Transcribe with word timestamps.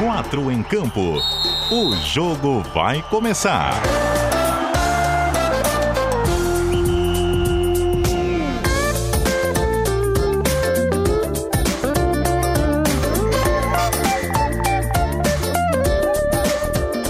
quatro 0.00 0.50
em 0.50 0.62
campo. 0.62 1.20
O 1.70 1.94
jogo 1.94 2.62
vai 2.74 3.02
começar. 3.02 3.74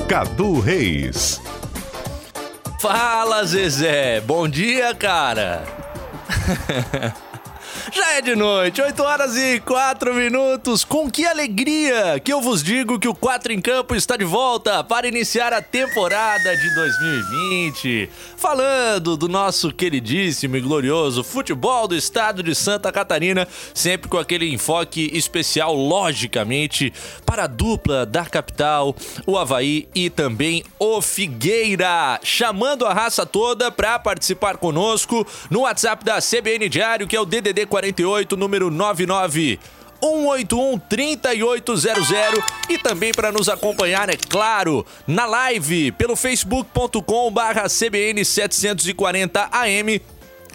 Cadu 0.09 0.59
Reis. 0.59 1.41
Fala, 2.81 3.45
Zezé. 3.45 4.21
Bom 4.21 4.49
dia, 4.49 4.93
cara. 4.97 5.63
É 8.13 8.21
de 8.21 8.35
noite, 8.35 8.83
8 8.83 9.03
horas 9.05 9.37
e 9.37 9.61
4 9.61 10.13
minutos. 10.13 10.85
Com 10.85 11.09
que 11.09 11.25
alegria 11.25 12.19
que 12.19 12.33
eu 12.33 12.41
vos 12.41 12.61
digo 12.61 12.99
que 12.99 13.07
o 13.07 13.15
4 13.15 13.53
em 13.53 13.61
Campo 13.61 13.95
está 13.95 14.17
de 14.17 14.25
volta 14.25 14.83
para 14.83 15.07
iniciar 15.07 15.53
a 15.53 15.63
temporada 15.63 16.57
de 16.57 16.75
2020. 16.75 18.11
Falando 18.37 19.17
do 19.17 19.29
nosso 19.29 19.73
queridíssimo 19.73 20.57
e 20.57 20.61
glorioso 20.61 21.23
futebol 21.23 21.87
do 21.87 21.95
estado 21.95 22.43
de 22.43 22.53
Santa 22.53 22.91
Catarina, 22.91 23.47
sempre 23.73 24.11
com 24.11 24.19
aquele 24.19 24.53
enfoque 24.53 25.09
especial, 25.15 25.75
logicamente, 25.75 26.93
para 27.25 27.45
a 27.45 27.47
dupla 27.47 28.05
da 28.05 28.25
capital, 28.25 28.95
o 29.25 29.39
Havaí 29.39 29.89
e 29.95 30.11
também 30.11 30.65
o 30.81 31.01
Figueira. 31.01 32.19
Chamando 32.25 32.85
a 32.85 32.93
raça 32.93 33.25
toda 33.25 33.71
para 33.71 33.99
participar 34.01 34.57
conosco 34.57 35.25
no 35.49 35.61
WhatsApp 35.61 36.05
da 36.05 36.19
CBN 36.19 36.69
Diário, 36.69 37.07
que 37.07 37.15
é 37.15 37.21
o 37.21 37.25
DDD 37.25 37.67
40 37.67 38.00
48, 38.01 38.37
número 38.37 38.71
99. 38.71 39.59
181 40.03 40.79
3800 40.79 42.09
e 42.71 42.79
também 42.79 43.13
para 43.13 43.31
nos 43.31 43.51
acompanhar, 43.51 44.09
é 44.09 44.17
claro, 44.17 44.87
na 45.07 45.27
live 45.27 45.93
pelo 45.93 46.17
facebook.com 46.17 47.31
barra 47.31 47.65
CBN 47.69 48.25
740 48.25 49.49
AM 49.53 50.01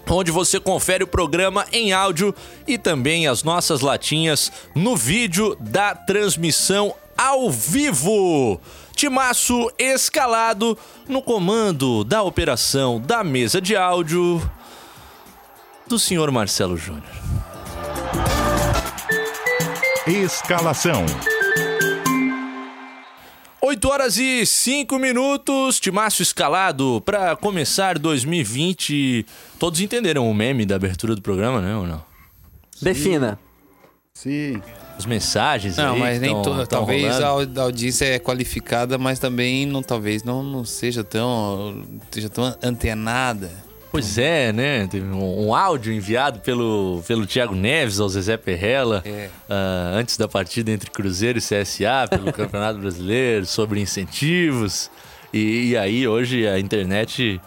onde 0.08 0.32
você 0.32 0.60
confere 0.60 1.04
o 1.04 1.08
programa 1.08 1.66
em 1.72 1.92
áudio 1.92 2.34
e 2.68 2.78
também 2.78 3.28
as 3.28 3.44
nossas 3.44 3.82
latinhas 3.82 4.52
no 4.76 4.96
vídeo 4.96 5.56
da 5.60 5.96
transmissão 5.96 6.94
ao 7.18 7.50
vivo. 7.50 8.60
Timaço 8.96 9.72
escalado 9.78 10.78
no 11.08 11.22
comando 11.22 12.04
da 12.04 12.22
operação 12.22 13.00
da 13.00 13.24
mesa 13.24 13.60
de 13.60 13.76
áudio 13.76 14.42
do 15.88 16.00
senhor 16.00 16.32
Marcelo 16.32 16.78
Júnior. 16.78 17.04
Escalação. 20.08 21.06
8 23.62 23.90
horas 23.90 24.18
e 24.18 24.46
5 24.46 25.00
minutos, 25.00 25.80
Timácio 25.80 26.22
escalado 26.22 27.02
para 27.04 27.36
começar 27.36 27.98
2020. 27.98 29.26
Todos 29.58 29.80
entenderam 29.80 30.30
o 30.30 30.34
meme 30.36 30.66
da 30.66 30.76
abertura 30.76 31.16
do 31.16 31.22
programa, 31.22 31.62
né, 31.62 31.76
ou 31.76 31.88
não? 31.88 32.04
Defina. 32.80 33.40
Sim. 34.14 34.62
As 34.98 35.06
mensagens 35.06 35.76
Não, 35.76 35.96
aí 35.96 36.00
mas 36.00 36.22
nem 36.22 36.42
toda. 36.42 36.66
Talvez 36.66 37.20
a, 37.20 37.30
rolando. 37.30 37.60
a 37.60 37.64
audiência 37.64 38.06
é 38.06 38.20
qualificada, 38.20 38.98
mas 38.98 39.20
também 39.20 39.66
não, 39.66 39.84
talvez 39.84 40.24
não, 40.24 40.42
não 40.42 40.64
seja 40.64 41.04
tão, 41.04 41.84
seja 42.12 42.30
tão 42.30 42.56
antenada. 42.64 43.52
Pois 43.96 44.18
é, 44.18 44.52
né? 44.52 44.88
Teve 44.88 45.06
um, 45.06 45.48
um 45.48 45.56
áudio 45.56 45.94
enviado 45.94 46.40
pelo, 46.42 47.02
pelo 47.08 47.26
Thiago 47.26 47.56
Neves 47.56 47.98
ao 47.98 48.10
Zezé 48.10 48.36
Perrella 48.36 49.02
É. 49.06 49.30
ah, 49.50 49.94
antes 49.96 50.18
da 50.18 50.28
partida 50.28 50.70
entre 50.70 50.92
Cruzeiro 50.92 51.40
e 51.40 51.42
CSA 51.42 52.06
pelo 52.10 52.30
Campeonato 52.34 52.78
Brasileiro 52.78 53.46
sobre 53.46 53.80
incentivos. 53.80 54.92
E, 55.34 55.70
e 55.70 55.78
aí 55.78 56.06
hoje 56.06 56.46
a 56.46 56.60
internet 56.60 57.40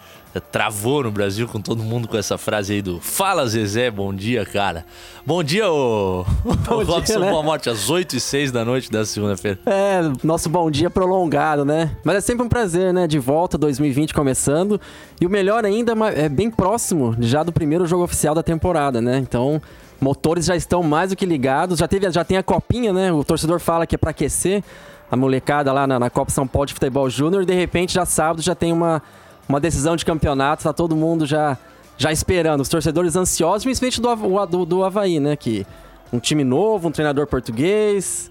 travou 0.53 1.03
no 1.03 1.11
Brasil 1.11 1.49
com 1.49 1.61
todo 1.61 1.83
mundo 1.83 2.07
com 2.07 2.17
essa 2.17 2.37
frase 2.37 2.75
aí 2.75 2.83
do 2.83 3.01
Fala 3.01 3.47
Zezé, 3.47 3.91
bom 3.91 4.13
dia, 4.13 4.45
cara. 4.45 4.85
Bom 5.25 5.43
dia, 5.43 5.71
ô, 5.71 6.25
dia, 6.45 6.85
Robson 6.85 7.19
né? 7.19 7.31
Boa 7.31 7.43
Morte, 7.43 7.71
às 7.71 7.89
8 7.89 8.17
e 8.17 8.21
6 8.21 8.53
da 8.53 8.65
noite 8.65 8.91
da 8.91 9.05
segunda-feira. 9.05 9.59
É, 9.67 10.01
nosso 10.23 10.49
bom 10.49 10.71
dia 10.71 10.91
prolongado, 10.91 11.65
né? 11.65 11.97
Mas 12.05 12.17
é 12.17 12.21
sempre 12.21 12.45
um 12.45 12.49
prazer, 12.49 12.93
né? 12.93 13.07
De 13.07 13.19
volta, 13.19 13.57
2020 13.57 14.13
começando. 14.13 14.81
E 15.21 15.27
o 15.27 15.31
melhor 15.31 15.65
ainda 15.65 15.93
é 16.15 16.29
bem 16.29 16.51
próximo 16.51 17.17
já 17.19 17.43
do 17.43 17.53
primeiro 17.53 17.87
jogo 17.87 18.05
oficial 18.05 18.35
da 18.35 18.43
temporada, 18.43 19.01
né? 19.01 19.19
Então, 19.19 19.61
motores 20.01 20.45
já 20.45 20.57
estão 20.57 20.83
mais 20.83 21.11
do 21.11 21.17
que 21.17 21.27
ligados. 21.27 21.79
Já, 21.79 21.89
teve, 21.89 22.11
já 22.11 22.25
tem 22.25 22.37
a 22.37 22.43
copinha, 22.43 22.93
né? 22.93 23.13
O 23.13 23.25
torcedor 23.25 23.61
fala 23.61 23.87
que 23.87 23.95
é 23.95 23.99
pra 23.99 24.11
aquecer 24.11 24.63
a 25.11 25.17
molecada 25.17 25.73
lá 25.73 25.87
na, 25.87 25.99
na 25.99 26.11
Copa 26.11 26.31
São 26.31 26.47
Paulo 26.47 26.67
de 26.67 26.75
Futebol 26.75 27.09
Júnior. 27.09 27.45
De 27.45 27.55
repente, 27.55 27.95
já 27.95 28.05
sábado, 28.05 28.43
já 28.43 28.55
tem 28.55 28.73
uma, 28.73 29.03
uma 29.49 29.59
decisão 29.61 29.97
de 29.97 30.05
campeonato. 30.05 30.63
Tá 30.65 30.73
todo 30.73 30.95
mundo 30.97 31.25
já, 31.27 31.57
já 31.97 32.13
esperando. 32.13 32.61
Os 32.61 32.69
torcedores 32.69 33.17
ansiosos, 33.17 33.65
principalmente 33.65 34.01
do, 34.01 34.47
do, 34.47 34.65
do 34.67 34.85
Havaí, 34.85 35.19
né? 35.21 35.37
Que 35.37 35.67
um 36.13 36.19
time 36.19 36.45
novo, 36.45 36.89
um 36.89 36.91
treinador 36.93 37.27
português. 37.27 38.31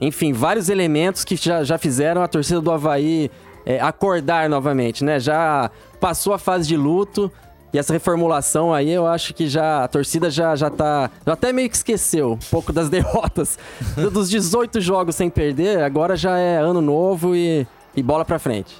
Enfim, 0.00 0.32
vários 0.32 0.68
elementos 0.68 1.24
que 1.24 1.36
já, 1.36 1.62
já 1.64 1.78
fizeram 1.78 2.22
a 2.22 2.28
torcida 2.28 2.60
do 2.60 2.70
Havaí 2.70 3.30
é, 3.64 3.80
acordar 3.80 4.48
novamente, 4.48 5.04
né? 5.04 5.18
Já 5.20 5.70
passou 6.00 6.32
a 6.34 6.38
fase 6.38 6.66
de 6.68 6.76
luto 6.76 7.30
e 7.72 7.78
essa 7.78 7.92
reformulação 7.92 8.72
aí 8.74 8.90
eu 8.90 9.06
acho 9.06 9.32
que 9.34 9.48
já 9.48 9.84
a 9.84 9.88
torcida 9.88 10.28
já, 10.30 10.54
já 10.54 10.68
tá. 10.70 11.10
Já 11.26 11.32
até 11.32 11.52
meio 11.52 11.70
que 11.70 11.76
esqueceu 11.76 12.32
um 12.32 12.38
pouco 12.50 12.72
das 12.72 12.88
derrotas. 12.90 13.58
Do- 13.96 14.10
Dos 14.10 14.28
18 14.28 14.80
jogos 14.80 15.14
sem 15.16 15.30
perder, 15.30 15.82
agora 15.82 16.16
já 16.16 16.36
é 16.38 16.58
ano 16.58 16.80
novo 16.82 17.34
e, 17.34 17.66
e 17.96 18.02
bola 18.02 18.24
pra 18.24 18.38
frente. 18.38 18.76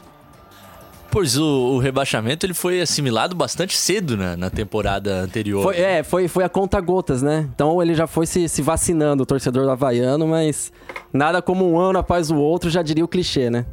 Pois 1.14 1.38
o, 1.38 1.44
o 1.44 1.78
rebaixamento 1.78 2.44
ele 2.44 2.54
foi 2.54 2.80
assimilado 2.80 3.36
bastante 3.36 3.76
cedo 3.76 4.16
na, 4.16 4.36
na 4.36 4.50
temporada 4.50 5.20
anterior. 5.20 5.62
Foi, 5.62 5.76
é, 5.76 6.02
foi, 6.02 6.26
foi 6.26 6.42
a 6.42 6.48
conta 6.48 6.80
gotas, 6.80 7.22
né? 7.22 7.48
Então 7.54 7.80
ele 7.80 7.94
já 7.94 8.08
foi 8.08 8.26
se, 8.26 8.48
se 8.48 8.60
vacinando, 8.60 9.22
o 9.22 9.26
torcedor 9.26 9.62
do 9.62 9.70
Havaiano, 9.70 10.26
mas 10.26 10.72
nada 11.12 11.40
como 11.40 11.70
um 11.70 11.78
ano 11.78 12.00
após 12.00 12.32
o 12.32 12.36
outro, 12.36 12.68
já 12.68 12.82
diria 12.82 13.04
o 13.04 13.06
clichê, 13.06 13.48
né? 13.48 13.64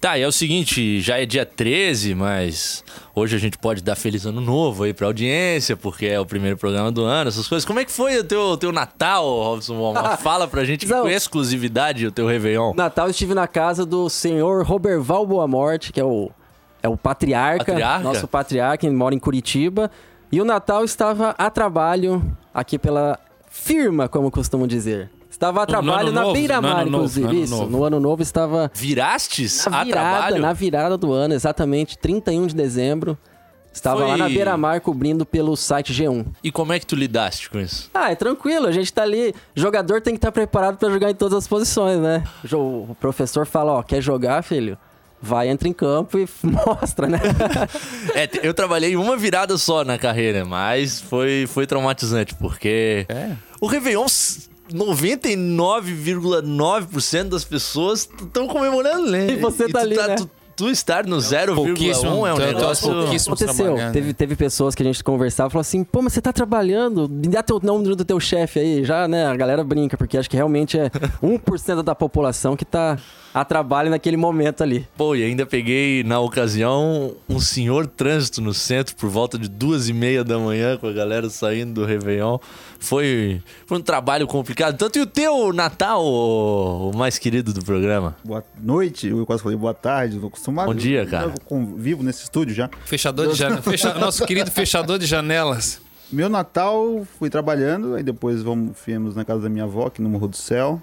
Tá, 0.00 0.16
e 0.16 0.22
é 0.22 0.28
o 0.28 0.30
seguinte, 0.30 1.00
já 1.00 1.18
é 1.18 1.26
dia 1.26 1.44
13, 1.44 2.14
mas 2.14 2.84
hoje 3.12 3.34
a 3.34 3.40
gente 3.40 3.58
pode 3.58 3.82
dar 3.82 3.96
feliz 3.96 4.24
ano 4.24 4.40
novo 4.40 4.84
aí 4.84 4.94
pra 4.94 5.08
audiência, 5.08 5.76
porque 5.76 6.06
é 6.06 6.20
o 6.20 6.24
primeiro 6.24 6.56
programa 6.56 6.92
do 6.92 7.02
ano, 7.02 7.26
essas 7.26 7.48
coisas. 7.48 7.66
Como 7.66 7.80
é 7.80 7.84
que 7.84 7.90
foi 7.90 8.18
o 8.18 8.22
teu, 8.22 8.56
teu 8.56 8.70
Natal, 8.70 9.24
Robson 9.24 9.80
Walmart? 9.80 10.20
Fala 10.22 10.46
pra 10.46 10.64
gente 10.64 10.86
Não. 10.86 11.02
com 11.02 11.08
exclusividade 11.08 12.06
o 12.06 12.12
teu 12.12 12.28
Réveillon. 12.28 12.72
Natal 12.72 13.06
eu 13.06 13.10
estive 13.10 13.34
na 13.34 13.48
casa 13.48 13.84
do 13.84 14.08
senhor 14.08 14.64
Roberval 14.64 15.26
Boa 15.26 15.48
Morte, 15.48 15.92
que 15.92 15.98
é 15.98 16.04
o, 16.04 16.30
é 16.84 16.88
o 16.88 16.96
patriarca, 16.98 17.64
Patriarca? 17.64 18.04
nosso 18.04 18.28
patriarca, 18.28 18.86
ele 18.86 18.94
mora 18.94 19.14
em 19.14 19.18
Curitiba. 19.18 19.90
E 20.30 20.38
o 20.40 20.44
Natal 20.44 20.84
estava 20.84 21.30
a 21.38 21.48
trabalho 21.48 22.22
aqui 22.52 22.78
pela 22.78 23.18
firma, 23.48 24.06
como 24.06 24.30
costumam 24.30 24.66
dizer. 24.66 25.10
Estava 25.30 25.62
a 25.62 25.66
trabalho 25.66 26.12
na 26.12 26.20
novo, 26.22 26.32
beira-mar, 26.34 26.84
novo, 26.84 26.88
inclusive. 26.96 27.26
no 27.26 27.30
ano 27.32 27.40
Isso, 27.44 27.56
novo. 27.56 27.70
no 27.70 27.84
ano 27.84 28.00
novo 28.00 28.22
estava 28.22 28.70
Virastes 28.74 29.64
na 29.66 29.80
a 29.80 29.84
virada, 29.84 30.10
trabalho? 30.10 30.42
na 30.42 30.52
virada 30.52 30.96
do 30.98 31.12
ano, 31.12 31.34
exatamente, 31.34 31.96
31 31.98 32.46
de 32.48 32.54
dezembro. 32.54 33.16
Estava 33.72 34.00
Foi- 34.02 34.08
lá 34.10 34.16
na 34.16 34.28
beira-mar 34.28 34.80
cobrindo 34.80 35.26
pelo 35.26 35.56
site 35.56 35.92
G1. 35.92 36.26
E 36.44 36.52
como 36.52 36.72
é 36.72 36.78
que 36.78 36.86
tu 36.86 36.94
lidaste 36.94 37.50
com 37.50 37.58
isso? 37.58 37.90
Ah, 37.92 38.12
é 38.12 38.14
tranquilo, 38.14 38.66
a 38.68 38.72
gente 38.72 38.92
tá 38.92 39.02
ali. 39.02 39.34
Jogador 39.54 40.00
tem 40.00 40.14
que 40.14 40.18
estar 40.18 40.30
preparado 40.30 40.76
pra 40.78 40.88
jogar 40.90 41.10
em 41.10 41.14
todas 41.14 41.36
as 41.38 41.48
posições, 41.48 41.98
né? 41.98 42.22
O 42.52 42.94
professor 43.00 43.44
fala, 43.46 43.72
ó, 43.72 43.82
quer 43.82 44.00
jogar, 44.00 44.42
filho? 44.44 44.78
Vai, 45.24 45.48
entra 45.48 45.66
em 45.66 45.72
campo 45.72 46.18
e 46.18 46.28
mostra, 46.46 47.06
né? 47.08 47.18
É, 48.14 48.28
eu 48.46 48.52
trabalhei 48.52 48.94
uma 48.96 49.16
virada 49.16 49.56
só 49.56 49.82
na 49.84 49.96
carreira, 49.98 50.44
mas 50.44 51.00
foi, 51.00 51.46
foi 51.48 51.66
traumatizante, 51.66 52.34
porque 52.34 53.06
É. 53.08 53.30
o 53.60 53.66
Réveillon, 53.66 54.04
s- 54.04 54.48
99,9% 54.72 57.24
das 57.28 57.44
pessoas 57.44 58.08
estão 58.20 58.46
comemorando, 58.46 59.10
né? 59.10 59.28
E 59.32 59.36
você 59.36 59.68
tá 59.68 59.80
tu 59.80 59.84
ali, 59.84 59.96
né? 59.96 60.14
Tu, 60.16 60.30
tu 60.56 60.68
estar 60.68 61.06
no 61.06 61.16
0,1 61.16 61.54
Pouquíssimo, 61.54 62.26
é 62.26 62.32
um 62.32 62.36
tô 62.36 62.42
negócio... 62.42 62.92
pouquíssimo. 62.92 63.34
Aconteceu. 63.34 63.74
Teve, 63.92 64.08
né? 64.08 64.12
teve 64.12 64.36
pessoas 64.36 64.74
que 64.74 64.82
a 64.82 64.86
gente 64.86 65.02
conversava 65.02 65.48
e 65.48 65.52
falou 65.52 65.60
assim: 65.60 65.84
pô, 65.84 66.02
mas 66.02 66.12
você 66.12 66.20
tá 66.20 66.32
trabalhando, 66.32 67.08
me 67.08 67.28
dá 67.28 67.42
teu 67.42 67.60
nome 67.62 67.94
do 67.94 68.04
teu 68.04 68.20
chefe 68.20 68.60
aí. 68.60 68.84
Já, 68.84 69.08
né? 69.08 69.26
A 69.26 69.36
galera 69.36 69.64
brinca, 69.64 69.96
porque 69.96 70.16
acho 70.18 70.28
que 70.28 70.36
realmente 70.36 70.78
é 70.78 70.90
1% 71.22 71.82
da 71.82 71.94
população 71.94 72.56
que 72.56 72.64
tá 72.64 72.98
a 73.34 73.44
trabalho 73.44 73.90
naquele 73.90 74.16
momento 74.16 74.62
ali. 74.62 74.86
Pô, 74.96 75.16
e 75.16 75.24
ainda 75.24 75.44
peguei, 75.44 76.04
na 76.04 76.20
ocasião, 76.20 77.16
um 77.28 77.40
senhor 77.40 77.86
trânsito 77.86 78.40
no 78.40 78.54
centro 78.54 78.94
por 78.94 79.10
volta 79.10 79.36
de 79.36 79.48
duas 79.48 79.88
e 79.88 79.92
meia 79.92 80.22
da 80.22 80.38
manhã, 80.38 80.76
com 80.76 80.86
a 80.86 80.92
galera 80.92 81.28
saindo 81.28 81.80
do 81.80 81.84
Réveillon. 81.84 82.38
Foi, 82.84 83.40
foi 83.66 83.78
um 83.78 83.80
trabalho 83.80 84.26
complicado. 84.26 84.76
Tanto 84.76 84.98
e 84.98 85.02
o 85.02 85.06
teu 85.06 85.52
Natal, 85.54 86.04
o, 86.04 86.90
o 86.90 86.96
mais 86.96 87.18
querido 87.18 87.52
do 87.52 87.64
programa? 87.64 88.14
Boa 88.22 88.44
noite, 88.62 89.08
eu 89.08 89.24
quase 89.24 89.42
falei 89.42 89.56
boa 89.56 89.72
tarde, 89.72 90.18
tô 90.18 90.26
acostumado. 90.26 90.66
Bom 90.66 90.74
dia, 90.74 91.06
cara. 91.06 91.32
Eu 91.34 91.40
convivo 91.46 92.02
nesse 92.02 92.24
estúdio 92.24 92.54
já. 92.54 92.68
Fechador 92.84 93.28
de 93.28 93.36
janelas. 93.38 93.64
Nosso 93.98 94.26
querido 94.26 94.50
fechador 94.50 94.98
de 94.98 95.06
janelas. 95.06 95.80
Meu 96.12 96.28
Natal, 96.28 97.06
fui 97.18 97.30
trabalhando, 97.30 97.94
aí 97.94 98.02
depois 98.02 98.42
vamos, 98.42 98.76
viemos 98.86 99.16
na 99.16 99.24
casa 99.24 99.40
da 99.40 99.48
minha 99.48 99.64
avó, 99.64 99.86
aqui 99.86 100.02
no 100.02 100.08
Morro 100.10 100.28
do 100.28 100.36
Céu. 100.36 100.80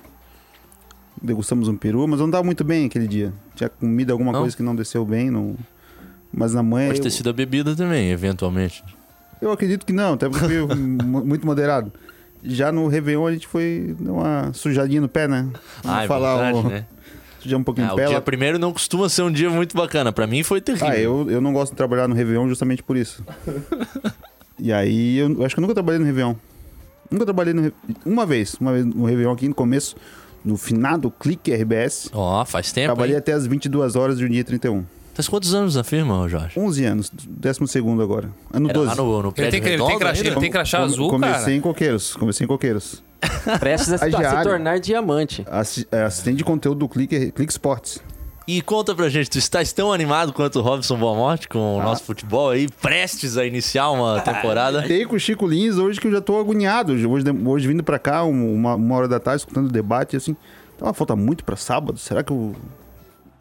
degustamos 1.22 1.68
um 1.68 1.76
peru, 1.78 2.08
mas 2.08 2.20
eu 2.20 2.26
não 2.26 2.32
tava 2.32 2.44
muito 2.44 2.64
bem 2.64 2.88
aquele 2.88 3.08
dia. 3.08 3.32
Tinha 3.56 3.70
comido 3.70 4.12
alguma 4.12 4.32
Não? 4.32 4.42
coisa 4.42 4.58
que 4.58 4.64
não 4.64 4.76
desceu 4.76 5.06
bem, 5.06 5.30
não... 5.30 5.56
Mas 6.34 6.54
na 6.54 6.64
manhã 6.64 6.88
Pode 6.88 7.00
eu, 7.00 7.04
ter 7.04 7.12
sido 7.12 7.30
a 7.30 7.34
bebida 7.34 7.76
também, 7.76 8.10
eventualmente. 8.10 8.84
Eu 9.42 9.52
acredito 9.52 9.86
que 9.86 9.94
não, 9.94 10.14
até 10.14 10.30
porque 10.30 10.60
muito 11.06 11.46
moderado. 11.46 11.92
Já 12.44 12.72
no 12.72 12.88
Réveillon 12.88 13.28
a 13.28 13.32
gente 13.34 13.48
foi 13.48 13.96
dar 14.00 14.12
uma 14.12 14.54
sujadinha 14.54 15.02
no 15.02 15.08
pé, 15.10 15.28
né? 15.28 15.48
Vamos 15.84 15.98
Ah, 16.00 16.04
é 16.04 16.08
falar 16.08 16.36
verdade, 16.52 16.68
o... 16.68 16.70
né? 16.70 16.86
Sujar 17.40 17.60
um 17.60 17.64
pouquinho 17.64 17.88
Ah, 17.88 17.92
o 17.92 17.94
o 17.94 17.98
pé. 17.98 18.06
dia 18.06 18.16
lá- 18.16 18.22
primeiro 18.22 18.58
não 18.60 18.72
costuma 18.74 19.10
ser 19.10 19.22
um 19.24 19.32
dia 19.32 19.50
muito 19.50 19.76
bacana. 19.76 20.12
Pra 20.12 20.26
mim 20.28 20.44
foi 20.44 20.60
terrível. 20.62 20.88
Ah, 20.88 20.98
eu, 20.98 21.30
eu 21.30 21.42
não 21.42 21.54
gosto 21.54 21.72
de 21.72 21.78
trabalhar 21.78 22.08
no 22.08 22.16
Réveillon 22.16 22.48
justamente 22.48 22.82
por 22.84 22.96
isso. 22.98 23.24
e 24.60 24.72
aí, 24.72 25.18
eu, 25.18 25.32
eu 25.34 25.46
acho 25.46 25.56
que 25.56 25.60
eu 25.60 25.62
nunca 25.64 25.74
trabalhei 25.74 26.00
no 26.00 26.06
Réveillon. 26.06 26.36
Nunca 27.10 27.26
trabalhei 27.26 27.54
no 27.54 27.72
Uma 28.06 28.26
vez, 28.26 28.56
uma 28.56 28.72
vez 28.72 28.86
no 28.86 29.06
Réveillon 29.06 29.32
aqui 29.34 29.48
no 29.48 29.56
começo, 29.56 29.96
no 30.46 30.56
finado 30.58 31.12
Clique 31.12 31.52
RBS. 31.54 32.10
Ó, 32.14 32.44
faz 32.46 32.72
tempo, 32.72 32.88
trabalhei 32.88 33.14
hein? 33.16 33.20
até 33.20 33.34
as 33.34 33.46
22 33.48 33.96
horas 33.96 34.18
do 34.18 34.28
dia 34.30 34.44
31. 34.44 34.84
Faz 35.22 35.30
quantos 35.30 35.54
anos 35.54 35.76
na 35.76 35.84
firma, 35.84 36.28
Jorge? 36.28 36.60
11 36.60 36.84
anos, 36.84 37.12
12 37.14 37.78
agora. 38.02 38.32
Ano 38.52 38.70
Era 38.70 38.74
12. 38.74 38.88
lá 38.90 38.96
no, 38.96 39.22
no 39.22 39.34
Ele 39.38 39.52
tem, 39.52 39.62
que- 39.62 39.70
ele 39.70 39.84
tem 39.86 40.00
crachá, 40.00 40.20
ele 40.26 40.36
tem 40.36 40.50
crachá 40.52 40.80
azul, 40.80 41.10
comecei 41.12 41.40
cara. 41.40 41.54
em 41.54 41.62
coqueiros, 41.62 42.16
comecei 42.16 42.46
em 42.46 42.48
coqueiros. 42.48 43.04
Prestes 43.60 43.94
a, 43.94 43.98
se- 44.00 44.16
a 44.16 44.38
se 44.38 44.44
tornar 44.44 44.80
diamante. 44.80 45.46
É, 45.92 46.02
Assistente 46.02 46.38
de 46.38 46.44
conteúdo 46.44 46.80
do 46.80 46.90
Clique, 46.90 47.32
Clique 47.34 47.52
Sports. 47.52 48.00
E 48.48 48.64
conta 48.64 48.96
pra 48.96 49.08
gente, 49.10 49.30
tu 49.30 49.38
estás 49.38 49.72
tão 49.72 49.94
animado 49.94 50.34
quanto 50.34 50.58
o 50.58 50.62
Robson 50.64 50.98
Boamorte 50.98 51.48
com 51.48 51.78
o 51.78 51.84
nosso 51.84 52.04
futebol 52.04 52.50
aí, 52.50 52.68
prestes 52.82 53.38
a 53.38 53.46
iniciar 53.46 53.92
uma 53.92 54.22
temporada? 54.22 54.82
Dei 54.82 55.06
com 55.06 55.16
o 55.16 55.20
Chico 55.20 55.46
Lins 55.46 55.76
hoje 55.78 56.02
que 56.02 56.08
eu 56.08 56.12
já 56.12 56.20
tô 56.20 56.40
agoniado. 56.40 56.94
Hoje, 56.94 57.06
hoje 57.46 57.68
vindo 57.68 57.84
pra 57.84 58.00
cá, 58.00 58.24
um- 58.26 58.56
uma, 58.56 58.74
uma 58.74 58.96
hora 58.96 59.08
da 59.08 59.20
tarde, 59.20 59.42
escutando 59.44 59.68
o 59.68 59.72
debate, 59.72 60.18
assim. 60.18 60.36
Então, 60.76 60.92
falta 60.96 61.16
muito 61.16 61.46
pra 61.46 61.56
sábado. 61.56 62.00
Será 62.00 62.24
que 62.24 62.32
eu. 62.32 62.56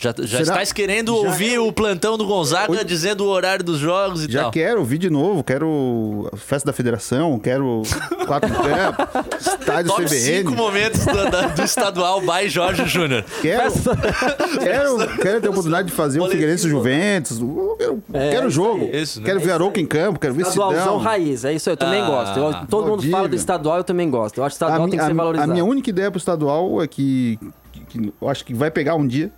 Já, 0.03 0.15
já 0.19 0.27
Será- 0.27 0.41
estás 0.43 0.73
querendo 0.73 1.13
Já 1.13 1.29
ouvir 1.29 1.59
o 1.59 1.71
plantão 1.71 2.17
do 2.17 2.25
Gonzaga 2.27 2.73
Hoje- 2.73 2.85
dizendo 2.87 3.21
o 3.23 3.29
horário 3.29 3.63
dos 3.63 3.79
jogos 3.79 4.25
e 4.25 4.33
Já 4.33 4.43
tal? 4.45 4.51
quero 4.51 4.81
ouvir 4.81 4.97
de 4.97 5.11
novo, 5.11 5.45
quero 5.45 6.27
a 6.33 6.37
festa 6.39 6.69
da 6.69 6.73
federação, 6.73 7.39
quero 7.39 7.83
quatro 8.27 8.49
pé, 8.65 9.39
estádio 9.39 9.91
Top 9.91 10.09
5 10.09 10.49
CBN. 10.51 10.57
momentos 10.57 11.05
do, 11.05 11.31
da- 11.31 11.49
do 11.49 11.63
estadual 11.63 12.23
by 12.23 12.49
Jorge 12.49 12.87
Júnior. 12.87 13.23
Quero, 13.43 13.71
quero, 14.59 15.17
quero 15.21 15.41
ter 15.43 15.47
a 15.49 15.51
oportunidade 15.51 15.89
de 15.89 15.93
fazer 15.95 16.19
um 16.19 16.23
Boletim. 16.23 16.37
Figueirense 16.39 16.67
Juventus. 16.69 17.39
Eu 17.39 17.77
Quero, 17.79 18.03
É, 18.15 18.31
quero 18.31 18.49
jogo. 18.51 18.89
isso, 18.93 19.21
né? 19.21 19.27
Quero 19.27 19.41
ver 19.41 19.53
Arouca 19.53 19.79
em 19.81 19.87
campo, 19.87 20.19
quero 20.19 20.33
ver 20.33 20.43
Estadualzão 20.43 20.97
raiz, 20.97 21.45
é 21.45 21.53
isso 21.53 21.69
aí, 21.69 21.75
eu 21.75 21.77
também 21.77 22.01
Ah, 22.01 22.07
gosto. 22.07 22.39
Eu- 22.39 22.67
todo 22.69 22.87
mundo 22.89 23.03
fala 23.11 23.29
do 23.29 23.37
estadual, 23.37 23.77
eu 23.77 23.85
também 23.85 24.09
gosto. 24.11 24.39
Eu 24.39 24.45
acho 24.45 24.57
que 24.57 24.65
o 24.65 24.67
A, 24.67 24.69
estadual 24.71 24.87
mi- 24.87 24.91
tem 24.93 24.99
que 24.99 25.05
a- 25.05 25.09
ser 25.09 25.13
a 25.13 25.15
valorizado. 25.17 25.53
minha 25.53 25.65
única 25.65 25.91
ideia 25.91 26.11
pro 26.11 26.17
estadual 26.19 26.81
é 26.83 26.87
que, 26.87 27.39
que- 27.71 27.81
que 28.01 28.13
eu 28.19 28.29
acho 28.31 28.45
que 28.47 28.55
vai 28.55 28.71
pegar 28.71 28.95
um 28.95 29.07
dia, 29.07 29.31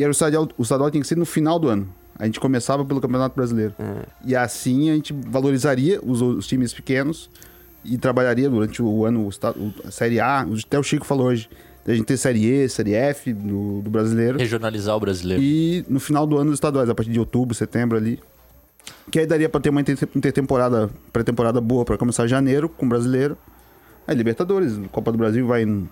que 0.00 0.04
era 0.04 0.10
o 0.10 0.12
estadual, 0.12 0.48
o 0.56 0.62
estadual 0.62 0.90
tem 0.90 0.98
que 1.02 1.06
ser 1.06 1.14
no 1.18 1.26
final 1.26 1.58
do 1.58 1.68
ano. 1.68 1.86
A 2.18 2.24
gente 2.24 2.40
começava 2.40 2.82
pelo 2.86 3.02
Campeonato 3.02 3.36
Brasileiro. 3.36 3.74
É. 3.78 4.06
E 4.24 4.34
assim 4.34 4.88
a 4.90 4.94
gente 4.94 5.12
valorizaria 5.12 6.00
os, 6.02 6.22
os 6.22 6.46
times 6.46 6.72
pequenos 6.72 7.28
e 7.84 7.98
trabalharia 7.98 8.48
durante 8.48 8.82
o 8.82 9.04
ano 9.04 9.28
o, 9.28 9.86
a 9.86 9.90
Série 9.90 10.18
A. 10.18 10.40
Até 10.66 10.78
o 10.78 10.82
Chico 10.82 11.04
falou 11.04 11.26
hoje. 11.26 11.50
A 11.86 11.92
gente 11.92 12.04
ter 12.06 12.16
Série 12.16 12.46
E, 12.46 12.68
Série 12.68 12.94
F 12.94 13.30
do, 13.34 13.82
do 13.82 13.90
brasileiro. 13.90 14.38
Regionalizar 14.38 14.96
o 14.96 15.00
brasileiro. 15.00 15.42
E 15.42 15.84
no 15.88 16.00
final 16.00 16.26
do 16.26 16.38
ano 16.38 16.50
os 16.50 16.54
estaduais, 16.56 16.88
a 16.88 16.94
partir 16.94 17.10
de 17.12 17.18
outubro, 17.20 17.54
setembro 17.54 17.98
ali. 17.98 18.18
Que 19.10 19.18
aí 19.18 19.26
daria 19.26 19.48
pra 19.50 19.60
ter 19.60 19.68
uma 19.68 19.82
inter- 19.82 20.08
intertemporada, 20.14 20.88
pré-temporada 21.12 21.60
boa 21.60 21.84
pra 21.84 21.98
começar 21.98 22.26
janeiro 22.26 22.70
com 22.70 22.86
o 22.86 22.88
brasileiro. 22.88 23.36
Aí 24.06 24.16
Libertadores, 24.16 24.78
Copa 24.90 25.12
do 25.12 25.18
Brasil 25.18 25.46
vai 25.46 25.62
em. 25.62 25.86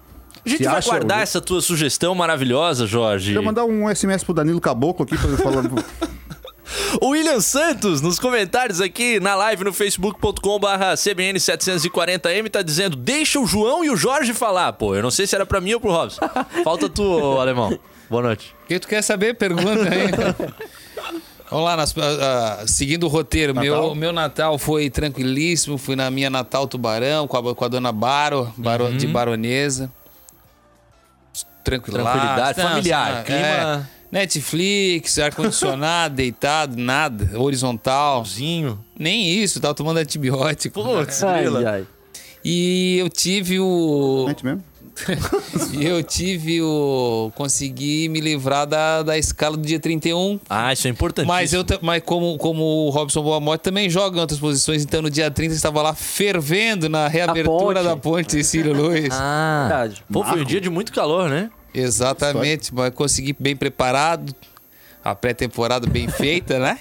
A 0.49 0.57
gente 0.57 0.65
Se 0.65 0.69
vai 0.71 0.79
acha- 0.79 0.91
guardar 0.91 1.23
essa 1.23 1.41
tua 1.41 1.61
sugestão 1.61 2.15
maravilhosa, 2.15 2.87
Jorge. 2.87 3.27
Queria 3.33 3.43
mandar 3.43 3.65
um 3.65 3.89
SMS 3.89 4.25
pro 4.25 4.35
Danilo 4.35 4.61
Caboclo 4.61 5.05
aqui 5.05 5.17
pra 5.17 5.29
ele 5.29 5.37
falar. 5.37 5.65
O 7.01 7.09
William 7.11 7.41
Santos, 7.41 8.03
nos 8.03 8.19
comentários 8.19 8.81
aqui 8.81 9.19
na 9.21 9.35
live 9.35 9.65
no 9.65 9.73
facebook.com/barra 9.73 10.95
CBN740M, 10.95 12.51
tá 12.51 12.61
dizendo: 12.63 12.95
deixa 12.97 13.41
o 13.41 13.47
João 13.47 13.83
e 13.85 13.91
o 13.91 13.97
Jorge 13.97 14.35
falar. 14.35 14.73
Pô, 14.75 14.95
eu 14.95 15.03
não 15.03 15.11
sei 15.11 15.27
se 15.27 15.35
era 15.35 15.47
pra 15.47 15.61
mim 15.61 15.73
ou 15.75 15.81
pro 15.81 15.91
Robson. 15.91 16.21
Falta 16.65 16.89
tu, 16.89 17.03
ô, 17.03 17.41
alemão. 17.41 17.79
Boa 18.11 18.23
noite. 18.23 18.55
O 18.65 18.69
que 18.69 18.79
tu 18.79 18.87
quer 18.89 19.03
saber? 19.03 19.35
Pergunta 19.35 19.83
aí. 19.83 20.09
Vamos 21.51 21.65
lá, 21.65 21.77
nas- 21.77 21.95
ah, 21.97 22.59
ah, 22.63 22.67
seguindo 22.67 23.05
o 23.05 23.09
roteiro. 23.09 23.55
Meu, 23.55 23.75
Natal? 23.75 23.95
meu 23.95 24.13
Natal 24.13 24.59
foi 24.59 24.91
tranquilíssimo. 24.91 25.79
Fui 25.79 25.97
na 25.97 26.11
minha 26.11 26.29
Natal 26.29 26.67
Tubarão 26.69 27.27
com 27.27 27.37
a, 27.39 27.55
com 27.55 27.65
a 27.65 27.69
dona 27.69 27.91
Baro, 27.93 28.53
Baro- 28.57 28.93
de 28.93 29.07
Baronesa. 29.07 29.91
Tranquilidade, 31.71 32.61
familiar, 32.63 33.25
clima- 33.25 33.89
Netflix, 34.11 35.19
ar-condicionado, 35.19 36.15
deitado, 36.17 36.77
nada. 36.77 37.39
Horizontal. 37.39 38.25
Zinho. 38.25 38.79
Nem 38.99 39.29
isso, 39.31 39.61
tava 39.61 39.75
tomando 39.75 39.99
antibiótico. 39.99 40.83
Putz, 40.83 41.23
Ai, 41.23 41.45
ai. 41.67 41.87
E 42.45 42.97
eu 42.99 43.09
tive 43.09 43.59
o. 43.61 44.25
Gente 44.29 44.45
mesmo? 44.45 44.65
E 45.73 45.85
eu 45.87 46.03
tive 46.03 46.61
o. 46.61 47.31
Consegui 47.37 48.09
me 48.09 48.21
livrar 48.21 48.67
da, 48.67 49.03
da 49.05 49.17
escala 49.19 49.57
do 49.57 49.63
dia 49.65 49.79
31. 49.79 50.41
Ah, 50.51 50.73
isso 50.73 50.89
é 50.89 50.91
importante. 50.91 51.27
Mas, 51.27 51.53
eu, 51.53 51.65
mas 51.83 52.03
como, 52.05 52.37
como 52.39 52.63
o 52.87 52.91
Robson 52.91 53.23
Boamote 53.23 53.63
também 53.63 53.89
joga 53.89 54.17
em 54.17 54.21
outras 54.21 54.41
posições, 54.41 54.83
então 54.83 55.01
no 55.03 55.09
dia 55.11 55.31
30 55.31 55.55
estava 55.55 55.83
lá 55.83 55.95
fervendo 55.95 56.89
na 56.89 57.07
reabertura 57.07 57.77
ponte. 57.81 57.85
da 57.85 57.97
ponte 57.97 58.33
Cecílio 58.33 58.73
Luiz. 58.75 59.11
Ah, 59.13 59.67
Verdade. 59.69 60.05
pô, 60.11 60.25
foi 60.25 60.41
um 60.41 60.45
dia 60.45 60.61
de 60.61 60.69
muito 60.71 60.91
calor, 60.93 61.29
né? 61.31 61.49
Exatamente, 61.75 62.75
mas 62.75 62.93
consegui 62.95 63.37
bem 63.39 63.55
preparado, 63.55 64.35
a 65.11 65.15
pré-temporada 65.15 65.87
bem 65.87 66.09
feita, 66.09 66.59
né? 66.59 66.77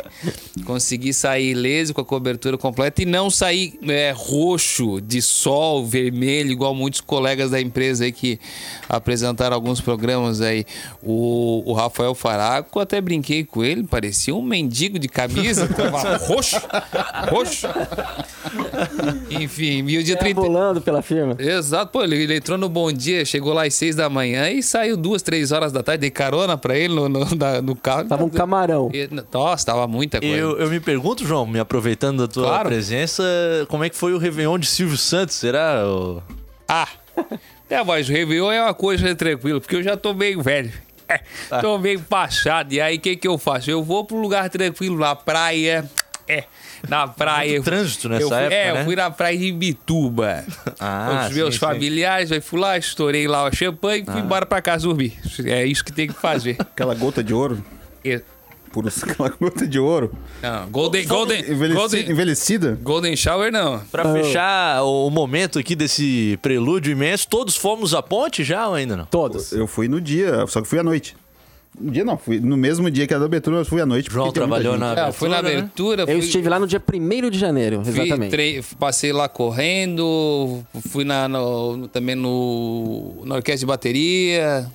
Consegui 0.65 1.13
sair 1.13 1.51
ileso 1.51 1.93
com 1.93 2.01
a 2.01 2.05
cobertura 2.05 2.57
completa 2.57 3.01
e 3.01 3.05
não 3.05 3.29
sair 3.29 3.77
é, 3.87 4.13
roxo, 4.15 4.99
de 5.01 5.21
sol, 5.21 5.85
vermelho, 5.85 6.51
igual 6.51 6.73
muitos 6.75 7.01
colegas 7.01 7.51
da 7.51 7.61
empresa 7.61 8.03
aí 8.05 8.11
que 8.11 8.39
apresentaram 8.89 9.55
alguns 9.55 9.79
programas 9.81 10.41
aí. 10.41 10.65
O, 11.01 11.63
o 11.65 11.73
Rafael 11.73 12.13
Faraco, 12.15 12.79
até 12.79 12.99
brinquei 12.99 13.43
com 13.43 13.63
ele, 13.63 13.83
parecia 13.83 14.33
um 14.35 14.41
mendigo 14.41 14.97
de 14.99 15.07
camisa, 15.07 15.67
tava 15.73 16.17
roxo, 16.17 16.57
roxo. 17.29 17.67
Enfim, 19.29 19.85
e 19.87 19.97
o 19.97 20.03
dia 20.03 20.17
30... 20.17 20.41
Pulando 20.41 20.81
pela 20.81 21.01
firma. 21.01 21.35
Exato, 21.39 21.91
pô, 21.91 22.03
ele, 22.03 22.15
ele 22.15 22.35
entrou 22.37 22.57
no 22.57 22.69
Bom 22.69 22.91
Dia, 22.91 23.23
chegou 23.25 23.53
lá 23.53 23.65
às 23.65 23.73
seis 23.73 23.95
da 23.95 24.09
manhã 24.09 24.49
e 24.49 24.61
saiu 24.63 24.97
duas, 24.97 25.21
três 25.21 25.51
horas 25.51 25.71
da 25.71 25.83
tarde, 25.83 26.01
dei 26.01 26.09
carona 26.11 26.57
pra 26.57 26.77
ele 26.77 26.93
no, 26.93 27.07
no, 27.09 27.25
na- 27.35 27.61
no 27.61 27.75
carro. 27.75 28.07
Tava 28.17 28.25
um 28.25 28.29
camarão. 28.29 28.89
E- 28.93 29.09
Nossa, 29.33 29.65
tava 29.65 29.87
muita 29.87 30.19
coisa. 30.19 30.35
Eu, 30.35 30.57
eu 30.57 30.69
me 30.69 30.79
pergunto, 30.79 31.25
João, 31.25 31.45
me 31.45 31.59
aproveitando 31.59 32.19
da 32.19 32.27
tua 32.27 32.47
Claro. 32.47 32.69
presença, 32.69 33.23
como 33.69 33.83
é 33.83 33.89
que 33.89 33.95
foi 33.95 34.13
o 34.13 34.17
Réveillon 34.17 34.57
de 34.59 34.67
Silvio 34.67 34.97
Santos? 34.97 35.35
Será? 35.35 35.83
ô? 35.85 36.21
Ah, 36.67 36.87
é, 37.69 37.83
mas 37.83 38.09
o 38.09 38.11
Réveillon 38.11 38.51
é 38.51 38.61
uma 38.61 38.73
coisa 38.73 39.15
tranquila, 39.15 39.59
porque 39.61 39.75
eu 39.75 39.83
já 39.83 39.95
tô 39.95 40.13
meio 40.13 40.41
velho. 40.41 40.71
É, 41.07 41.21
Tá. 41.49 41.59
tô 41.61 41.77
meio 41.77 41.99
passado. 42.01 42.73
E 42.73 42.81
aí, 42.81 42.97
o 42.97 42.99
que 42.99 43.15
que 43.15 43.27
eu 43.27 43.37
faço? 43.37 43.69
Eu 43.71 43.81
vou 43.83 44.03
pro 44.03 44.17
lugar 44.17 44.49
tranquilo, 44.49 44.97
na 44.99 45.15
praia. 45.15 45.89
É, 46.29 46.43
na 46.89 47.07
praia. 47.07 47.51
Muito 47.53 47.63
trânsito 47.63 48.09
nessa 48.09 48.23
eu 48.23 48.27
fui, 48.27 48.37
época, 48.37 48.53
É, 48.55 48.73
né? 48.73 48.81
eu 48.81 48.83
fui 48.85 48.95
na 48.97 49.09
praia 49.09 49.37
de 49.37 49.49
Bituba. 49.53 50.43
Ah, 50.79 51.07
com 51.21 51.27
os 51.29 51.33
meus 51.35 51.47
sim, 51.55 51.59
sim. 51.61 51.65
familiares, 51.65 52.31
aí 52.33 52.41
fui 52.41 52.59
lá, 52.59 52.77
estourei 52.77 53.25
lá 53.27 53.45
o 53.47 53.55
champanhe 53.55 54.03
e 54.05 54.11
fui 54.11 54.19
embora 54.19 54.45
pra 54.45 54.61
casa 54.61 54.83
dormir. 54.85 55.17
É 55.45 55.65
isso 55.65 55.83
que 55.85 55.91
tem 55.93 56.05
que 56.07 56.13
fazer. 56.13 56.57
Aquela 56.59 56.93
gota 56.93 57.23
de 57.23 57.33
ouro. 57.33 57.63
E- 58.15 58.21
Por 58.71 58.85
aquela 58.87 59.29
gota 59.39 59.65
de 59.65 59.79
ouro. 59.79 60.11
Não, 60.41 60.69
Golden, 60.69 61.05
Golden, 61.07 61.39
Envelheci- 61.41 61.73
Golden, 61.79 62.09
Envelhecida. 62.11 62.79
Golden 62.83 63.15
Shower 63.15 63.51
não. 63.51 63.79
Pra 63.91 64.11
fechar 64.13 64.83
o 64.83 65.09
momento 65.09 65.57
aqui 65.57 65.75
desse 65.75 66.37
prelúdio 66.41 66.91
imenso, 66.91 67.27
todos 67.29 67.55
fomos 67.55 67.93
à 67.93 68.01
ponte 68.03 68.43
já 68.43 68.67
ou 68.67 68.73
ainda 68.75 68.95
não? 68.97 69.05
Todos. 69.05 69.51
Eu 69.51 69.67
fui 69.67 69.87
no 69.87 69.99
dia, 70.01 70.45
só 70.47 70.61
que 70.61 70.67
fui 70.67 70.77
à 70.79 70.83
noite. 70.83 71.15
No 71.79 71.91
dia 71.91 72.03
não, 72.03 72.17
fui 72.17 72.39
no 72.39 72.57
mesmo 72.57 72.89
dia 72.89 73.05
que 73.05 73.13
a 73.13 73.19
da 73.19 73.25
abertura, 73.25 73.57
mas 73.57 73.67
fui 73.67 73.79
à 73.79 73.85
noite. 73.85 74.09
João 74.11 74.31
trabalhou 74.31 74.77
na 74.79 74.95
É, 75.05 75.09
eu 75.09 75.13
fui 75.13 75.29
na 75.29 75.37
abertura, 75.37 75.53
né? 75.53 75.59
abertura, 75.59 76.01
Eu 76.03 76.07
fui, 76.07 76.17
estive 76.25 76.49
lá 76.49 76.59
no 76.59 76.65
dia 76.65 76.81
1 76.81 77.29
de 77.29 77.37
janeiro, 77.37 77.83
fui 77.85 77.93
exatamente. 78.01 78.31
tre- 78.31 78.63
passei 78.79 79.13
lá 79.13 79.29
correndo, 79.29 80.63
fui 80.89 81.03
na, 81.03 81.27
no- 81.27 81.77
no- 81.77 81.87
também 81.87 82.15
no, 82.15 83.21
na 83.25 83.35
orquestra 83.35 83.59
de 83.59 83.65
bateria. 83.67 84.67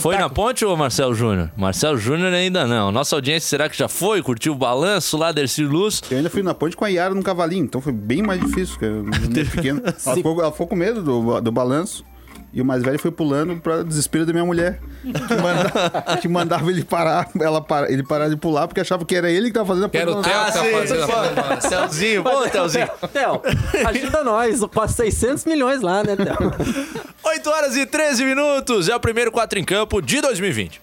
Foi 0.00 0.16
na 0.16 0.28
ponte 0.28 0.64
ou 0.64 0.76
Marcelo 0.76 1.14
Júnior? 1.14 1.50
Marcelo 1.56 1.96
Júnior 1.98 2.32
ainda 2.32 2.66
não. 2.66 2.90
Nossa 2.92 3.16
audiência 3.16 3.48
será 3.48 3.68
que 3.68 3.76
já 3.76 3.88
foi? 3.88 4.22
Curtiu 4.22 4.52
o 4.52 4.56
balanço 4.56 5.16
lá, 5.16 5.32
Dercy 5.32 5.64
Luz? 5.64 6.02
Eu 6.10 6.18
ainda 6.18 6.30
fui 6.30 6.42
na 6.42 6.54
ponte 6.54 6.76
com 6.76 6.84
a 6.84 6.88
Yara 6.88 7.14
num 7.14 7.22
cavalinho, 7.22 7.64
então 7.64 7.80
foi 7.80 7.92
bem 7.92 8.22
mais 8.22 8.40
difícil, 8.40 8.76
eu 8.80 9.04
pequeno. 9.50 9.82
Ela 10.04 10.14
ficou, 10.16 10.40
ela 10.40 10.52
ficou 10.52 10.66
com 10.66 10.76
medo 10.76 11.02
do, 11.02 11.40
do 11.40 11.52
balanço. 11.52 12.04
E 12.52 12.62
o 12.62 12.64
mais 12.64 12.82
velho 12.82 12.98
foi 12.98 13.10
pulando 13.10 13.56
pra 13.60 13.82
desespero 13.82 14.24
da 14.24 14.32
minha 14.32 14.44
mulher. 14.44 14.80
Que, 15.02 15.34
manda- 15.34 16.16
que 16.22 16.28
mandava 16.28 16.70
ele 16.70 16.84
parar, 16.84 17.28
ela 17.38 17.60
para, 17.60 17.92
ele 17.92 18.02
parar 18.02 18.30
de 18.30 18.36
pular, 18.36 18.66
porque 18.66 18.80
achava 18.80 19.04
que 19.04 19.14
era 19.14 19.30
ele 19.30 19.48
que 19.48 19.52
tava 19.52 19.66
fazendo 19.66 19.84
a 19.84 19.88
Que 19.90 19.98
era 19.98 20.10
o 20.10 20.22
Theo 20.22 20.32
que 20.46 20.52
tá 20.52 20.64
fazendo 20.64 21.02
a. 21.04 21.56
Telzinho, 21.56 22.22
pô, 22.22 22.48
Telzinho. 22.48 22.88
Theo, 23.12 23.42
ajuda 23.86 24.24
nós. 24.24 24.60
Quase 24.72 24.94
600 24.94 25.44
milhões 25.44 25.82
lá, 25.82 26.02
né, 26.02 26.16
Theo? 26.16 27.04
8 27.26 27.50
horas 27.50 27.76
e 27.76 27.84
13 27.84 28.24
minutos. 28.24 28.88
É 28.88 28.94
o 28.94 29.00
primeiro 29.00 29.32
4 29.32 29.58
em 29.58 29.64
campo 29.64 30.00
de 30.00 30.20
2020. 30.20 30.80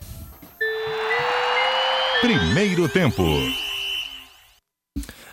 Primeiro 2.20 2.90
tempo. 2.90 3.24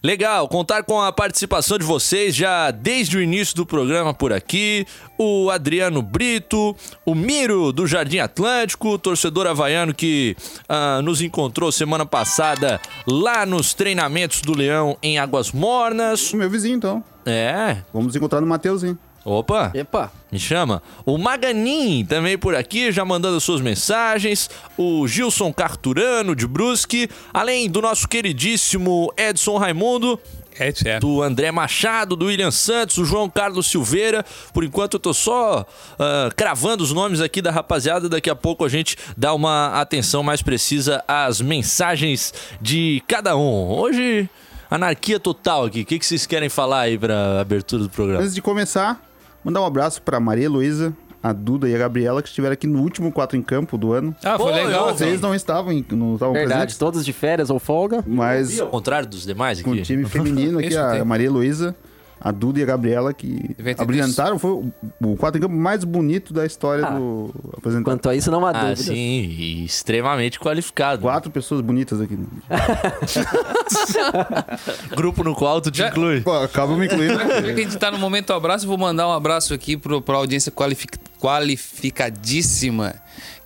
Legal, 0.02 0.48
contar 0.48 0.84
com 0.84 1.00
a 1.00 1.12
participação 1.12 1.76
de 1.76 1.84
vocês 1.84 2.34
já 2.34 2.70
desde 2.70 3.18
o 3.18 3.20
início 3.20 3.54
do 3.56 3.66
programa 3.66 4.14
por 4.14 4.32
aqui. 4.32 4.86
O 5.18 5.50
Adriano 5.50 6.00
Brito, 6.00 6.74
o 7.04 7.14
Miro 7.14 7.72
do 7.72 7.88
Jardim 7.88 8.18
Atlântico, 8.18 8.96
torcedor 8.96 9.48
havaiano 9.48 9.92
que 9.92 10.36
ah, 10.68 11.02
nos 11.02 11.20
encontrou 11.20 11.72
semana 11.72 12.06
passada 12.06 12.80
lá 13.06 13.44
nos 13.44 13.74
treinamentos 13.74 14.40
do 14.42 14.56
Leão 14.56 14.96
em 15.02 15.18
Águas 15.18 15.50
Mornas. 15.50 16.32
O 16.32 16.36
meu 16.36 16.48
vizinho, 16.48 16.76
então. 16.76 17.04
É, 17.26 17.78
Vamos 17.92 18.14
encontrar 18.16 18.40
no 18.40 18.46
Mateuzinho. 18.46 18.98
Opa. 19.24 19.70
Epa! 19.74 20.12
Me 20.30 20.38
chama. 20.38 20.82
O 21.04 21.18
Maganin 21.18 22.04
também 22.04 22.38
por 22.38 22.54
aqui, 22.54 22.92
já 22.92 23.04
mandando 23.04 23.36
as 23.36 23.44
suas 23.44 23.60
mensagens. 23.60 24.48
O 24.76 25.06
Gilson 25.06 25.52
Carturano 25.52 26.34
de 26.34 26.46
Brusque. 26.46 27.08
Além 27.32 27.68
do 27.68 27.82
nosso 27.82 28.08
queridíssimo 28.08 29.12
Edson 29.16 29.56
Raimundo. 29.58 30.20
É, 30.58 30.70
certo. 30.72 31.06
Do 31.06 31.22
André 31.22 31.50
Machado, 31.50 32.14
do 32.14 32.26
William 32.26 32.50
Santos, 32.50 32.98
o 32.98 33.04
João 33.04 33.30
Carlos 33.30 33.66
Silveira. 33.66 34.24
Por 34.52 34.62
enquanto 34.62 34.94
eu 34.94 35.00
tô 35.00 35.14
só 35.14 35.66
ah, 35.98 36.28
cravando 36.36 36.84
os 36.84 36.92
nomes 36.92 37.20
aqui 37.20 37.40
da 37.40 37.50
rapaziada. 37.50 38.08
Daqui 38.08 38.28
a 38.28 38.36
pouco 38.36 38.64
a 38.64 38.68
gente 38.68 38.96
dá 39.16 39.32
uma 39.32 39.80
atenção 39.80 40.22
mais 40.22 40.42
precisa 40.42 41.02
às 41.08 41.40
mensagens 41.40 42.34
de 42.60 43.02
cada 43.08 43.36
um. 43.36 43.70
Hoje, 43.70 44.28
anarquia 44.70 45.18
total 45.18 45.64
aqui. 45.64 45.80
O 45.80 45.86
que, 45.86 45.98
que 45.98 46.06
vocês 46.06 46.26
querem 46.26 46.48
falar 46.48 46.80
aí 46.80 46.98
pra 46.98 47.40
abertura 47.40 47.84
do 47.84 47.90
programa? 47.90 48.22
Antes 48.22 48.34
de 48.34 48.42
começar, 48.42 49.00
mandar 49.44 49.60
um 49.60 49.66
abraço 49.66 50.02
pra 50.02 50.18
Maria 50.20 50.44
Heloísa, 50.46 50.92
a 51.22 51.32
Duda 51.32 51.68
e 51.68 51.74
a 51.74 51.78
Gabriela, 51.78 52.22
que 52.22 52.28
estiveram 52.28 52.54
aqui 52.54 52.66
no 52.66 52.80
último 52.80 53.12
4 53.12 53.36
em 53.36 53.42
campo 53.42 53.76
do 53.76 53.92
ano. 53.92 54.14
Ah, 54.24 54.38
foi 54.38 54.50
Pô, 54.52 54.56
legal. 54.58 54.88
eu- 54.88 54.94
Vocês 54.96 55.20
não 55.20 55.34
estavam, 55.34 55.70
em- 55.72 55.84
não 55.90 56.14
estavam 56.14 56.32
Verdade, 56.32 56.54
presentes, 56.60 56.78
todos 56.78 57.04
de 57.04 57.12
férias 57.12 57.50
ou 57.50 57.58
folga. 57.58 58.02
mas 58.06 58.58
Ao 58.60 58.68
contrário 58.68 59.06
dos 59.08 59.24
demais 59.26 59.60
com 59.60 59.70
o 59.70 59.72
aqui. 59.74 59.82
time 59.82 60.04
feminino 60.08 60.58
aqui, 60.58 60.76
a. 60.76 61.04
Maria 61.04 61.26
Heloísa, 61.26 61.76
a 62.20 62.30
Duda 62.30 62.60
e 62.60 62.62
a 62.62 62.66
Gabriela, 62.66 63.14
que 63.14 63.56
abrilhantaram. 63.78 64.38
Foi 64.38 64.50
o- 64.50 64.72
o 65.02 65.16
4 65.16 65.38
em 65.38 65.42
campo 65.42 65.54
mais 65.56 65.84
bonito 65.84 66.34
da 66.34 66.44
história 66.44 66.84
Ah. 66.86 66.90
do 66.90 67.30
apresentador. 67.56 67.94
Quanto 67.94 68.08
a 68.10 68.14
isso, 68.14 68.30
não 68.30 68.44
há 68.44 68.50
Ah, 68.50 68.60
dúvida. 68.74 68.76
sim, 68.76 68.94
e 68.94 69.64
extremamente 69.64 70.38
qualificado. 70.38 71.00
Quatro 71.02 71.30
pessoas 71.30 71.60
bonitas 71.62 71.98
aqui. 72.00 72.18
Grupo 74.96 75.22
no 75.24 75.34
qual 75.34 75.60
tu 75.60 75.70
te 75.70 75.78
Já- 75.78 75.88
inclui. 75.88 76.20
Pô, 76.20 76.32
acaba 76.32 76.76
me 76.76 76.86
incluindo. 76.86 77.14
Já 77.18 77.42
que 77.42 77.50
a 77.50 77.56
gente 77.56 77.76
tá 77.78 77.90
no 77.90 77.98
momento 77.98 78.32
abraço, 78.32 78.64
eu 78.64 78.68
vou 78.68 78.78
mandar 78.78 79.08
um 79.08 79.12
abraço 79.12 79.54
aqui 79.54 79.76
pro, 79.76 80.00
pra 80.02 80.16
audiência 80.16 80.52
qualific- 80.52 80.98
qualificadíssima, 81.18 82.94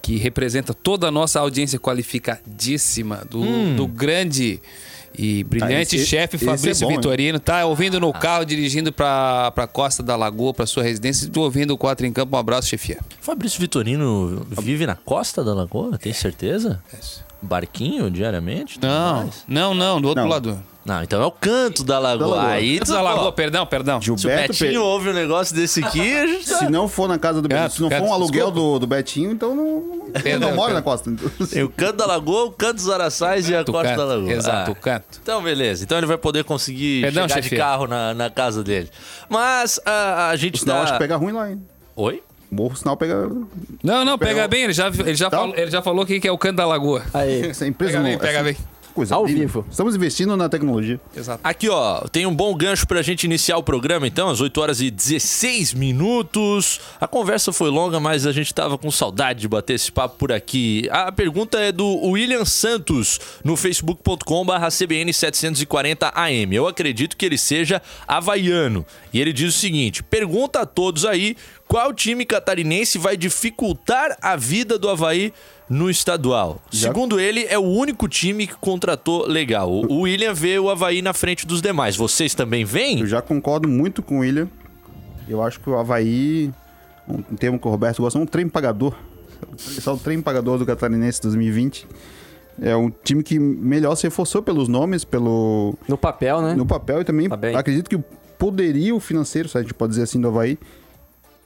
que 0.02 0.16
representa 0.16 0.74
toda 0.74 1.08
a 1.08 1.10
nossa 1.10 1.40
audiência 1.40 1.78
qualificadíssima, 1.78 3.22
do, 3.30 3.42
do 3.76 3.86
grande 3.86 4.60
e 5.16 5.44
brilhante 5.44 5.74
Ah, 5.74 5.82
esse- 5.82 6.06
chefe 6.06 6.36
é 6.36 6.38
Fabrício 6.38 6.86
bom, 6.86 6.90
hein? 6.92 6.96
Vitorino. 6.96 7.38
Tá 7.40 7.64
ouvindo 7.66 7.98
no 8.00 8.12
carro, 8.12 8.44
dirigindo 8.44 8.92
pra, 8.92 9.50
pra 9.52 9.66
Costa 9.66 10.02
da 10.02 10.16
Lagoa, 10.16 10.52
pra 10.54 10.66
sua 10.66 10.82
residência, 10.82 11.28
tô 11.30 11.42
ouvindo 11.42 11.72
o 11.72 11.78
4 11.78 12.06
em 12.06 12.12
Campo. 12.12 12.36
Um 12.36 12.38
abraço, 12.40 12.68
chefia. 12.68 12.98
Fabrício 13.20 13.60
Vitorino 13.60 14.46
vive 14.60 14.86
na 14.86 14.94
costa 14.96 15.42
da 15.44 15.54
lagoa, 15.54 15.98
tem 15.98 16.12
certeza? 16.12 16.82
Barquinho 17.44 18.10
diariamente? 18.10 18.78
Não, 18.80 19.30
não, 19.46 19.74
não, 19.74 20.00
do 20.00 20.08
outro 20.08 20.22
Não. 20.22 20.30
lado. 20.30 20.62
Não, 20.84 21.02
então 21.02 21.22
é 21.22 21.24
o 21.24 21.30
canto 21.30 21.82
da 21.82 21.98
lagoa. 21.98 22.28
Da 22.28 22.34
lagoa. 22.36 22.52
Aí 22.52 22.78
da 22.78 23.00
Lagoa, 23.00 23.32
perdão, 23.32 23.64
perdão. 23.64 24.02
Se 24.02 24.10
o 24.12 24.18
Gilberto 24.18 24.52
Betinho 24.52 24.70
Pe- 24.72 24.76
ouve 24.86 25.08
um 25.08 25.12
negócio 25.14 25.56
desse 25.56 25.82
aqui, 25.82 26.14
a 26.14 26.26
gente 26.26 26.46
tá- 26.46 26.58
Se 26.58 26.68
não 26.68 26.86
for 26.88 27.08
na 27.08 27.18
casa 27.18 27.40
do 27.40 27.48
Betinho, 27.48 27.62
Gato, 27.64 27.74
se 27.76 27.80
não 27.80 27.88
for 27.88 27.94
gato, 28.00 28.06
um 28.06 28.12
aluguel 28.12 28.50
do, 28.50 28.78
do 28.78 28.86
Betinho, 28.86 29.30
então 29.32 29.54
não, 29.54 30.10
Perdão, 30.22 30.50
não 30.50 30.56
mora 30.56 30.74
na 30.74 30.82
costa. 30.82 31.08
Então, 31.08 31.46
tem 31.46 31.62
o 31.62 31.70
canto 31.70 31.96
da 31.96 32.04
lagoa, 32.04 32.44
o 32.44 32.50
canto 32.50 32.74
dos 32.76 32.90
araçais 32.90 33.48
e 33.48 33.56
a 33.56 33.64
costa 33.64 33.82
canto, 33.88 33.96
da 33.96 34.04
lagoa. 34.04 34.30
Exato, 34.30 34.70
Ah. 34.70 34.72
o 34.72 34.76
canto. 34.76 35.20
Então, 35.22 35.42
beleza. 35.42 35.84
Então 35.84 35.96
ele 35.96 36.06
vai 36.06 36.18
poder 36.18 36.44
conseguir 36.44 37.00
Perdão, 37.00 37.26
chegar 37.30 37.40
de 37.40 37.48
chefe. 37.48 37.56
carro 37.56 37.86
na, 37.86 38.12
na 38.12 38.28
casa 38.28 38.62
dele. 38.62 38.90
Mas 39.26 39.80
a, 39.86 40.28
a 40.28 40.36
gente 40.36 40.58
Senão 40.60 40.74
tá... 40.76 40.82
acho 40.82 40.92
que 40.92 40.98
pega 40.98 41.16
ruim 41.16 41.32
lá, 41.32 41.50
hein? 41.50 41.62
Oi? 41.96 42.22
Morro, 42.54 42.76
sinal 42.76 42.96
pega. 42.96 43.28
Não, 43.82 44.04
não, 44.04 44.16
pega 44.18 44.34
Pega- 44.34 44.48
bem, 44.48 44.64
ele 44.64 44.72
já, 44.72 44.88
ele 44.88 45.14
já, 45.14 45.28
Tá. 45.28 45.38
falou, 45.38 45.54
ele 45.56 45.70
já 45.70 45.82
falou 45.82 46.06
que 46.06 46.26
é 46.26 46.32
o 46.32 46.38
canto 46.38 46.56
da 46.56 46.66
Lagoa. 46.66 47.02
Aí, 47.12 47.46
Essa 47.50 47.66
empresa 47.66 47.92
Pega 47.94 48.02
não- 48.02 48.10
bem, 48.10 48.18
pega 48.18 48.32
essa 48.38 48.44
bem. 48.44 48.56
Coisa 48.94 49.16
Ao 49.16 49.26
vivo. 49.26 49.66
Estamos 49.68 49.96
investindo 49.96 50.36
na 50.36 50.48
tecnologia. 50.48 51.00
Exato. 51.16 51.40
Aqui, 51.42 51.68
ó, 51.68 52.02
tem 52.12 52.26
um 52.26 52.32
bom 52.32 52.54
gancho 52.54 52.86
pra 52.86 53.02
gente 53.02 53.24
iniciar 53.24 53.56
o 53.56 53.62
programa, 53.62 54.06
então, 54.06 54.28
às 54.30 54.40
8 54.40 54.60
horas 54.60 54.80
e 54.80 54.88
16 54.88 55.74
minutos. 55.74 56.80
A 57.00 57.08
conversa 57.08 57.52
foi 57.52 57.70
longa, 57.70 57.98
mas 57.98 58.24
a 58.24 58.30
gente 58.30 58.54
tava 58.54 58.78
com 58.78 58.88
saudade 58.92 59.40
de 59.40 59.48
bater 59.48 59.74
esse 59.74 59.90
papo 59.90 60.14
por 60.16 60.30
aqui. 60.30 60.88
A 60.92 61.10
pergunta 61.10 61.58
é 61.58 61.72
do 61.72 61.84
William 62.06 62.44
Santos, 62.44 63.18
no 63.42 63.56
facebook.com/barra 63.56 64.70
CBN 64.70 65.12
740AM. 65.12 66.54
Eu 66.54 66.68
acredito 66.68 67.16
que 67.16 67.26
ele 67.26 67.36
seja 67.36 67.82
havaiano. 68.06 68.86
E 69.12 69.20
ele 69.20 69.32
diz 69.32 69.56
o 69.56 69.58
seguinte: 69.58 70.04
pergunta 70.04 70.60
a 70.60 70.66
todos 70.66 71.04
aí 71.04 71.36
qual 71.74 71.92
time 71.92 72.24
catarinense 72.24 72.98
vai 72.98 73.16
dificultar 73.16 74.16
a 74.22 74.36
vida 74.36 74.78
do 74.78 74.88
Havaí 74.88 75.32
no 75.68 75.90
estadual. 75.90 76.60
Já- 76.70 76.86
Segundo 76.86 77.18
ele, 77.18 77.44
é 77.48 77.58
o 77.58 77.62
único 77.64 78.06
time 78.06 78.46
que 78.46 78.54
contratou 78.54 79.26
legal. 79.26 79.68
O 79.68 80.02
William 80.02 80.32
vê 80.32 80.56
o 80.56 80.70
Havaí 80.70 81.02
na 81.02 81.12
frente 81.12 81.44
dos 81.44 81.60
demais. 81.60 81.96
Vocês 81.96 82.32
também 82.32 82.60
Eu 82.62 82.66
veem? 82.68 83.04
já 83.06 83.20
concordo 83.20 83.68
muito 83.68 84.04
com 84.04 84.18
o 84.18 84.20
William. 84.20 84.48
Eu 85.28 85.42
acho 85.42 85.58
que 85.58 85.68
o 85.68 85.76
Havaí, 85.76 86.52
um 87.08 87.20
termo 87.34 87.58
que 87.58 87.66
o 87.66 87.70
Roberto 87.72 88.00
gosta, 88.02 88.20
é 88.20 88.22
um 88.22 88.26
trem 88.26 88.48
pagador. 88.48 88.94
Esse 89.58 89.88
é 89.88 89.90
o 89.90 89.96
trem 89.96 90.20
pagador 90.22 90.58
do 90.58 90.64
Catarinense 90.64 91.20
2020. 91.22 91.88
É 92.62 92.76
um 92.76 92.88
time 92.88 93.24
que 93.24 93.36
melhor 93.36 93.96
se 93.96 94.04
reforçou 94.04 94.42
pelos 94.44 94.68
nomes, 94.68 95.04
pelo 95.04 95.74
no 95.88 95.98
papel, 95.98 96.40
né? 96.40 96.54
no 96.54 96.64
papel 96.64 97.00
e 97.00 97.04
também 97.04 97.28
Tá 97.28 97.36
acredito 97.58 97.90
que 97.90 97.96
o 97.96 98.04
poderio 98.38 99.00
financeiro, 99.00 99.48
se 99.48 99.58
a 99.58 99.60
gente 99.60 99.74
pode 99.74 99.90
dizer 99.90 100.04
assim, 100.04 100.20
do 100.20 100.28
Havaí, 100.28 100.56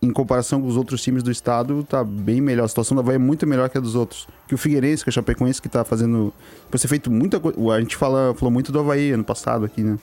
em 0.00 0.10
comparação 0.12 0.60
com 0.60 0.68
os 0.68 0.76
outros 0.76 1.02
times 1.02 1.22
do 1.22 1.30
estado, 1.30 1.82
tá 1.82 2.04
bem 2.04 2.40
melhor. 2.40 2.64
A 2.64 2.68
situação 2.68 2.94
do 2.94 3.00
Havaí 3.00 3.16
é 3.16 3.18
muito 3.18 3.46
melhor 3.46 3.68
que 3.68 3.78
a 3.78 3.80
dos 3.80 3.94
outros. 3.94 4.28
Que 4.46 4.54
o 4.54 4.58
Figueirense, 4.58 5.02
que 5.02 5.08
é 5.08 5.12
o 5.12 5.12
Chapecoense, 5.12 5.60
que 5.60 5.68
tá 5.68 5.84
fazendo. 5.84 6.32
Pode 6.70 6.80
ser 6.80 6.88
feito 6.88 7.10
muita 7.10 7.40
coisa. 7.40 7.58
A 7.72 7.80
gente 7.80 7.96
fala, 7.96 8.34
falou 8.34 8.52
muito 8.52 8.70
do 8.70 8.78
Havaí 8.78 9.10
ano 9.12 9.24
passado 9.24 9.64
aqui, 9.64 9.82
né? 9.82 9.98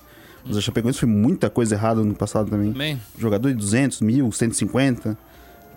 Mas 0.45 0.57
a 0.57 0.61
Chapecoense 0.61 0.99
foi 0.99 1.09
muita 1.09 1.49
coisa 1.49 1.75
errada 1.75 2.03
no 2.03 2.13
passado 2.13 2.49
também. 2.49 2.71
Também. 2.71 3.01
Jogador 3.17 3.49
de 3.49 3.55
200, 3.55 4.01
mil, 4.01 4.31
150, 4.31 5.17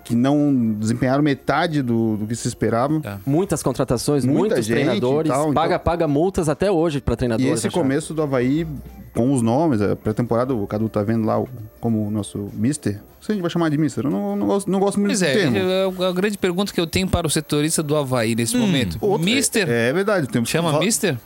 que 0.09 0.15
não 0.15 0.73
desempenharam 0.79 1.21
metade 1.23 1.83
do, 1.83 2.17
do 2.17 2.25
que 2.25 2.35
se 2.35 2.47
esperava. 2.47 2.99
Tá. 2.99 3.19
Muitas 3.27 3.61
contratações, 3.61 4.25
Muita 4.25 4.39
muitos 4.39 4.65
gente 4.65 4.73
treinadores. 4.75 5.29
e 5.29 5.31
tal, 5.31 5.41
então- 5.43 5.53
paga, 5.53 5.77
paga 5.77 6.07
multas 6.07 6.49
até 6.49 6.71
hoje 6.71 6.99
pra 6.99 7.13
E 7.13 7.17
treinadores. 7.17 7.53
esse 7.59 7.67
achar. 7.67 7.79
começo 7.79 8.11
do 8.13 8.23
Havaí, 8.23 8.65
com 9.13 9.31
os 9.31 9.43
nomes, 9.43 9.79
a 9.81 9.95
pré-temporada, 9.95 10.51
o 10.55 10.65
Cadu 10.65 10.89
tá 10.89 11.03
vendo 11.03 11.27
lá 11.27 11.39
o- 11.39 11.47
como 11.79 12.07
o 12.07 12.09
nosso 12.09 12.49
Mister. 12.53 12.99
Se 13.21 13.31
a 13.31 13.35
gente 13.35 13.41
vai 13.43 13.51
chamar 13.51 13.69
de 13.69 13.77
Mister, 13.77 14.03
eu 14.05 14.09
não, 14.09 14.35
não, 14.35 14.47
gosto, 14.47 14.71
não 14.71 14.79
gosto 14.79 14.99
muito 14.99 15.09
Pois 15.09 15.19
do 15.19 15.25
é, 15.25 15.33
termo. 15.33 15.57
é 16.03 16.05
a 16.07 16.11
grande 16.11 16.37
pergunta 16.39 16.73
que 16.73 16.81
eu 16.81 16.87
tenho 16.87 17.07
para 17.07 17.27
o 17.27 17.29
setorista 17.29 17.83
do 17.83 17.95
Havaí 17.95 18.33
nesse 18.33 18.57
momento. 18.57 18.97
Outro- 18.99 19.23
Mister? 19.23 19.69
É, 19.69 19.89
é 19.89 19.93
verdade. 19.93 20.27
Temos 20.27 20.49
Chama 20.49 20.69
que 20.69 20.73
falar- 20.73 20.85
Mister? 20.85 21.17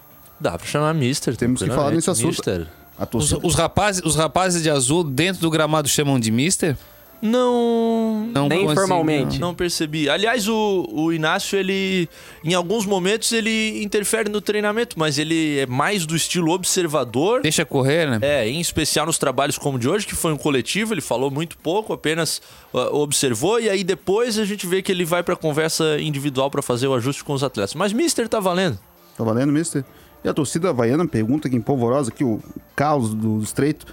Dá 0.41 0.57
pra 0.57 0.67
chamar 0.67 0.93
Mister. 0.93 1.37
Temos 1.37 1.63
que 1.63 1.69
falar 1.69 1.91
nesse 1.91 2.09
assunto. 2.09 2.27
Mister. 2.27 2.67
Os, 3.13 3.31
os 3.31 3.55
rapazes, 3.55 4.01
os 4.03 4.15
rapazes 4.15 4.61
de 4.61 4.69
azul 4.69 5.03
dentro 5.03 5.41
do 5.41 5.49
gramado 5.49 5.87
chamam 5.87 6.19
de 6.19 6.29
Mister? 6.31 6.75
Não. 7.23 8.27
Não 8.33 8.49
Nem 8.49 8.67
formalmente. 8.75 9.39
Não 9.39 9.55
percebi. 9.55 10.09
Aliás, 10.09 10.49
o, 10.49 10.85
o 10.91 11.13
Inácio, 11.13 11.57
ele. 11.57 12.09
Em 12.43 12.53
alguns 12.53 12.85
momentos 12.85 13.31
ele 13.31 13.81
interfere 13.81 14.29
no 14.29 14.41
treinamento, 14.41 14.99
mas 14.99 15.17
ele 15.17 15.59
é 15.59 15.65
mais 15.65 16.05
do 16.05 16.17
estilo 16.17 16.51
observador. 16.51 17.41
Deixa 17.41 17.63
correr, 17.65 18.09
né? 18.09 18.19
É, 18.21 18.49
em 18.49 18.59
especial 18.59 19.05
nos 19.05 19.17
trabalhos 19.17 19.57
como 19.57 19.77
o 19.77 19.79
de 19.79 19.87
hoje, 19.87 20.05
que 20.05 20.15
foi 20.15 20.33
um 20.33 20.37
coletivo, 20.37 20.93
ele 20.93 20.99
falou 20.99 21.31
muito 21.31 21.57
pouco, 21.57 21.93
apenas 21.93 22.41
uh, 22.73 22.93
observou, 22.97 23.57
e 23.57 23.69
aí 23.69 23.85
depois 23.85 24.37
a 24.37 24.43
gente 24.43 24.67
vê 24.67 24.81
que 24.81 24.91
ele 24.91 25.05
vai 25.05 25.23
pra 25.23 25.37
conversa 25.37 25.97
individual 26.01 26.51
pra 26.51 26.61
fazer 26.61 26.87
o 26.87 26.93
ajuste 26.93 27.23
com 27.23 27.31
os 27.31 27.43
atletas. 27.43 27.73
Mas 27.73 27.93
Mister 27.93 28.27
tá 28.27 28.41
valendo. 28.41 28.77
tá 29.17 29.23
valendo, 29.23 29.53
Mister? 29.53 29.85
E 30.25 30.27
a 30.27 30.33
torcida 30.33 30.69
havaiana 30.69 31.07
pergunta 31.07 31.47
aqui 31.47 31.55
em 31.55 31.61
Polvorosa, 31.61 32.09
aqui 32.09 32.23
o 32.23 32.41
Carlos 32.75 33.13
do 33.13 33.41
Estreito, 33.41 33.85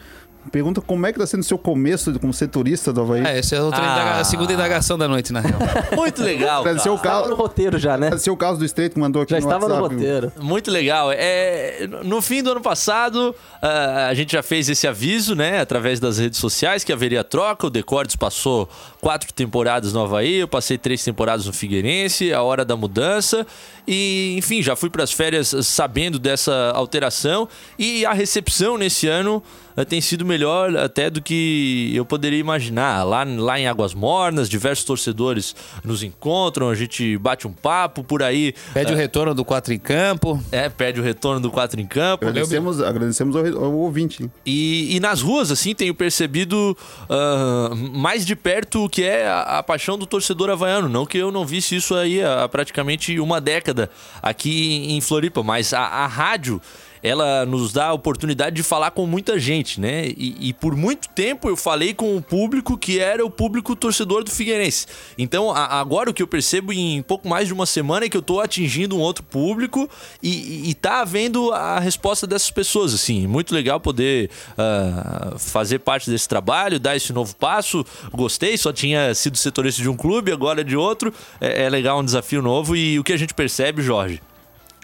pergunta 0.50 0.80
como 0.80 1.06
é 1.06 1.12
que 1.12 1.18
tá 1.18 1.26
sendo 1.26 1.40
o 1.40 1.44
seu 1.44 1.56
começo 1.58 2.18
como 2.18 2.32
setorista 2.32 2.92
do 2.92 3.00
Havaí. 3.02 3.24
É, 3.24 3.38
essa 3.38 3.56
é 3.56 3.62
outra 3.62 3.80
Ah. 3.80 3.92
indaga- 3.92 4.20
a 4.20 4.24
segunda 4.24 4.52
indagação 4.52 4.98
da 4.98 5.06
noite, 5.08 5.32
na 5.32 5.40
real. 5.40 5.58
Muito 5.96 6.22
legal. 6.22 6.62
Cara. 6.64 6.76
o 6.76 6.94
Estava 6.96 7.28
no 7.28 7.34
roteiro 7.36 7.78
já, 7.78 7.96
né? 7.96 8.06
Agradecer 8.08 8.30
o 8.30 8.36
Carlos 8.36 8.58
do 8.58 8.64
Estreito 8.64 8.94
que 8.94 9.00
mandou 9.00 9.22
aqui 9.22 9.32
Já 9.32 9.40
no 9.40 9.46
estava 9.46 9.68
no 9.68 9.80
roteiro. 9.80 10.32
Muito 10.40 10.70
legal. 10.70 11.10
É, 11.12 11.88
no 12.04 12.20
fim 12.20 12.42
do 12.42 12.50
ano 12.50 12.60
passado, 12.60 13.34
ah, 13.62 14.08
a 14.08 14.14
gente 14.14 14.32
já 14.32 14.42
fez 14.42 14.68
esse 14.68 14.86
aviso, 14.86 15.34
né? 15.34 15.60
Através 15.60 16.00
das 16.00 16.18
redes 16.18 16.38
sociais, 16.38 16.82
que 16.84 16.92
haveria 16.92 17.22
troca. 17.22 17.66
O 17.66 17.70
Decordes 17.70 18.16
passou 18.16 18.68
quatro 19.00 19.32
temporadas 19.32 19.92
no 19.92 20.02
Havaí, 20.02 20.36
eu 20.36 20.48
passei 20.48 20.76
três 20.78 21.02
temporadas 21.04 21.46
no 21.46 21.52
Figueirense, 21.52 22.32
a 22.32 22.42
hora 22.42 22.64
da 22.64 22.76
mudança. 22.76 23.46
E, 23.86 24.34
enfim, 24.38 24.62
já 24.62 24.76
fui 24.76 24.90
para 24.90 25.02
as 25.02 25.12
férias 25.12 25.54
sabendo 25.62 26.18
dessa 26.18 26.72
alteração. 26.74 27.48
E 27.78 28.04
a 28.06 28.12
recepção 28.12 28.76
nesse 28.78 29.08
ano 29.08 29.42
tem 29.84 30.00
sido 30.00 30.24
melhor 30.24 30.76
até 30.76 31.08
do 31.10 31.22
que 31.22 31.92
eu 31.94 32.04
poderia 32.04 32.38
imaginar. 32.38 33.02
Lá, 33.04 33.24
lá 33.24 33.58
em 33.58 33.66
Águas 33.66 33.94
Mornas, 33.94 34.48
diversos 34.48 34.84
torcedores 34.84 35.54
nos 35.84 36.02
encontram, 36.02 36.68
a 36.68 36.74
gente 36.74 37.16
bate 37.18 37.46
um 37.46 37.52
papo 37.52 38.02
por 38.02 38.22
aí. 38.22 38.54
Pede 38.72 38.92
o 38.92 38.96
retorno 38.96 39.34
do 39.34 39.44
4 39.44 39.72
em 39.72 39.78
campo. 39.78 40.42
É, 40.50 40.68
pede 40.68 41.00
o 41.00 41.02
retorno 41.02 41.40
do 41.40 41.50
4 41.50 41.80
em 41.80 41.86
campo. 41.86 42.26
Agradecemos, 42.26 42.80
agradecemos 42.80 43.36
ao, 43.36 43.64
ao 43.64 43.72
ouvinte. 43.72 44.30
E, 44.44 44.96
e 44.96 45.00
nas 45.00 45.20
ruas, 45.20 45.50
assim, 45.50 45.74
tenho 45.74 45.94
percebido 45.94 46.76
ah, 47.08 47.70
mais 47.92 48.24
de 48.24 48.34
perto 48.34 48.84
o 48.84 48.88
que 48.88 49.02
é 49.02 49.26
a, 49.26 49.58
a 49.58 49.62
paixão 49.62 49.98
do 49.98 50.06
torcedor 50.06 50.50
havaiano. 50.50 50.88
Não 50.88 51.06
que 51.06 51.18
eu 51.18 51.30
não 51.30 51.44
visse 51.44 51.76
isso 51.76 51.94
aí 51.94 52.22
há 52.22 52.48
praticamente 52.48 53.18
uma 53.20 53.40
década 53.40 53.90
aqui 54.22 54.86
em 54.88 55.00
Floripa, 55.00 55.42
mas 55.42 55.72
a, 55.72 55.80
a 55.80 56.06
rádio 56.06 56.60
ela 57.02 57.46
nos 57.46 57.72
dá 57.72 57.86
a 57.86 57.92
oportunidade 57.92 58.56
de 58.56 58.62
falar 58.62 58.90
com 58.90 59.06
muita 59.06 59.38
gente, 59.38 59.80
né? 59.80 60.06
E, 60.08 60.48
e, 60.48 60.52
por 60.52 60.76
muito 60.76 61.08
tempo 61.08 61.48
eu 61.48 61.56
falei 61.56 61.94
com 61.94 62.16
o 62.16 62.22
público 62.22 62.76
que 62.76 62.98
era 62.98 63.24
o 63.24 63.30
público 63.30 63.74
torcedor 63.74 64.22
do 64.24 64.30
Figueirense. 64.30 64.86
Então, 65.16 65.50
a, 65.50 65.80
agora 65.80 66.10
o 66.10 66.14
que 66.14 66.22
eu 66.22 66.26
percebo 66.26 66.72
em 66.72 67.02
pouco 67.02 67.28
mais 67.28 67.46
de 67.46 67.54
uma 67.54 67.66
semana 67.66 68.06
é 68.06 68.08
que 68.08 68.16
eu 68.16 68.22
tô 68.22 68.40
atingindo 68.40 68.96
um 68.96 69.00
outro 69.00 69.24
público 69.24 69.88
e, 70.22 70.70
e, 70.70 70.74
tá 70.74 71.00
havendo 71.00 71.52
a 71.52 71.78
resposta 71.78 72.26
dessas 72.26 72.50
pessoas, 72.50 72.94
assim. 72.94 73.26
Muito 73.26 73.54
legal 73.54 73.80
poder 73.80 74.30
uh, 74.52 75.38
fazer 75.38 75.78
parte 75.78 76.10
desse 76.10 76.28
trabalho, 76.28 76.78
dar 76.78 76.96
esse 76.96 77.12
novo 77.12 77.34
passo. 77.36 77.84
Gostei, 78.12 78.56
só 78.56 78.72
tinha 78.72 79.14
sido 79.14 79.36
setorista 79.36 79.82
de 79.82 79.88
um 79.88 79.96
clube, 79.96 80.32
agora 80.32 80.62
de 80.62 80.76
outro. 80.76 81.12
É, 81.40 81.64
é 81.64 81.70
legal, 81.70 82.00
um 82.00 82.04
desafio 82.04 82.42
novo 82.42 82.76
e 82.76 82.98
o 82.98 83.04
que 83.04 83.12
a 83.12 83.16
gente 83.16 83.34
percebe, 83.34 83.82
Jorge, 83.82 84.20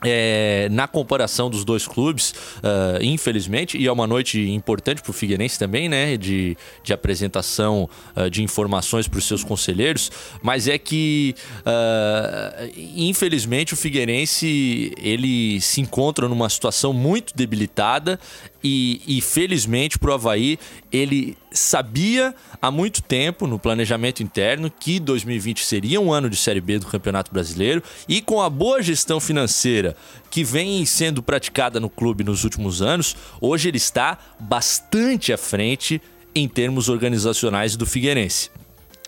é, 0.05 0.69
na 0.71 0.87
comparação 0.87 1.49
dos 1.49 1.65
dois 1.65 1.87
clubes, 1.87 2.31
uh, 2.59 3.03
infelizmente, 3.03 3.79
e 3.79 3.87
é 3.87 3.93
uma 3.93 4.07
noite 4.07 4.51
importante 4.51 5.01
para 5.01 5.11
o 5.11 5.15
Figueirense 5.15 5.59
também, 5.59 5.89
né? 5.89 6.17
De, 6.17 6.57
de 6.83 6.93
apresentação 6.93 7.89
uh, 8.15 8.29
de 8.29 8.43
informações 8.43 9.09
para 9.09 9.19
os 9.19 9.25
seus 9.25 9.43
conselheiros, 9.43 10.11
mas 10.43 10.69
é 10.69 10.77
que, 10.77 11.35
uh, 11.61 12.71
infelizmente, 12.95 13.73
o 13.73 13.77
Figueirense 13.77 14.93
ele 15.01 15.61
se 15.61 15.81
encontra 15.81 16.29
numa 16.29 16.49
situação 16.51 16.93
muito 16.93 17.35
debilitada 17.35 18.21
e, 18.67 19.01
e 19.07 19.21
felizmente 19.21 19.97
para 19.97 20.11
o 20.11 20.15
Havaí, 20.15 20.59
ele 20.91 21.39
sabia 21.53 22.35
há 22.61 22.69
muito 22.69 23.01
tempo 23.01 23.47
no 23.47 23.61
planejamento 23.61 24.25
interno 24.25 24.69
que 24.69 24.99
2020 24.99 25.65
seria 25.65 26.01
um 26.01 26.13
ano 26.13 26.29
de 26.29 26.37
Série 26.37 26.61
B 26.61 26.81
do 26.81 26.87
Campeonato 26.87 27.33
Brasileiro 27.33 27.81
e 28.09 28.21
com 28.21 28.43
a 28.43 28.51
boa 28.51 28.83
gestão 28.83 29.21
financeira 29.21 29.97
que 30.31 30.43
vem 30.43 30.85
sendo 30.85 31.23
praticada 31.23 31.79
no 31.79 31.89
clube 31.89 32.25
nos 32.25 32.43
últimos 32.43 32.83
anos, 32.83 33.15
hoje 33.41 33.69
ele 33.69 33.77
está 33.77 34.19
bastante 34.41 35.33
à 35.33 35.39
frente 35.39 36.03
em 36.35 36.49
termos 36.49 36.89
organizacionais 36.89 37.77
do 37.77 37.87
Figueirense. 37.87 38.51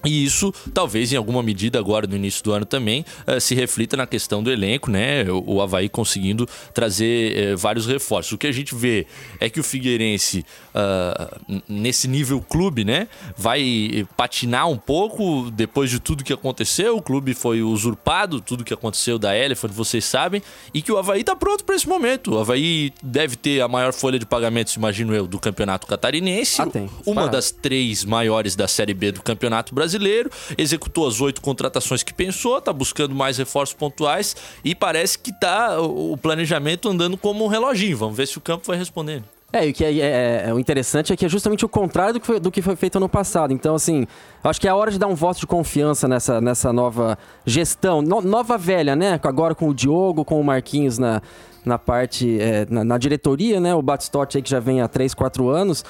E 0.04 0.24
isso, 0.24 0.54
talvez 0.72 1.12
em 1.12 1.16
alguma 1.16 1.42
medida 1.42 1.78
agora 1.78 2.06
no 2.06 2.14
início 2.14 2.42
do 2.44 2.52
ano 2.52 2.64
também, 2.64 3.04
uh, 3.26 3.40
se 3.40 3.54
reflita 3.54 3.96
na 3.96 4.06
questão 4.06 4.42
do 4.42 4.50
elenco, 4.50 4.90
né? 4.90 5.24
O, 5.24 5.54
o 5.54 5.62
Havaí 5.62 5.88
conseguindo 5.88 6.48
trazer 6.72 7.54
uh, 7.54 7.58
vários 7.58 7.84
reforços. 7.84 8.32
O 8.32 8.38
que 8.38 8.46
a 8.46 8.52
gente 8.52 8.76
vê 8.76 9.06
é 9.40 9.50
que 9.50 9.58
o 9.58 9.64
Figueirense, 9.64 10.44
uh, 10.72 11.62
nesse 11.68 12.06
nível 12.06 12.40
clube, 12.40 12.84
né? 12.84 13.08
Vai 13.36 14.06
patinar 14.16 14.68
um 14.68 14.76
pouco 14.76 15.50
depois 15.50 15.90
de 15.90 15.98
tudo 15.98 16.22
que 16.22 16.32
aconteceu. 16.32 16.96
O 16.96 17.02
clube 17.02 17.34
foi 17.34 17.60
usurpado, 17.60 18.40
tudo 18.40 18.62
que 18.62 18.72
aconteceu 18.72 19.18
da 19.18 19.36
Elephant, 19.36 19.72
vocês 19.72 20.04
sabem. 20.04 20.40
E 20.72 20.80
que 20.80 20.92
o 20.92 20.96
Havaí 20.96 21.22
está 21.22 21.34
pronto 21.34 21.64
para 21.64 21.74
esse 21.74 21.88
momento. 21.88 22.34
O 22.34 22.38
Havaí 22.38 22.92
deve 23.02 23.34
ter 23.34 23.60
a 23.60 23.66
maior 23.66 23.92
folha 23.92 24.18
de 24.18 24.26
pagamentos, 24.26 24.74
imagino 24.76 25.12
eu, 25.12 25.26
do 25.26 25.40
Campeonato 25.40 25.88
Catarinense. 25.88 26.62
Ah, 26.62 26.66
tem. 26.66 26.88
Uma 27.04 27.26
das 27.26 27.50
três 27.50 28.04
maiores 28.04 28.54
da 28.54 28.68
Série 28.68 28.94
B 28.94 29.10
do 29.10 29.22
Campeonato 29.22 29.74
Brasileiro 29.74 29.88
brasileiro, 29.88 30.30
executou 30.57 31.07
as 31.07 31.21
oito 31.21 31.40
contratações 31.40 32.02
que 32.02 32.12
pensou, 32.12 32.59
está 32.59 32.73
buscando 32.73 33.14
mais 33.14 33.38
reforços 33.38 33.75
pontuais 33.75 34.37
e 34.64 34.75
parece 34.75 35.18
que 35.18 35.33
tá 35.33 35.80
o 35.80 36.16
planejamento 36.16 36.88
andando 36.88 37.16
como 37.16 37.45
um 37.45 37.49
reloginho. 37.49 37.96
Vamos 37.96 38.16
ver 38.16 38.27
se 38.27 38.37
o 38.37 38.40
campo 38.40 38.66
vai 38.66 38.77
respondendo. 38.77 39.24
É, 39.51 39.66
e 39.66 39.70
o 39.70 39.72
que 39.72 39.83
é, 39.83 39.96
é, 39.96 40.44
é, 40.48 40.53
o 40.53 40.59
interessante 40.59 41.11
é 41.11 41.16
que 41.16 41.24
é 41.24 41.29
justamente 41.29 41.64
o 41.64 41.68
contrário 41.70 42.14
do 42.14 42.20
que, 42.20 42.27
foi, 42.27 42.38
do 42.38 42.51
que 42.51 42.61
foi 42.61 42.77
feito 42.77 43.01
no 43.01 43.09
passado. 43.09 43.51
Então, 43.51 43.74
assim, 43.74 44.07
acho 44.44 44.61
que 44.61 44.68
é 44.68 44.70
a 44.70 44.77
hora 44.77 44.90
de 44.90 44.98
dar 44.98 45.07
um 45.07 45.14
voto 45.14 45.40
de 45.40 45.46
confiança 45.46 46.07
nessa, 46.07 46.38
nessa 46.38 46.70
nova 46.70 47.16
gestão. 47.46 48.03
No, 48.03 48.20
nova 48.20 48.59
velha, 48.59 48.94
né? 48.94 49.18
Agora 49.22 49.55
com 49.55 49.70
o 49.70 49.74
Diogo, 49.74 50.22
com 50.22 50.38
o 50.38 50.44
Marquinhos 50.44 50.98
na, 50.98 51.22
na 51.64 51.79
parte, 51.79 52.38
é, 52.38 52.66
na, 52.68 52.85
na, 52.85 52.98
diretoria, 52.98 53.59
né? 53.59 53.74
O 53.74 53.81
Batistotti 53.81 54.37
aí 54.37 54.42
que 54.42 54.51
já 54.51 54.61
vem 54.61 54.83
há 54.83 54.88
3, 54.88 55.14
4 55.14 55.48
anos. 55.48 55.83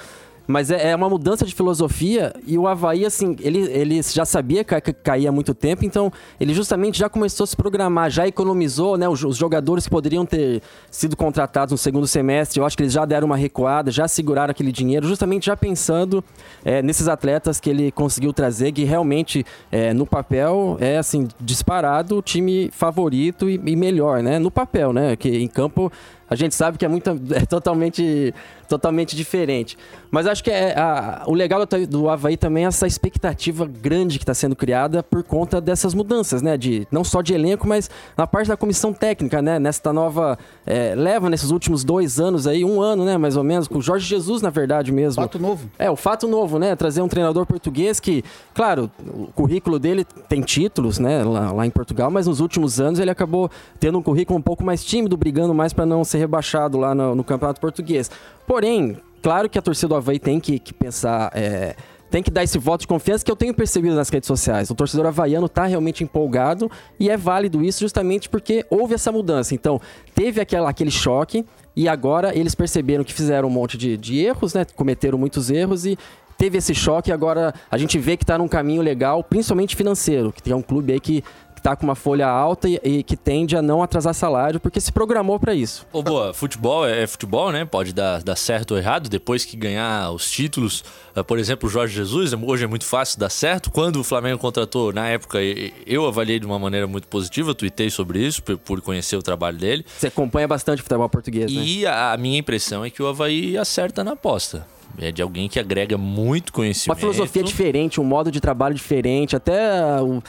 Mas 0.49 0.71
é, 0.71 0.93
é, 0.93 0.97
uma 0.97 1.11
mudança 1.11 1.45
de 1.45 1.55
filosofia 1.55 2.33
e 2.47 2.57
o 2.57 2.67
Havaí, 2.67 3.05
assim, 3.05 3.37
ele, 3.41 3.71
ele 3.71 4.01
já 4.03 4.25
sabia 4.25 4.65
que 4.65 4.81
caía 4.95 5.29
há 5.29 5.33
muito 5.33 5.55
tempo, 5.55 5.85
então 5.85 6.11
ele 6.41 6.55
justamente 6.55 6.99
já 6.99 7.07
começou 7.07 7.45
a 7.45 7.47
se 7.47 7.55
programar, 7.55 8.11
já 8.11 8.27
economizou, 8.27 8.97
né? 8.97 9.07
Os, 9.07 9.23
os, 9.23 9.37
jogadores 9.37 9.85
que 9.85 9.91
poderiam 9.91 10.25
ter 10.25 10.63
sido 10.91 11.15
contratados 11.15 11.73
no 11.73 11.77
segundo 11.77 12.07
semestre, 12.07 12.61
eu 12.61 12.65
acho 12.65 12.75
que 12.79 12.83
eles 12.83 12.95
já 12.95 13.05
deram 13.05 13.27
uma 13.27 13.37
recuada, 13.37 13.91
já 13.91 14.09
seguraram 14.09 14.51
aquele 14.51 14.73
dinheiro, 14.73 15.07
justamente 15.07 15.45
já 15.45 15.57
pensando 15.57 16.25
é, 16.65 16.81
nesses 16.81 17.09
atletas 17.09 17.61
que 17.61 17.69
ele 17.69 17.93
conseguiu 17.93 18.33
trazer, 18.33 18.73
que 18.73 18.85
realmente, 18.85 19.45
é, 19.71 19.93
no 19.93 20.07
papel, 20.07 20.79
é, 20.81 20.97
assim, 20.97 21.29
disparado 21.39 22.17
o 22.17 22.23
time 22.23 22.71
favorito 22.73 23.51
e, 23.51 23.61
e 23.67 23.77
melhor, 23.77 24.23
né? 24.23 24.39
No 24.39 24.51
papel, 24.51 24.95
né? 24.95 25.15
Que 25.15 25.29
em 25.29 25.47
campo 25.47 25.93
a 26.31 26.35
gente 26.35 26.55
sabe 26.55 26.77
que 26.77 26.85
é, 26.85 26.89
muito, 26.89 27.09
é 27.35 27.47
totalmente, 27.47 28.35
totalmente 28.69 29.17
diferente. 29.17 29.77
Mas 30.11 30.27
acho 30.27 30.45
que 30.45 30.51
é, 30.51 30.79
a, 30.79 31.25
o 31.27 31.35
legal 31.35 31.65
do, 31.65 31.87
do 31.87 32.09
Havaí 32.09 32.37
também 32.37 32.65
é 32.65 32.69
essa 32.69 32.87
expectativa 32.87 33.67
grande 33.67 34.19
que 34.19 34.25
está 34.25 34.35
sendo 34.35 34.55
criada 34.55 35.03
por 35.03 35.23
conta 35.23 35.61
dessas 35.61 35.95
mudanças, 35.95 36.43
né? 36.43 36.57
De, 36.57 36.87
não 36.91 37.03
só 37.03 37.23
de 37.23 37.35
elenco, 37.35 37.67
mas 37.67 37.91
na 38.17 38.27
parte 38.27 38.49
da 38.49 38.57
comissão 38.57 38.93
técnica, 38.93 39.43
né? 39.43 39.59
Nesta 39.59 39.93
nova. 39.93 40.39
É, 40.67 40.95
leva 40.95 41.31
nesses 41.31 41.51
últimos 41.51 41.83
dois 41.83 42.21
anos 42.21 42.47
aí, 42.47 42.65
um 42.65 42.81
ano, 42.81 43.05
né? 43.05 43.17
Mais 43.17 43.37
ou 43.37 43.45
menos, 43.45 43.67
com 43.67 43.79
o 43.79 43.83
Jorge 43.83 44.07
Jesus, 44.07 44.43
na 44.43 44.51
verdade 44.51 44.93
mesmo. 44.93 45.23
Fato 45.23 45.39
novo. 45.39 45.71
É, 45.79 45.91
o 45.91 45.97
fato 45.97 46.29
novo, 46.29 46.59
né? 46.59 46.77
Trazer 46.77 47.01
um 47.01 47.09
treinador 47.09 47.47
português 47.47 47.99
que, 47.99 48.23
claro, 48.55 48.91
o 49.07 49.29
currículo 49.35 49.79
dele 49.79 50.05
tem 50.29 50.41
títulos, 50.43 50.99
né? 50.99 51.23
Lá, 51.25 51.53
lá 51.53 51.67
em 51.67 51.71
Portugal, 51.71 52.11
mas 52.11 52.27
nos 52.27 52.41
últimos 52.41 52.81
anos 52.81 52.99
ele 52.99 53.11
acabou 53.11 53.51
tendo 53.81 53.99
um 53.99 54.03
currículo 54.03 54.39
um 54.39 54.43
pouco 54.43 54.65
mais 54.65 54.85
tímido, 54.85 55.17
brigando 55.17 55.55
mais 55.55 55.73
para 55.73 55.87
não 55.87 56.05
ser 56.05 56.19
rebaixado 56.19 56.79
lá 56.79 56.95
no, 56.95 57.15
no 57.15 57.25
Campeonato 57.25 57.61
Português. 57.61 58.11
Porém, 58.59 58.97
claro 59.23 59.49
que 59.49 59.57
a 59.57 59.63
torcida 59.63 59.87
do 59.87 59.95
Havaí 59.95 60.19
tem 60.19 60.41
que, 60.41 60.59
que 60.59 60.75
pensar. 60.75 61.31
É, 61.33 61.77
tem 62.11 62.25
que 62.25 62.29
dar 62.29 62.43
esse 62.43 62.59
voto 62.59 62.81
de 62.81 62.89
confiança 62.89 63.25
que 63.25 63.31
eu 63.31 63.37
tenho 63.37 63.55
percebido 63.55 63.95
nas 63.95 64.09
redes 64.09 64.27
sociais. 64.27 64.69
O 64.69 64.75
torcedor 64.75 65.07
havaiano 65.07 65.47
está 65.47 65.65
realmente 65.65 66.03
empolgado 66.03 66.69
e 66.99 67.09
é 67.09 67.17
válido 67.17 67.65
isso 67.65 67.79
justamente 67.79 68.29
porque 68.29 68.67
houve 68.69 68.95
essa 68.95 69.13
mudança. 69.13 69.55
Então, 69.55 69.81
teve 70.13 70.41
aquela, 70.41 70.69
aquele 70.69 70.91
choque 70.91 71.47
e 71.77 71.89
agora 71.89 72.37
eles 72.37 72.53
perceberam 72.53 73.05
que 73.05 73.15
fizeram 73.15 73.47
um 73.47 73.51
monte 73.53 73.79
de, 73.79 73.97
de 73.97 74.19
erros, 74.19 74.55
né? 74.55 74.67
Cometeram 74.75 75.17
muitos 75.17 75.51
erros 75.51 75.87
e 75.87 75.97
teve 76.37 76.59
esse 76.59 76.75
choque. 76.75 77.13
Agora 77.13 77.55
a 77.71 77.79
gente 77.79 77.97
vê 77.97 78.17
que 78.17 78.25
está 78.25 78.39
num 78.39 78.49
caminho 78.49 78.83
legal, 78.83 79.23
principalmente 79.23 79.77
financeiro, 79.77 80.33
que 80.33 80.43
tem 80.43 80.53
um 80.53 80.63
clube 80.63 80.93
aí 80.93 80.99
que 80.99 81.23
está 81.59 81.77
com 81.77 81.85
uma 81.85 81.95
folha 81.95 82.27
alta 82.27 82.69
e, 82.69 82.81
e, 82.83 83.03
que 83.03 83.17
tende 83.17 83.57
a 83.57 83.63
não 83.63 83.83
atrasar 83.83 84.15
salário, 84.15 84.61
porque 84.61 84.81
se 84.81 84.93
programou 84.93 85.39
para 85.39 85.55
isso. 85.55 85.87
Ô, 85.93 86.03
boa, 86.03 86.33
futebol 86.33 86.87
é, 86.87 87.03
é, 87.03 87.07
futebol, 87.07 87.53
né? 87.53 87.65
Pode 87.65 87.93
dar, 87.93 88.23
dar 88.23 88.37
certo 88.37 88.73
ou 88.73 88.79
errado. 88.79 89.09
Depois 89.09 89.45
que 89.45 89.57
ganhar 89.57 90.11
os 90.11 90.31
títulos, 90.31 90.85
uh, 91.17 91.25
por 91.25 91.39
exemplo, 91.39 91.69
o 91.69 91.71
Jorge 91.71 91.95
Jesus, 91.95 92.33
hoje 92.33 92.65
é 92.65 92.67
muito 92.67 92.85
fácil 92.85 93.19
dar 93.19 93.31
certo. 93.31 93.71
Quando 93.71 93.97
o 93.97 94.05
Flamengo 94.05 94.39
contratou, 94.39 94.93
na 94.93 95.09
época, 95.09 95.39
eu 95.87 96.07
avaliei 96.07 96.39
de 96.39 96.47
uma 96.47 96.59
maneira 96.59 96.87
muito 96.87 97.09
positiva, 97.09 97.55
tuitei 97.55 97.91
sobre 97.91 98.25
isso, 98.25 98.43
por, 98.43 98.81
conhecer 98.81 99.17
o 99.17 99.23
trabalho 99.23 99.59
dele. 99.59 99.85
Você 99.99 100.07
acompanha 100.07 100.49
bastante 100.49 100.81
o 100.81 100.83
futebol 100.83 101.09
português, 101.09 101.53
né? 101.53 101.63
E 101.63 101.87
a, 101.87 102.13
a 102.13 102.17
minha 102.17 102.39
impressão 102.39 102.85
é 102.85 102.91
que 102.91 103.03
o 103.03 103.07
Havaí 103.07 103.57
acerta 103.57 104.03
na 104.03 104.13
aposta. 104.13 104.67
É 104.97 105.13
de 105.13 105.23
alguém 105.23 105.49
que 105.49 105.61
agrega 105.61 105.97
muito 105.97 106.53
conhecimento. 106.53 106.97
Uma 106.97 106.97
filosofia 106.97 107.43
diferente, 107.43 108.01
um 108.01 108.05
modo 108.05 108.33
de 108.33 108.41
trabalho 108.41 108.75
diferente, 108.75 109.37
até 109.37 110.01
uh, 110.03 110.23